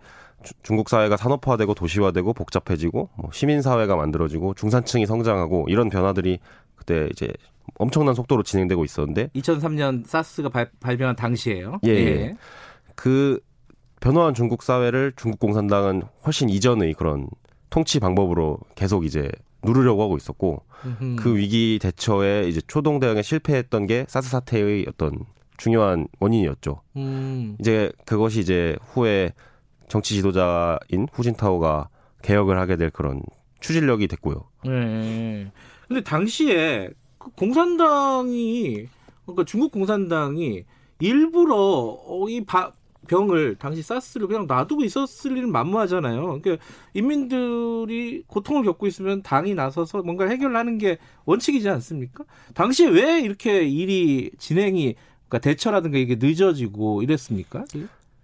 [0.61, 6.39] 중국 사회가 산업화되고 도시화되고 복잡해지고 뭐 시민 사회가 만들어지고 중산층이 성장하고 이런 변화들이
[6.75, 7.31] 그때 이제
[7.75, 11.79] 엄청난 속도로 진행되고 있었는데 2003년 사스가 발, 발병한 당시에요.
[11.85, 11.89] 예.
[11.91, 12.37] 예.
[12.95, 13.39] 그
[13.99, 17.27] 변화한 중국 사회를 중국 공산당은 훨씬 이전의 그런
[17.69, 19.29] 통치 방법으로 계속 이제
[19.63, 21.15] 누르려고 하고 있었고 음흠.
[21.15, 25.25] 그 위기 대처에 이제 초동 대응에 실패했던 게 사스 사태의 어떤
[25.57, 26.81] 중요한 원인이었죠.
[26.97, 27.55] 음.
[27.59, 29.31] 이제 그것이 이제 후에
[29.93, 31.87] 정치 지도자인 후진타오가
[32.23, 33.21] 개혁을 하게 될 그런
[33.59, 34.43] 추진력이 됐고요.
[34.65, 35.51] 네.
[35.87, 36.89] 근데 당시에
[37.19, 38.87] 그 공산당이
[39.23, 40.63] 그러니까 중국 공산당이
[40.99, 42.71] 일부러 어, 이 바,
[43.07, 46.39] 병을 당시 사스를 그냥 놔두고 있었을 일은 만무하잖아요.
[46.41, 46.65] 그러니까
[46.95, 52.23] 인민들이 고통을 겪고 있으면 당이 나서서 뭔가 해결하는 게 원칙이지 않습니까?
[52.55, 54.95] 당시에 왜 이렇게 일이 진행이
[55.27, 57.65] 그러니까 대처라든가 이게 늦어지고 이랬습니까?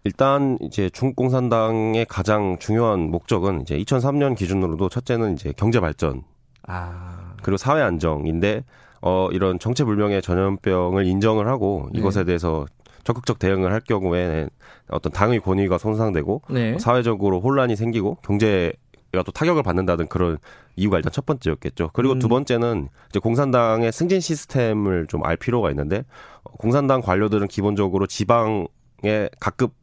[0.03, 6.23] 일단 이제 중국 공산당의 가장 중요한 목적은 이제 2003년 기준으로도 첫째는 이제 경제 발전,
[6.67, 7.33] 아.
[7.43, 8.63] 그리고 사회 안정인데
[9.01, 11.99] 어 이런 정체불명의 전염병을 인정을 하고 네.
[11.99, 12.65] 이것에 대해서
[13.03, 14.47] 적극적 대응을 할 경우에
[14.89, 16.77] 어떤 당의 권위가 손상되고 네.
[16.79, 18.73] 사회적으로 혼란이 생기고 경제
[19.11, 20.37] 가 또 타격을 받는다는 그런
[20.75, 21.89] 이유가 일단 첫 번째였겠죠.
[21.93, 22.19] 그리고 음.
[22.19, 26.03] 두 번째는 이제 공산당의 승진 시스템을 좀 알 필요가 있는데
[26.43, 28.67] 공산당 관료들은 기본적으로 지방
[29.03, 29.73] 의 각급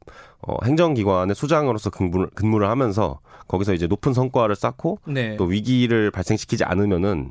[0.43, 5.37] 어, 행정기관의 수장으로서 근무를, 근무를 하면서 거기서 이제 높은 성과를 쌓고 네.
[5.37, 7.31] 또 위기를 발생시키지 않으면은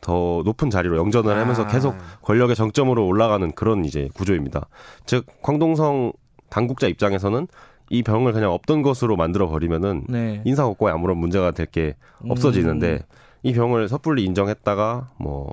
[0.00, 1.66] 더 높은 자리로 영전을 하면서 아.
[1.66, 4.68] 계속 권력의 정점으로 올라가는 그런 이제 구조입니다.
[5.04, 6.12] 즉 광동성
[6.48, 7.46] 당국자 입장에서는
[7.90, 10.42] 이 병을 그냥 없던 것으로 만들어 버리면은 네.
[10.44, 11.94] 인사고과에 아무런 문제가 될 게
[12.28, 12.98] 없어지는데 음.
[13.42, 15.52] 이 병을 섣불리 인정했다가 뭐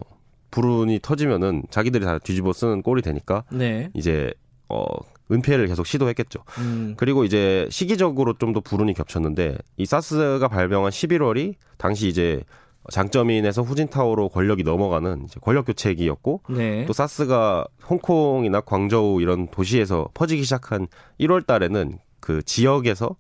[0.52, 3.90] 불운이 터지면은 자기들이 다 뒤집어 쓰는 꼴이 되니까 네.
[3.94, 4.34] 이제
[4.70, 4.86] 어
[5.32, 6.44] 은폐를 계속 시도했겠죠.
[6.60, 6.94] 음.
[6.98, 12.44] 그리고 이제 시기적으로 좀 더 불운이 겹쳤는데 이 사스가 발병한 11월이 당시 이제
[12.92, 16.86] 장점인에서 후진타오로 권력이 넘어가는 이제 권력 교체기였고 네.
[16.86, 20.88] 또 사스가 홍콩이나 광저우 이런 도시에서 퍼지기 시작한
[21.20, 23.16] 1월 달에는 그 지역에서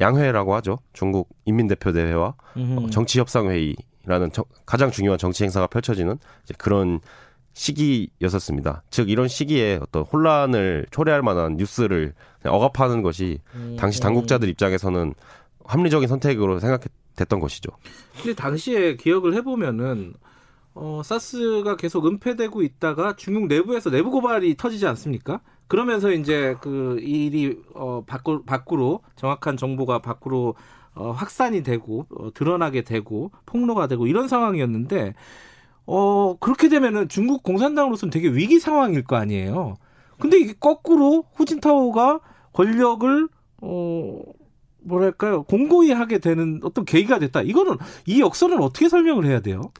[0.00, 0.78] 양회라고 하죠.
[0.94, 7.00] 중국 인민대표대회와 어, 정치협상회의라는 저, 가장 중요한 정치 행사가 펼쳐지는 이제 그런
[7.54, 8.82] 시기였었습니다.
[8.90, 12.14] 즉 이런 시기에 어떤 혼란을 초래할 만한 뉴스를
[12.44, 13.40] 억압하는 것이
[13.78, 15.14] 당시 당국자들 입장에서는
[15.64, 17.70] 합리적인 선택으로 생각했 됐던 것이죠.
[18.16, 20.14] 근데 당시에 기억을 해보면은
[20.74, 25.40] 어, 사스가 계속 은폐되고 있다가 중국 내부에서 내부 고발이 터지지 않습니까?
[25.68, 30.54] 그러면서 이제 그 일이 어, 밖으로, 밖으로 정확한 정보가 밖으로
[30.94, 35.14] 어, 확산이 되고 어, 드러나게 되고 폭로가 되고 이런 상황이었는데
[35.86, 39.76] 어, 그렇게 되면은 중국 공산당으로서는 되게 위기 상황일 거 아니에요.
[40.18, 42.20] 근데 이게 거꾸로 후진타오가
[42.52, 43.28] 권력을
[43.62, 44.20] 어
[44.84, 47.42] 뭐랄까요 공고히 하게 되는 어떤 계기가 됐다.
[47.42, 47.76] 이거는
[48.06, 49.72] 이 역사는 어떻게 설명을 해야 돼요?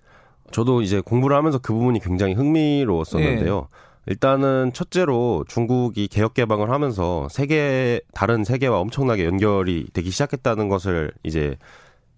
[0.50, 3.60] 저도 이제 공부를 하면서 그 부분이 굉장히 흥미로웠었는데요.
[3.60, 3.66] 네.
[4.06, 11.56] 일단은 첫째로 중국이 개혁 개방을 하면서 세계 다른 세계와 엄청나게 연결이 되기 시작했다는 것을 이제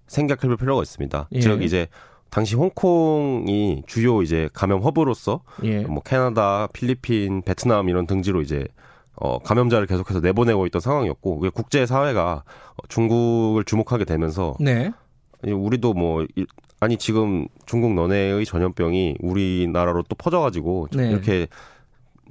[0.06, 1.28] 생각해 볼 필요가 있습니다.
[1.32, 1.40] 예.
[1.40, 1.89] 즉 이제
[2.35, 5.82] 당시 홍콩이 주요 이제 감염 허브로서 예.
[5.82, 8.66] 뭐 캐나다, 필리핀, 베트남 이런 등지로 이제
[9.15, 12.43] 어 감염자를 계속해서 내보내고 있던 상황이었고 국제 사회가
[12.89, 14.90] 중국을 주목하게 되면서 네.
[15.44, 16.27] 우리도 뭐
[16.81, 21.11] 아니 지금 중국 너네의 전염병이 우리나라로 또 퍼져가지고 네.
[21.11, 21.47] 이렇게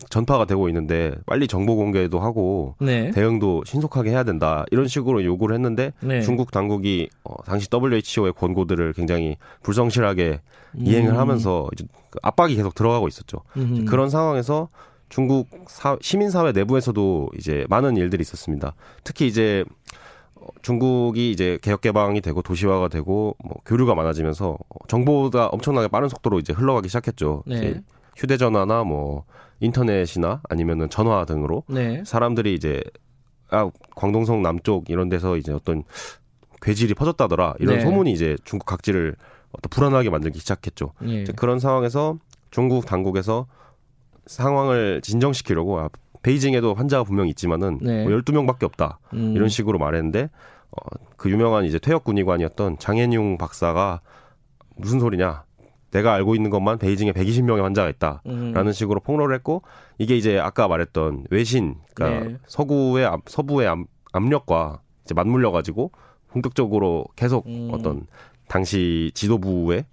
[0.10, 3.12] 전파가 되고 있는데 빨리 정보 공개도 하고 네.
[3.12, 6.22] 대응도 신속하게 해야 된다 이런 식으로 요구를 했는데 네.
[6.22, 10.42] 중국 당국이 어, 당시 WHO의 권고들을 굉장히 불성실하게
[10.76, 10.80] 음.
[10.86, 13.42] 이행을 하면서 이제 그 압박이 계속 들어가고 있었죠.
[13.58, 13.86] 음.
[13.86, 14.70] 그런 상황에서
[15.10, 18.74] 중국 사, 시민사회 내부에서도 이제 많은 일들이 있었습니다.
[19.04, 19.64] 특히 이제
[20.36, 24.58] 어, 중국이 이제 개혁 개방이 되고 도시화가 되고 뭐 교류가 많아지면서
[24.88, 27.44] 정보가 엄청나게 빠른 속도로 이제 흘러가기 시작했죠.
[27.46, 27.56] 네.
[27.56, 27.82] 이제
[28.16, 29.26] 휴대전화나 뭐
[29.64, 32.04] 인터넷이나 아니면은 전화 등으로 네.
[32.06, 32.84] 사람들이 이제
[33.50, 35.84] 아 광동성 남쪽 이런 데서 이제 어떤
[36.62, 37.82] 괴질이 퍼졌다더라 이런 네.
[37.82, 39.16] 소문이 이제 중국 각지를
[39.52, 40.94] 어떤 불안하게 만들기 시작했죠.
[41.02, 41.24] 네.
[41.36, 42.18] 그런 상황에서
[42.52, 43.48] 중국 당국에서
[44.26, 45.90] 상황을 진정시키려고 아,
[46.22, 48.04] 베이징에도 환자가 분명히 있지만은 네.
[48.04, 49.00] 뭐 12명밖에 없다.
[49.14, 49.34] 음.
[49.36, 50.30] 이런 식으로 말했는데
[50.72, 54.02] 어, 그 유명한 이제 퇴역 군의관이었던 장현용 박사가
[54.76, 55.44] 무슨 소리냐?
[55.94, 58.72] 내가 알고 있는 것만 베이징에 120명의 환자가 있다라는 음.
[58.72, 59.62] 식으로 폭로를 했고
[60.00, 62.38] 이게 이제 아까 말했던 외신 그러니까 네.
[62.48, 63.74] 서구의 서부의
[64.12, 65.92] 압력과 이제 맞물려 가지고
[66.30, 67.70] 본격적으로 계속 음.
[67.72, 68.08] 어떤
[68.48, 69.86] 당시 지도부의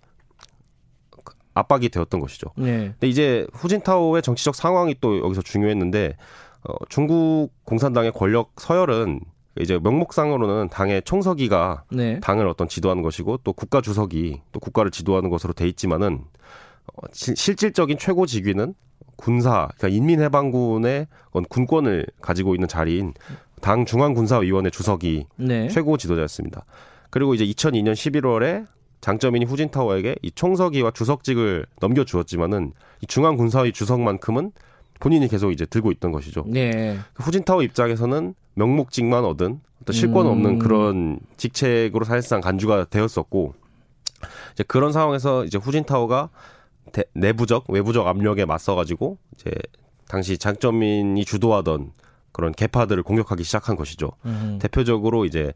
[1.52, 2.51] 압박이 되었던 것이죠.
[2.56, 2.93] 네.
[2.93, 6.16] 근데 이제 후진타오의 정치적 상황이 또 여기서 중요했는데
[6.64, 9.20] 어, 중국 공산당의 권력 서열은
[9.59, 12.20] 이제 명목상으로는 당의 총서기가 네.
[12.20, 16.24] 당을 어떤 지도하는 것이고 또 국가 주석이 또 국가를 지도하는 것으로 돼 있지만은
[16.94, 18.74] 어, 시, 실질적인 최고 직위는
[19.16, 21.06] 군사, 그러니까 인민해방군의
[21.48, 23.12] 군권을 가지고 있는 자리인
[23.60, 25.68] 당 중앙군사위원회 주석이 네.
[25.68, 26.64] 최고 지도자였습니다.
[27.10, 28.66] 그리고 이제 2002년 11월에
[29.01, 32.72] 장점인이 후진타오에게 이 총서기와 주석직을 넘겨주었지만은
[33.02, 34.52] 이 중앙군사위 주석만큼은
[35.01, 36.44] 본인이 계속 이제 들고 있던 것이죠.
[36.47, 36.98] 네.
[37.16, 40.59] 후진타오 입장에서는 명목직만 얻은 어떤 실권 없는 음.
[40.59, 43.55] 그런 직책으로 사실상 간주가 되었었고
[44.52, 46.28] 이제 그런 상황에서 이제 후진타오가
[46.93, 49.51] 대, 내부적 외부적 압력에 맞서가지고 이제
[50.06, 51.93] 당시 장점인이 주도하던
[52.32, 54.12] 그런 개파들을 공격하기 시작한 것이죠.
[54.27, 54.59] 음.
[54.60, 55.52] 대표적으로 이제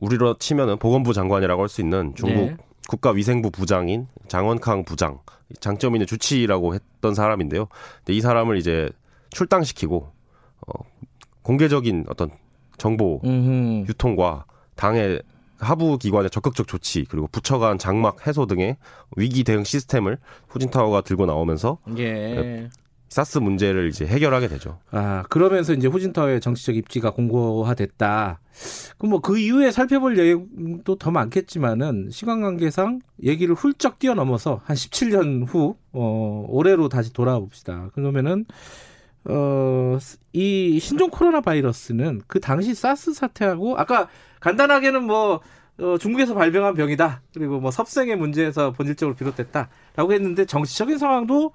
[0.00, 2.56] 우리로 치면은 보건부 장관이라고 할 수 있는 중국 네.
[2.88, 5.18] 국가위생부 부장인 장원캉 부장,
[5.60, 7.68] 장점인의 주치라고 했던 사람인데요.
[7.98, 8.90] 근데 이 사람을 이제
[9.30, 10.10] 출당시키고
[10.66, 10.72] 어,
[11.42, 12.30] 공개적인 어떤
[12.78, 13.86] 정보 음흠.
[13.88, 14.44] 유통과
[14.74, 15.22] 당의
[15.58, 18.76] 하부 기관의 적극적 조치 그리고 부처 간 장막 해소 등의
[19.16, 20.18] 위기 대응 시스템을
[20.48, 22.68] 후진타워가 들고 나오면서 예.
[23.08, 24.78] 사스 문제를 이제 해결하게 되죠.
[24.90, 28.40] 아 그러면서 이제 후진타워의 정치적 입지가 공고화됐다.
[28.98, 35.46] 그럼 뭐 그 이후에 살펴볼 내용도 더 많겠지만은 시간 관계상 얘기를 훌쩍 뛰어넘어서 한 17년
[35.48, 37.90] 후 어, 올해로 다시 돌아와 봅시다.
[37.94, 38.44] 그러면은
[39.24, 39.98] 어,
[40.32, 44.08] 이 신종 코로나 바이러스는 그 당시 사스 사태하고 아까
[44.40, 45.40] 간단하게는 뭐
[45.78, 47.22] 어, 중국에서 발병한 병이다.
[47.34, 51.52] 그리고 뭐 섭생의 문제에서 본질적으로 비롯됐다라고 했는데 정치적인 상황도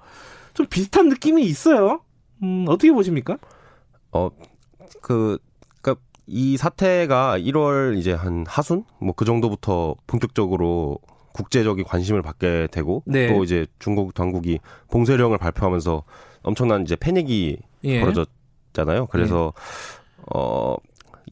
[0.54, 2.02] 좀 비슷한 느낌이 있어요.
[2.44, 3.38] 음, 어떻게 보십니까?
[4.12, 4.30] 어,
[5.02, 5.38] 그,
[5.82, 8.84] 그니까 이 사태가 1월 이제 한 하순?
[9.00, 11.00] 뭐 그 정도부터 본격적으로
[11.34, 13.34] 국제적인 관심을 받게 되고 네.
[13.34, 14.60] 또 이제 중국 당국이
[14.90, 16.04] 봉쇄령을 발표하면서
[16.44, 18.00] 엄청난 이제 패닉이 예.
[18.02, 19.06] 벌어졌잖아요.
[19.08, 20.24] 그래서 예.
[20.36, 20.76] 어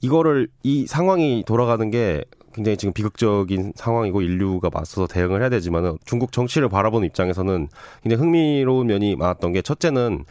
[0.02, 2.24] 이거를 이 상황이 돌아가는 게
[2.60, 7.70] 굉장히 지금 비극적인 상황이고 인류가 맞서서 대응을 해야 되지만은 중국 정치를 바라보는 입장에서는
[8.04, 10.26] 굉장히 흥미로운 면이 많았던 게 첫째는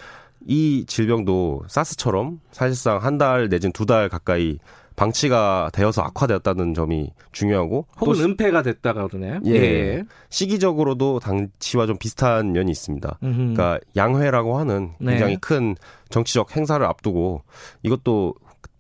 [0.46, 4.58] 이 질병도 사스처럼 사실상 한 달 내진 두 달 가까이
[4.94, 9.40] 방치가 되어서 악화되었다는 점이 중요하고 혹은 또 은폐가 됐다가 그러네요.
[9.46, 9.52] 예.
[9.54, 10.04] 예.
[10.28, 13.18] 시기적으로도 당치와 좀 비슷한 면이 있습니다.
[13.22, 13.36] 음흠.
[13.36, 15.12] 그러니까 양회라고 하는 네.
[15.12, 15.38] 굉장히 네.
[15.40, 15.76] 큰
[16.10, 17.42] 정치적 행사를 앞두고
[17.84, 18.34] 이것도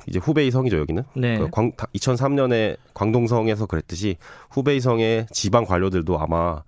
[0.08, 1.04] 이제 후베이 성이죠 여기는.
[1.14, 1.38] 네.
[1.38, 4.16] 그 광, 2003년에 광동성에서 그랬듯이
[4.50, 6.62] 후베이 성의 지방 관료들도 아마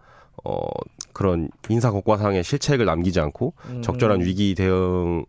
[0.44, 0.66] 어
[1.12, 3.82] 그런 인사 고과상의 실책을 남기지 않고 음.
[3.82, 5.24] 적절한 위기 대응을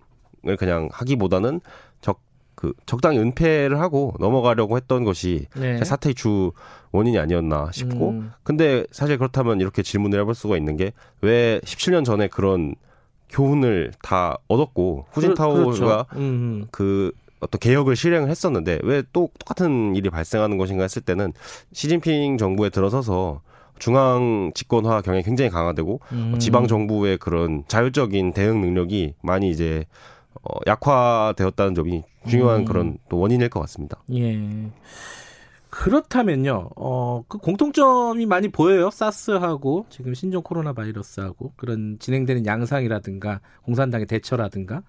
[0.58, 1.62] 그냥 하기보다는
[2.02, 2.20] 적
[2.56, 5.84] 그 적당히 은폐를 하고 넘어가려고 했던 것이 네.
[5.84, 6.52] 사태의 주
[6.92, 8.32] 원인이 아니었나 싶고 음.
[8.44, 12.76] 근데 사실 그렇다면 이렇게 질문을 해볼 수가 있는 게 왜 17년 전에 그런
[13.30, 16.06] 교훈을 다 얻었고 후진타오가 그렇죠.
[16.16, 16.68] 음.
[16.72, 17.12] 그
[17.42, 21.34] 어떤 개혁을 실행을 했었는데 왜 또 똑같은 일이 발생하는 것인가 했을 때는
[21.74, 23.42] 시진핑 정부에 들어서서
[23.80, 26.40] 중앙 집권화 경향이 굉장히 강화되고 음.
[26.40, 29.86] 지방 정부의 그런 자율적인 대응 능력이 많이 이제
[30.44, 32.66] 어, 약화되었다는 점이 중요한 음.
[32.66, 33.98] 그런 또 원인일 것 같습니다.
[34.14, 34.40] 예.
[35.70, 38.92] 그렇다면요, 어, 그 공통점이 많이 보여요.
[38.92, 44.84] 사스하고 지금 신종 코로나 바이러스하고 그런 진행되는 양상이라든가 공산당의 대처라든가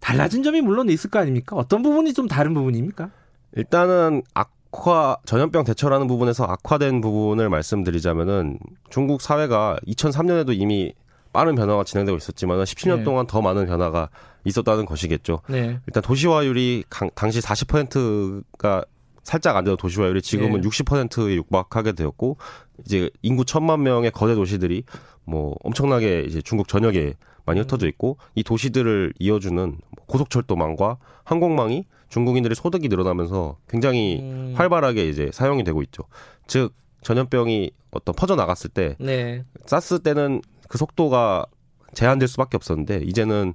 [0.00, 1.56] 달라진 점이 물론 있을 거 아닙니까?
[1.56, 3.10] 어떤 부분이 좀 다른 부분입니까?
[3.56, 8.58] 일단은 악화 전염병 대처라는 부분에서 악화된 부분을 말씀드리자면은
[8.88, 10.94] 중국 사회가 2003년에도 이미
[11.32, 13.04] 빠른 변화가 진행되고 있었지만 17년 네.
[13.04, 14.08] 동안 더 많은 변화가
[14.44, 15.42] 있었다는 것이겠죠.
[15.48, 15.78] 네.
[15.86, 18.84] 일단 도시화율이 강, 당시 40%가
[19.22, 20.68] 살짝 안 되던 도시화율이 지금은 네.
[20.68, 22.38] 60%에 육박하게 되었고
[22.84, 24.84] 이제 인구 천만 명의 거대 도시들이
[25.24, 27.14] 뭐 엄청나게 이제 중국 전역에
[27.44, 34.54] 많이 흩어져 있고 이 도시들을 이어주는 뭐 고속철도망과 항공망이 중국인들의 소득이 늘어나면서 굉장히 음.
[34.56, 36.04] 활발하게 이제 사용이 되고 있죠.
[36.46, 39.44] 즉 전염병이 어떤 퍼져 나갔을 때 네.
[39.66, 41.46] 사스 때는 그 속도가
[41.94, 43.54] 제한될 수밖에 없었는데 이제는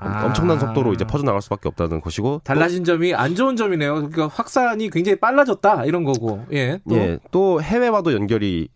[0.00, 0.26] 아.
[0.26, 3.94] 엄청난 속도로 이제 퍼져 나갈 수밖에 없다는 것이고 달라진 점이 안 좋은 점이네요.
[3.94, 6.44] 그러니까 확산이 굉장히 빨라졌다 이런 거고.
[6.52, 6.80] 예.
[6.88, 8.73] 또, 예, 또 해외와도 연결이 그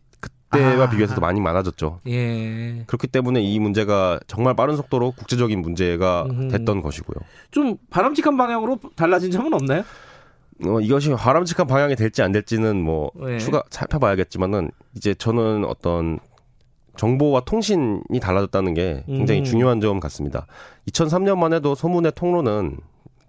[0.51, 0.91] 때와 아.
[0.91, 2.01] 비교해서 도 많이 많아졌죠.
[2.07, 2.85] 예.
[2.87, 6.49] 그렇기 때문에 이 문제가 정말 빠른 속도로 국제적인 문제가 음흠.
[6.49, 7.17] 됐던 것이고요.
[7.51, 9.85] 좀 바람직한 방향으로 달라진 점은 없나요?
[10.67, 13.39] 어, 이것이 바람직한 방향이 될지 안 될지는 뭐 네.
[13.39, 16.19] 추가 살펴봐야겠지만은 이제 저는 어떤
[16.97, 19.45] 정보와 통신이 달라졌다는 게 굉장히 음.
[19.45, 20.47] 중요한 점 같습니다.
[20.91, 22.79] 2003년만 해도 소문의 통로는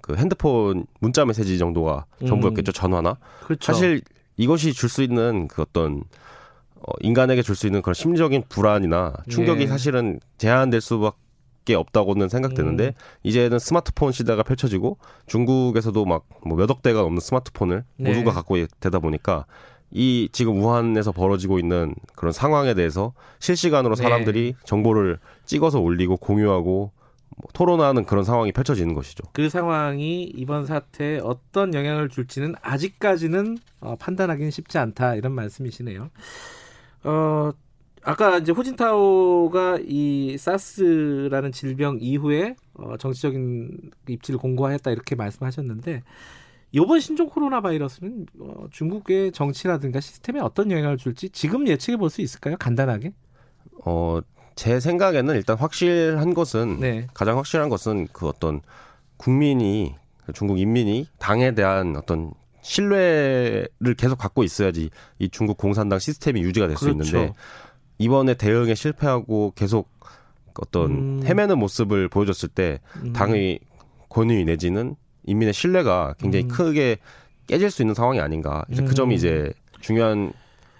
[0.01, 2.27] 그 핸드폰 문자 메시지 정도가 음.
[2.27, 3.17] 전부였겠죠 전화나.
[3.43, 3.71] 그렇죠.
[3.71, 4.01] 사실
[4.37, 6.01] 이것이 줄 수 있는 그 어떤 어,
[7.01, 9.67] 인간에게 줄 수 있는 그런 심리적인 불안이나 충격이 네.
[9.67, 12.91] 사실은 제한될 수밖에 없다고는 생각되는데 음.
[13.23, 14.97] 이제는 스마트폰 시대가 펼쳐지고
[15.27, 18.09] 중국에서도 막 뭐 몇억 대가 넘는 스마트폰을 네.
[18.13, 19.45] 모두가 갖고 되다 보니까
[19.91, 24.03] 이 지금 우한에서 벌어지고 있는 그런 상황에 대해서 실시간으로 네.
[24.03, 24.65] 사람들이 네.
[24.65, 26.91] 정보를 찍어서 올리고 공유하고
[27.37, 29.23] 뭐 토론하는 그런 상황이 펼쳐지는 것이죠.
[29.33, 36.09] 그 상황이 이번 사태에 어떤 영향을 줄지는 아직까지는 어, 판단하기는 쉽지 않다 이런 말씀이시네요.
[37.03, 37.51] 어,
[38.03, 46.03] 아까 이제 호진타오가 이 사스라는 질병 이후에 어, 정치적인 입지를 공고화했다 이렇게 말씀하셨는데
[46.71, 52.21] 이번 신종 코로나 바이러스는 어, 중국의 정치라든가 시스템에 어떤 영향을 줄지 지금 예측해 볼 수
[52.21, 52.55] 있을까요?
[52.57, 53.13] 간단하게?
[53.85, 54.19] 어,
[54.55, 57.07] 제 생각에는 일단 확실한 것은 네.
[57.13, 58.61] 가장 확실한 것은 그 어떤
[59.17, 59.95] 국민이
[60.33, 66.85] 중국 인민이 당에 대한 어떤 신뢰를 계속 갖고 있어야지 이 중국 공산당 시스템이 유지가 될수
[66.85, 67.17] 그렇죠.
[67.17, 67.33] 있는데
[67.97, 69.89] 이번에 대응에 실패하고 계속
[70.59, 71.21] 어떤 음.
[71.23, 73.13] 헤매는 모습을 보여줬을 때 음.
[73.13, 73.59] 당의
[74.09, 76.49] 권위 내지는 인민의 신뢰가 굉장히 음.
[76.49, 76.97] 크게
[77.47, 78.65] 깨질 수 있는 상황이 아닌가.
[78.69, 79.17] 이제 그 점이 음.
[79.17, 80.33] 이제 중요한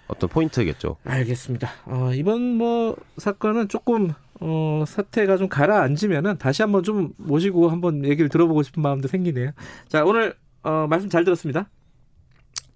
[0.08, 0.96] 어떤 포인트겠죠.
[1.04, 1.70] 알겠습니다.
[1.86, 8.28] 어, 이번 뭐 사건은 조금 어, 사태가 좀 가라앉으면은 다시 한번 좀 모시고 한번 얘기를
[8.28, 9.50] 들어보고 싶은 마음도 생기네요.
[9.88, 11.68] 자, 오늘 어, 말씀 잘 들었습니다.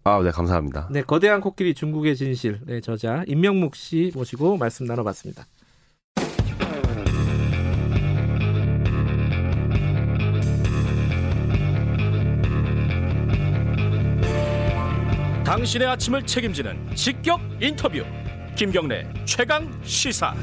[0.05, 0.89] 아, 네, 감사합니다.
[0.91, 5.47] 네, 거대한 코끼리 중국의 진실, 네, 저자 임명묵 씨 모시고 말씀 나눠봤습니다.
[15.45, 18.03] 당신의 아침을 책임지는 직격 인터뷰
[18.57, 20.35] 김경래 최강 시사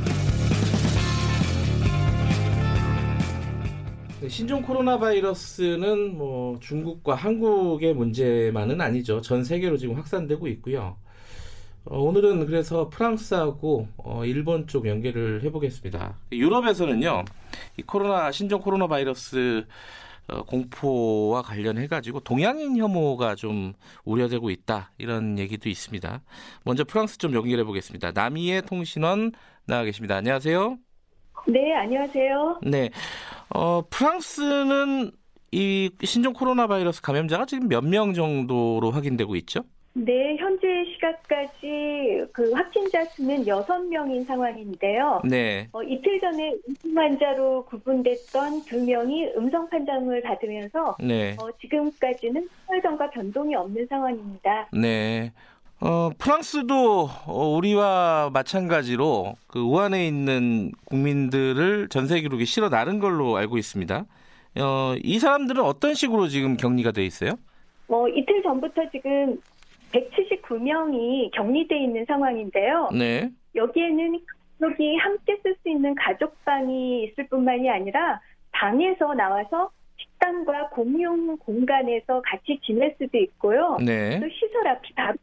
[4.32, 9.20] 신종 코로나 바이러스는 뭐 중국과 한국의 문제만은 아니죠.
[9.20, 10.96] 전 세계로 지금 확산되고 있고요.
[11.84, 16.16] 어, 오늘은 그래서 프랑스하고 어, 일본 쪽 연결을 해보겠습니다.
[16.32, 17.26] 유럽에서는요,
[17.76, 19.66] 이 코로나 신종 코로나 바이러스
[20.30, 23.74] 어, 공포와 관련해 가지고 동양인 혐오가 좀
[24.06, 26.22] 우려되고 있다 이런 얘기도 있습니다.
[26.64, 28.12] 먼저 프랑스 좀 연결해 보겠습니다.
[28.12, 29.34] 남이의 통신원
[29.66, 30.16] 나와 계십니다.
[30.16, 30.78] 안녕하세요.
[31.48, 32.60] 네, 안녕하세요.
[32.64, 32.90] 네,
[33.54, 35.12] 어, 프랑스는
[35.52, 39.62] 이 신종 코로나 바이러스 감염자가 지금 몇 명 정도로 확인되고 있죠?
[39.94, 45.20] 네, 현재 시각까지 그 확진자 수는 6명인 상황인데요.
[45.26, 45.68] 네.
[45.74, 51.36] 어, 이틀 전에 음성 환자로 구분됐던 2명이 음성 판정을 받으면서 네.
[51.42, 54.70] 어, 지금까지는 특별전과 변동이 없는 상황입니다.
[54.72, 55.34] 네.
[55.84, 63.58] 어, 프랑스도 어, 우리와 마찬가지로 그 우한에 있는 국민들을 전 세계로 실어 나른 걸로 알고
[63.58, 64.06] 있습니다.
[64.60, 67.32] 어, 이 사람들은 어떤 식으로 지금 격리가 돼 있어요?
[67.88, 69.42] 어, 이틀 전부터 지금
[69.92, 72.90] 179명이 격리돼 있는 상황인데요.
[72.98, 73.32] 네.
[73.56, 74.20] 여기에는
[74.62, 78.22] 여기 함께 쓸 수 있는 가족방이 있을 뿐만이 아니라
[78.52, 83.78] 방에서 나와서 식당과 공용 공간에서 같이 지낼 수도 있고요.
[83.84, 84.20] 네.
[84.20, 85.14] 또 시설 앞이 바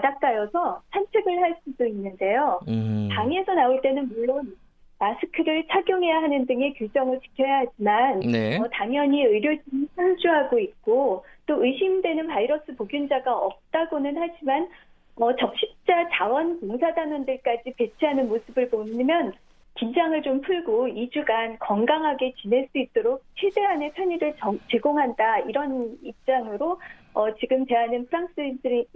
[0.00, 2.60] 닷가여서 산책을 할 수도 있는데요.
[2.68, 3.08] 음.
[3.12, 4.56] 방에서 나올 때는 물론
[4.98, 8.58] 마스크를 착용해야 하는 등의 규정을 지켜야 하지만 네.
[8.58, 14.68] 어, 당연히 의료진이 상주하고 있고 또 의심되는 바이러스 보균자가 없다고는 하지만
[15.16, 19.32] 어, 적십자 자원봉사단원들까지 배치하는 모습을 보면
[19.76, 26.80] 긴장을 좀 풀고 2주간 건강하게 지낼 수 있도록 최대한의 편의를 정, 제공한다 이런 입장으로
[27.14, 28.86] 어, 지금 대하는 프랑스인들의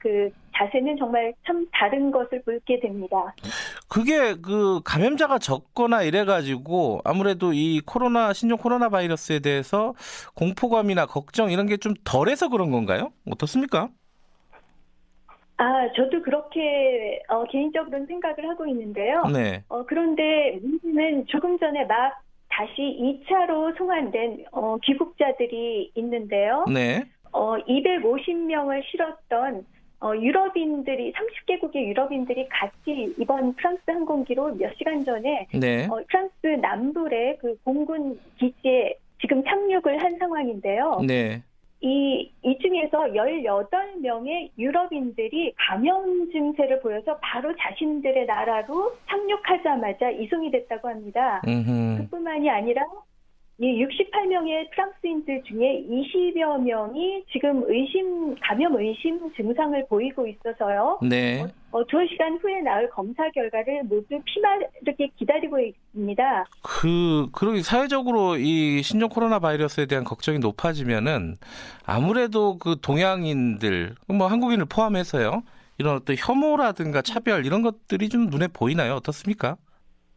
[0.00, 3.34] 그 자세는 정말 참 다른 것을 보게 됩니다.
[3.88, 9.94] 그게 그 감염자가 적거나 이래가지고 아무래도 이 코로나 신종 코로나 바이러스에 대해서
[10.34, 13.12] 공포감이나 걱정 이런 게 좀 덜해서 그런 건가요?
[13.30, 13.90] 어떻습니까?
[15.58, 19.24] 아, 저도 그렇게 어, 개인적으로는 생각을 하고 있는데요.
[19.32, 19.62] 네.
[19.68, 26.64] 어, 그런데 문제는 조금 전에 막 다시 2차로 송환된 어, 귀국자들이 있는데요.
[26.72, 27.04] 네.
[27.36, 29.66] 어, 250명을 실었던
[30.00, 35.86] 어, 유럽인들이 30개국의 유럽인들이 같이 이번 프랑스 항공기로 몇 시간 전에 네.
[35.86, 41.02] 어, 프랑스 남부의 그 공군 기지에 지금 착륙을 한 상황인데요.
[41.06, 41.42] 네.
[41.80, 51.42] 이, 이 중에서 18명의 유럽인들이 감염 증세를 보여서 바로 자신들의 나라로 착륙하자마자 이송이 됐다고 합니다.
[51.46, 52.02] 음흠.
[52.04, 52.82] 그뿐만이 아니라
[53.58, 60.98] 이 68명의 프랑스인들 중에 20여 명이 지금 의심 감염 의심 증상을 보이고 있어서요.
[61.02, 61.42] 네.
[61.42, 66.44] 어, 어, 두 시간 후에 나올 검사 결과를 모두 피마르게 기다리고 있습니다.
[66.62, 71.36] 그 그러기 사회적으로 이 신종 코로나 바이러스에 대한 걱정이 높아지면은
[71.86, 75.42] 아무래도 그 동양인들 뭐 한국인을 포함해서요.
[75.78, 78.94] 이런 어떤 혐오라든가 차별 이런 것들이 좀 눈에 보이나요?
[78.94, 79.56] 어떻습니까?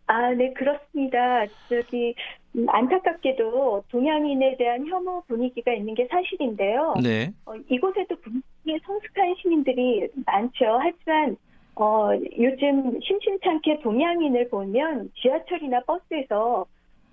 [0.10, 1.46] 아, 네, 그렇습니다.
[1.70, 2.16] 저기,
[2.56, 6.96] 음, 안타깝게도 동양인에 대한 혐오 분위기가 있는 게 사실인데요.
[7.04, 7.32] 네.
[7.46, 10.80] 어, 이곳에도 분명히 성숙한 시민들이 많죠.
[10.82, 11.38] 하지만,
[11.76, 12.10] 어,
[12.40, 16.66] 요즘 심심찮게 동양인을 보면 지하철이나 버스에서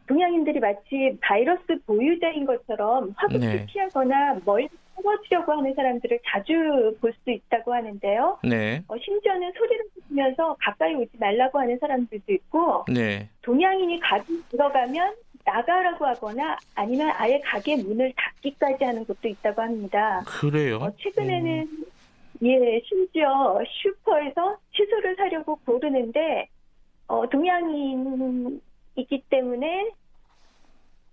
[0.07, 3.67] 동양인들이 마치 바이러스 보유자인 것처럼 화급히 네.
[3.67, 8.39] 피하거나 멀리 숨어주려고 하는 사람들을 자주 볼 수 있다고 하는데요.
[8.45, 8.83] 네.
[8.89, 13.29] 어, 심지어는 소리를 지르면서 가까이 오지 말라고 하는 사람들도 있고, 네.
[13.43, 15.15] 동양인이 가게 들어가면
[15.45, 20.23] 나가라고 하거나 아니면 아예 가게 문을 닫기까지 하는 곳도 있다고 합니다.
[20.27, 20.77] 그래요?
[20.83, 21.85] 어, 최근에는 음.
[22.43, 26.49] 예 심지어 슈퍼에서 채소를 사려고 고르는데
[27.09, 29.91] 어, 동양인이기 때문에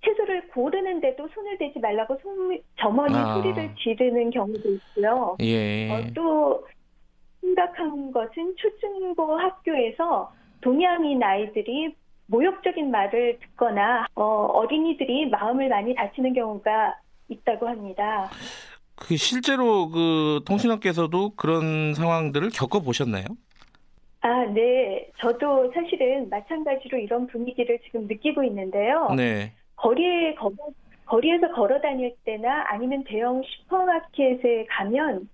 [0.05, 3.35] 채소를 고르는데도 손을 대지 말라고 손, 점원이 아.
[3.35, 5.37] 소리를 지르는 경우도 있고요.
[5.41, 5.89] 예.
[5.91, 6.65] 어, 또
[7.39, 10.31] 심각한 것은 초중고 학교에서
[10.61, 11.95] 동양인 아이들이
[12.27, 16.95] 모욕적인 말을 듣거나 어, 린이들이 마음을 많이 다치는 경우가
[17.27, 18.29] 있다고 합니다.
[18.95, 23.25] 그 실제로 그 통신업계에서도 그런 상황들을 겪어 보셨나요?
[24.21, 25.09] 아, 네.
[25.19, 29.09] 저도 사실은 마찬가지로 이런 분위기를 지금 느끼고 있는데요.
[29.17, 29.53] 네.
[29.83, 30.51] 거리에 거,
[31.05, 35.29] 거리에서 걸어 다닐 때나 아니면 대형 슈퍼마켓에 가면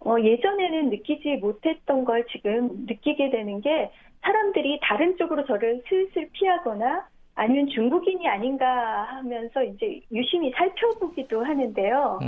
[0.00, 3.90] 어, 예전에는 느끼지 못했던 걸 지금 느끼게 되는 게
[4.22, 7.06] 사람들이 다른 쪽으로 저를 슬슬 피하거나
[7.36, 12.18] 아니면 중국인이 아닌가 하면서 이제 유심히 살펴보기도 하는데요.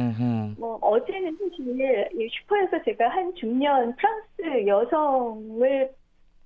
[0.59, 5.91] 뭐 어제는 사실 슈퍼에서 제가 한 중년 프랑스 여성을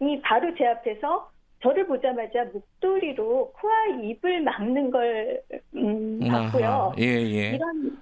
[0.01, 1.31] 이 바로 제 앞에서
[1.63, 5.43] 저를 보자마자 목도리로 코와 입을 막는 걸
[5.75, 6.95] 음, 봤고요.
[6.99, 7.51] 예, 예.
[7.51, 7.99] 이런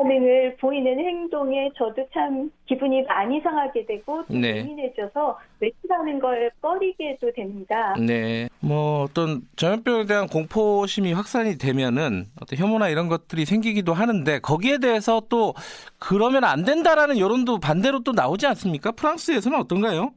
[0.00, 4.58] 반응을 보이는 행동에 저도 참 기분이 많이 상하게 되고 네.
[4.58, 7.94] 예민해져서 외출하는 걸 꺼리게도 됩니다.
[7.98, 8.48] 네.
[8.60, 15.22] 뭐 어떤 전염병에 대한 공포심이 확산이 되면은 어떤 혐오나 이런 것들이 생기기도 하는데 거기에 대해서
[15.28, 15.54] 또
[15.98, 18.92] 그러면 안 된다라는 여론도 반대로 또 나오지 않습니까?
[18.92, 20.12] 프랑스에서는 어떤가요?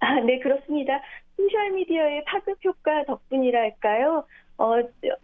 [0.00, 1.00] 아, 네, 그렇습니다.
[1.38, 4.24] 소셜미디어의 파급 효과 덕분이랄까요?
[4.58, 4.72] 어,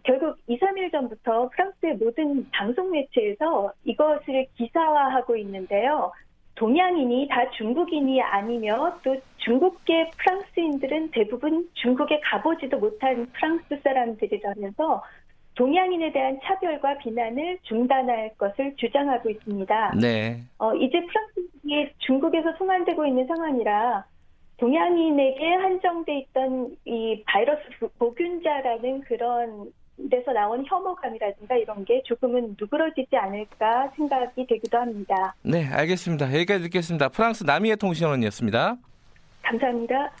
[0.03, 6.11] 결국 2, 3일 전부터 프랑스의 모든 방송 매체에서 이것을 기사화하고 있는데요.
[6.55, 15.03] 동양인이 다 중국인이 아니며 또 중국계 프랑스인들은 대부분 중국에 가보지도 못한 프랑스 사람들이라면서
[15.55, 19.95] 동양인에 대한 차별과 비난을 중단할 것을 주장하고 있습니다.
[19.99, 20.39] 네.
[20.59, 24.05] 어, 이제 프랑스인이 중국에서 송환되고 있는 상황이라
[24.57, 27.61] 동양인에게 한정돼 있던 이 바이러스
[27.99, 29.71] 보균자라는 그런
[30.09, 35.35] 데서 나온 혐오감이라든가 이런 게 조금은 누그러지지 않을까 생각이 되기도 합니다.
[35.41, 36.27] 네, 알겠습니다.
[36.33, 37.09] 여기까지 듣겠습니다.
[37.09, 38.75] 프랑스 남이의 통신원이었습니다.
[39.43, 40.11] 감사합니다.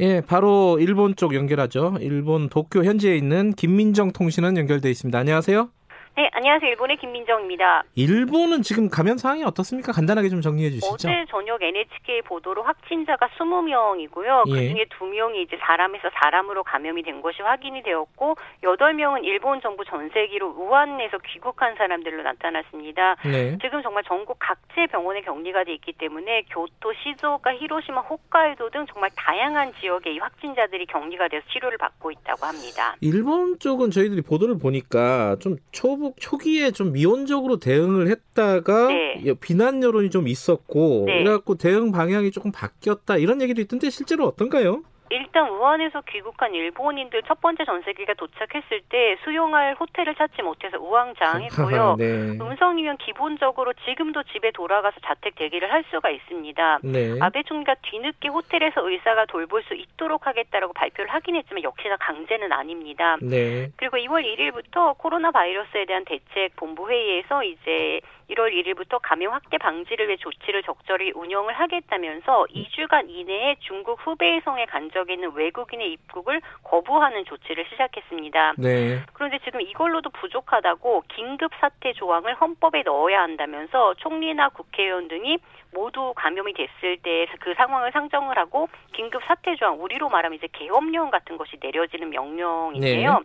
[0.00, 1.96] 예, 바로 일본 쪽 연결하죠.
[2.00, 5.18] 일본 도쿄 현지에 있는 김민정 통신원 연결돼 있습니다.
[5.18, 5.70] 안녕하세요.
[6.16, 6.70] 네, 안녕하세요.
[6.70, 7.84] 일본의 김민정입니다.
[7.94, 9.92] 일본은 지금 감염 상황이 어떻습니까?
[9.92, 10.94] 간단하게 좀 정리해 주시죠.
[10.94, 14.48] 어제 저녁 NHK 보도로 확진자가 20명이고요.
[14.48, 14.50] 예.
[14.50, 18.34] 그중에 2명이 이제 사람에서 사람으로 감염이 된 것이 확인이 되었고
[18.64, 23.16] 8명은 일본 정부 전세기로 우한에서 귀국한 사람들로 나타났습니다.
[23.22, 23.58] 네.
[23.60, 29.10] 지금 정말 전국 각지의 병원에 격리가 돼 있기 때문에 교토, 시즈오카, 히로시마, 홋카이도 등 정말
[29.14, 32.96] 다양한 지역에 이 확진자들이 격리가 돼서 치료를 받고 있다고 합니다.
[33.02, 39.34] 일본 쪽은 저희들이 보도를 보니까 좀 초보 한국 초기에 좀 미온적으로 대응을 했다가 네.
[39.40, 41.24] 비난 여론이 좀 있었고 네.
[41.24, 44.82] 그래갖고 대응 방향이 조금 바뀌었다 이런 얘기도 있던데 실제로 어떤가요?
[45.10, 51.96] 일단 우한에서 귀국한 일본인들 첫 번째 전세기가 도착했을 때 수용할 호텔을 찾지 못해서 우왕좌왕했고요.
[51.98, 52.04] 네.
[52.40, 56.78] 음성이면 기본적으로 지금도 집에 돌아가서 자택 대기를 할 수가 있습니다.
[56.82, 57.18] 네.
[57.20, 63.16] 아베 총리가 뒤늦게 호텔에서 의사가 돌볼 수 있도록 하겠다라고 발표를 하긴 했지만 역시나 강제는 아닙니다.
[63.22, 63.68] 네.
[63.76, 68.00] 그리고 2월 1일부터 코로나 바이러스에 대한 대책 본부 회의에서 이제
[68.30, 74.90] 1월 1일부터 감염 확대 방지를 위해 조치를 적절히 운영을 하겠다면서 2주간 이내에 중국 후베이성에 간
[74.90, 78.54] 적이 있는 외국인의 입국을 거부하는 조치를 시작했습니다.
[78.58, 79.02] 네.
[79.12, 85.38] 그런데 지금 이걸로도 부족하다고 긴급 사태 조항을 헌법에 넣어야 한다면서 총리나 국회의원 등이
[85.72, 91.10] 모두 감염이 됐을 때 그 상황을 상정을 하고 긴급 사태 조항 우리로 말하면 이제 계엄령
[91.10, 93.12] 같은 것이 내려지는 명령인데요.
[93.12, 93.18] 네.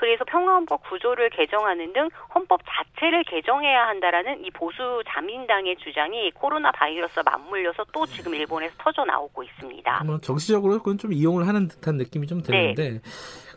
[0.00, 7.20] 그래서 평화헌법 구조를 개정하는 등 헌법 자체를 개정해야 한다라는 이 보수 자민당의 주장이 코로나 바이러스
[7.22, 10.04] 맞물려서 또 지금 일본에서 터져 나오고 있습니다.
[10.04, 13.00] 뭐 정치적으로 그건 좀 이용을 하는 듯한 느낌이 좀 드는데 네.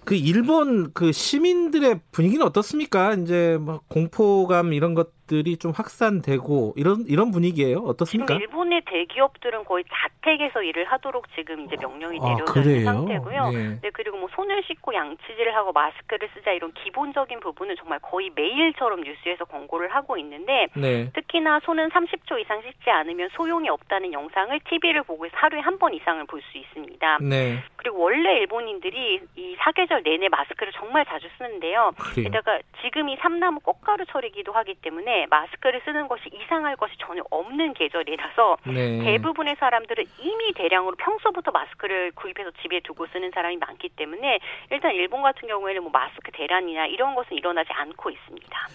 [0.03, 3.14] 그 일본 그 시민들의 분위기는 어떻습니까?
[3.14, 7.80] 이제 뭐 공포감 이런 것 들이 좀 확산되고 이런 이런 분위기예요.
[7.80, 8.36] 어떻습니까?
[8.36, 13.50] 일본의 대기업들은 거의 자택에서 일을 하도록 지금 이제 명령이 내려진 아, 상태고요.
[13.50, 13.80] 네.
[13.82, 13.90] 네.
[13.94, 19.46] 그리고 뭐 손을 씻고 양치질을 하고 마스크를 쓰자 이런 기본적인 부분은 정말 거의 매일처럼 뉴스에서
[19.46, 21.10] 권고를 하고 있는데 네.
[21.14, 26.24] 특히나 손은 30초 이상 씻지 않으면 소용이 없다는 영상을 TV를 보고 하루에 한 번 이상을
[26.28, 27.18] 볼 수 있습니다.
[27.22, 27.58] 네.
[27.78, 31.92] 그리고 원래 일본인들이 이 사계절 내내 마스크를 정말 자주 쓰는데요.
[31.98, 32.30] 그래요?
[32.30, 37.74] 게다가 지금 이 삼나무 꽃가루 철이기도 하기 때문에 마스크를 쓰는 것이 이상할 것이 전혀 없는
[37.74, 39.00] 계절이라서 네.
[39.00, 44.40] 대부분의 사람들은 이미 대량으로 평소부터 마스크를 구입해서 집에 두고 쓰는 사람이 많기 때문에
[44.72, 48.68] 일단 일본 같은 경우에는 뭐 마스크 대란이나 이런 것은 일어나지 않고 있습니다.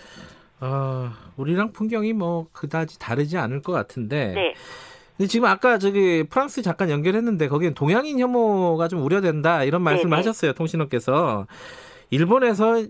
[0.61, 4.33] 아, 우리랑 풍경이 뭐 그다지 다르지 않을 것 같은데.
[4.35, 4.55] 네.
[5.17, 10.17] 근데 지금 아까 저기 프랑스 잠깐 연결했는데 거기는 동양인 혐오가 좀 우려된다 이런 말씀을 네네.
[10.17, 11.49] 하셨어요 통신업께서
[12.11, 12.85] 일본에서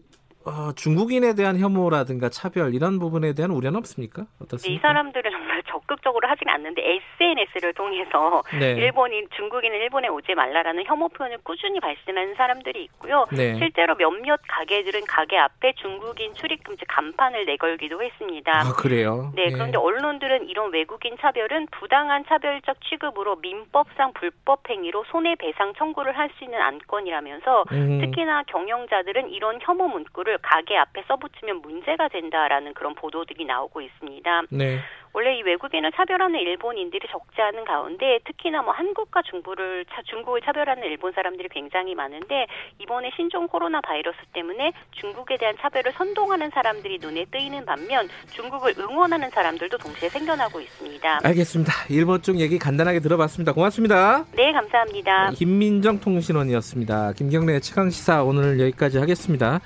[0.48, 4.26] 어, 중국인에 대한 혐오라든가 차별 이런 부분에 대한 우려는 없습니까?
[4.40, 4.68] 어떻습니까?
[4.68, 8.72] 네, 이 사람들은 정말 적극적으로 하진 않는데 SNS를 통해서 네.
[8.72, 13.26] 일본인 중국인은 일본에 오지 말라라는 혐오 표현을 꾸준히 발신하는 사람들이 있고요.
[13.32, 13.56] 네.
[13.56, 18.60] 실제로 몇몇 가게들은 가게 앞에 중국인 출입 금지 간판을 내걸기도 했습니다.
[18.60, 19.32] 아 그래요?
[19.34, 19.52] 네, 네.
[19.52, 26.44] 그런데 언론들은 이런 외국인 차별은 부당한 차별적 취급으로 민법상 불법 행위로 손해배상 청구를 할 수
[26.44, 28.00] 있는 안건이라면서 음.
[28.00, 34.42] 특히나 경영자들은 이런 혐오 문구를 가게 앞에 써붙이면 문제가 된다라는 그런 보도들이 나오고 있습니다.
[34.50, 34.78] 네.
[35.12, 41.12] 원래 이 외국인을 차별하는 일본인들이 적지 않은 가운데 특히나 뭐 한국과 중국을 중국을 차별하는 일본
[41.12, 42.46] 사람들이 굉장히 많은데
[42.78, 49.30] 이번에 신종 코로나 바이러스 때문에 중국에 대한 차별을 선동하는 사람들이 눈에 뜨이는 반면 중국을 응원하는
[49.30, 51.20] 사람들도 동시에 생겨나고 있습니다.
[51.24, 51.72] 알겠습니다.
[51.90, 53.52] 일본 쪽 얘기 간단하게 들어봤습니다.
[53.52, 54.24] 고맙습니다.
[54.32, 55.30] 네, 감사합니다.
[55.32, 57.12] 김민정 통신원이었습니다.
[57.14, 59.60] 김경래 최강 시사 오늘 여기까지 하겠습니다.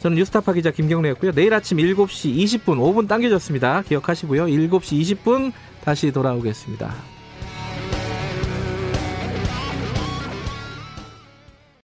[0.00, 1.32] 저는 뉴스타파 기자 김경래였고요.
[1.32, 3.82] 내일 아침 7시 20분 5분 당겨졌습니다.
[3.82, 4.46] 기억하시고요.
[4.46, 5.52] 7시 20분
[5.84, 7.19] 다시 돌아오겠습니다.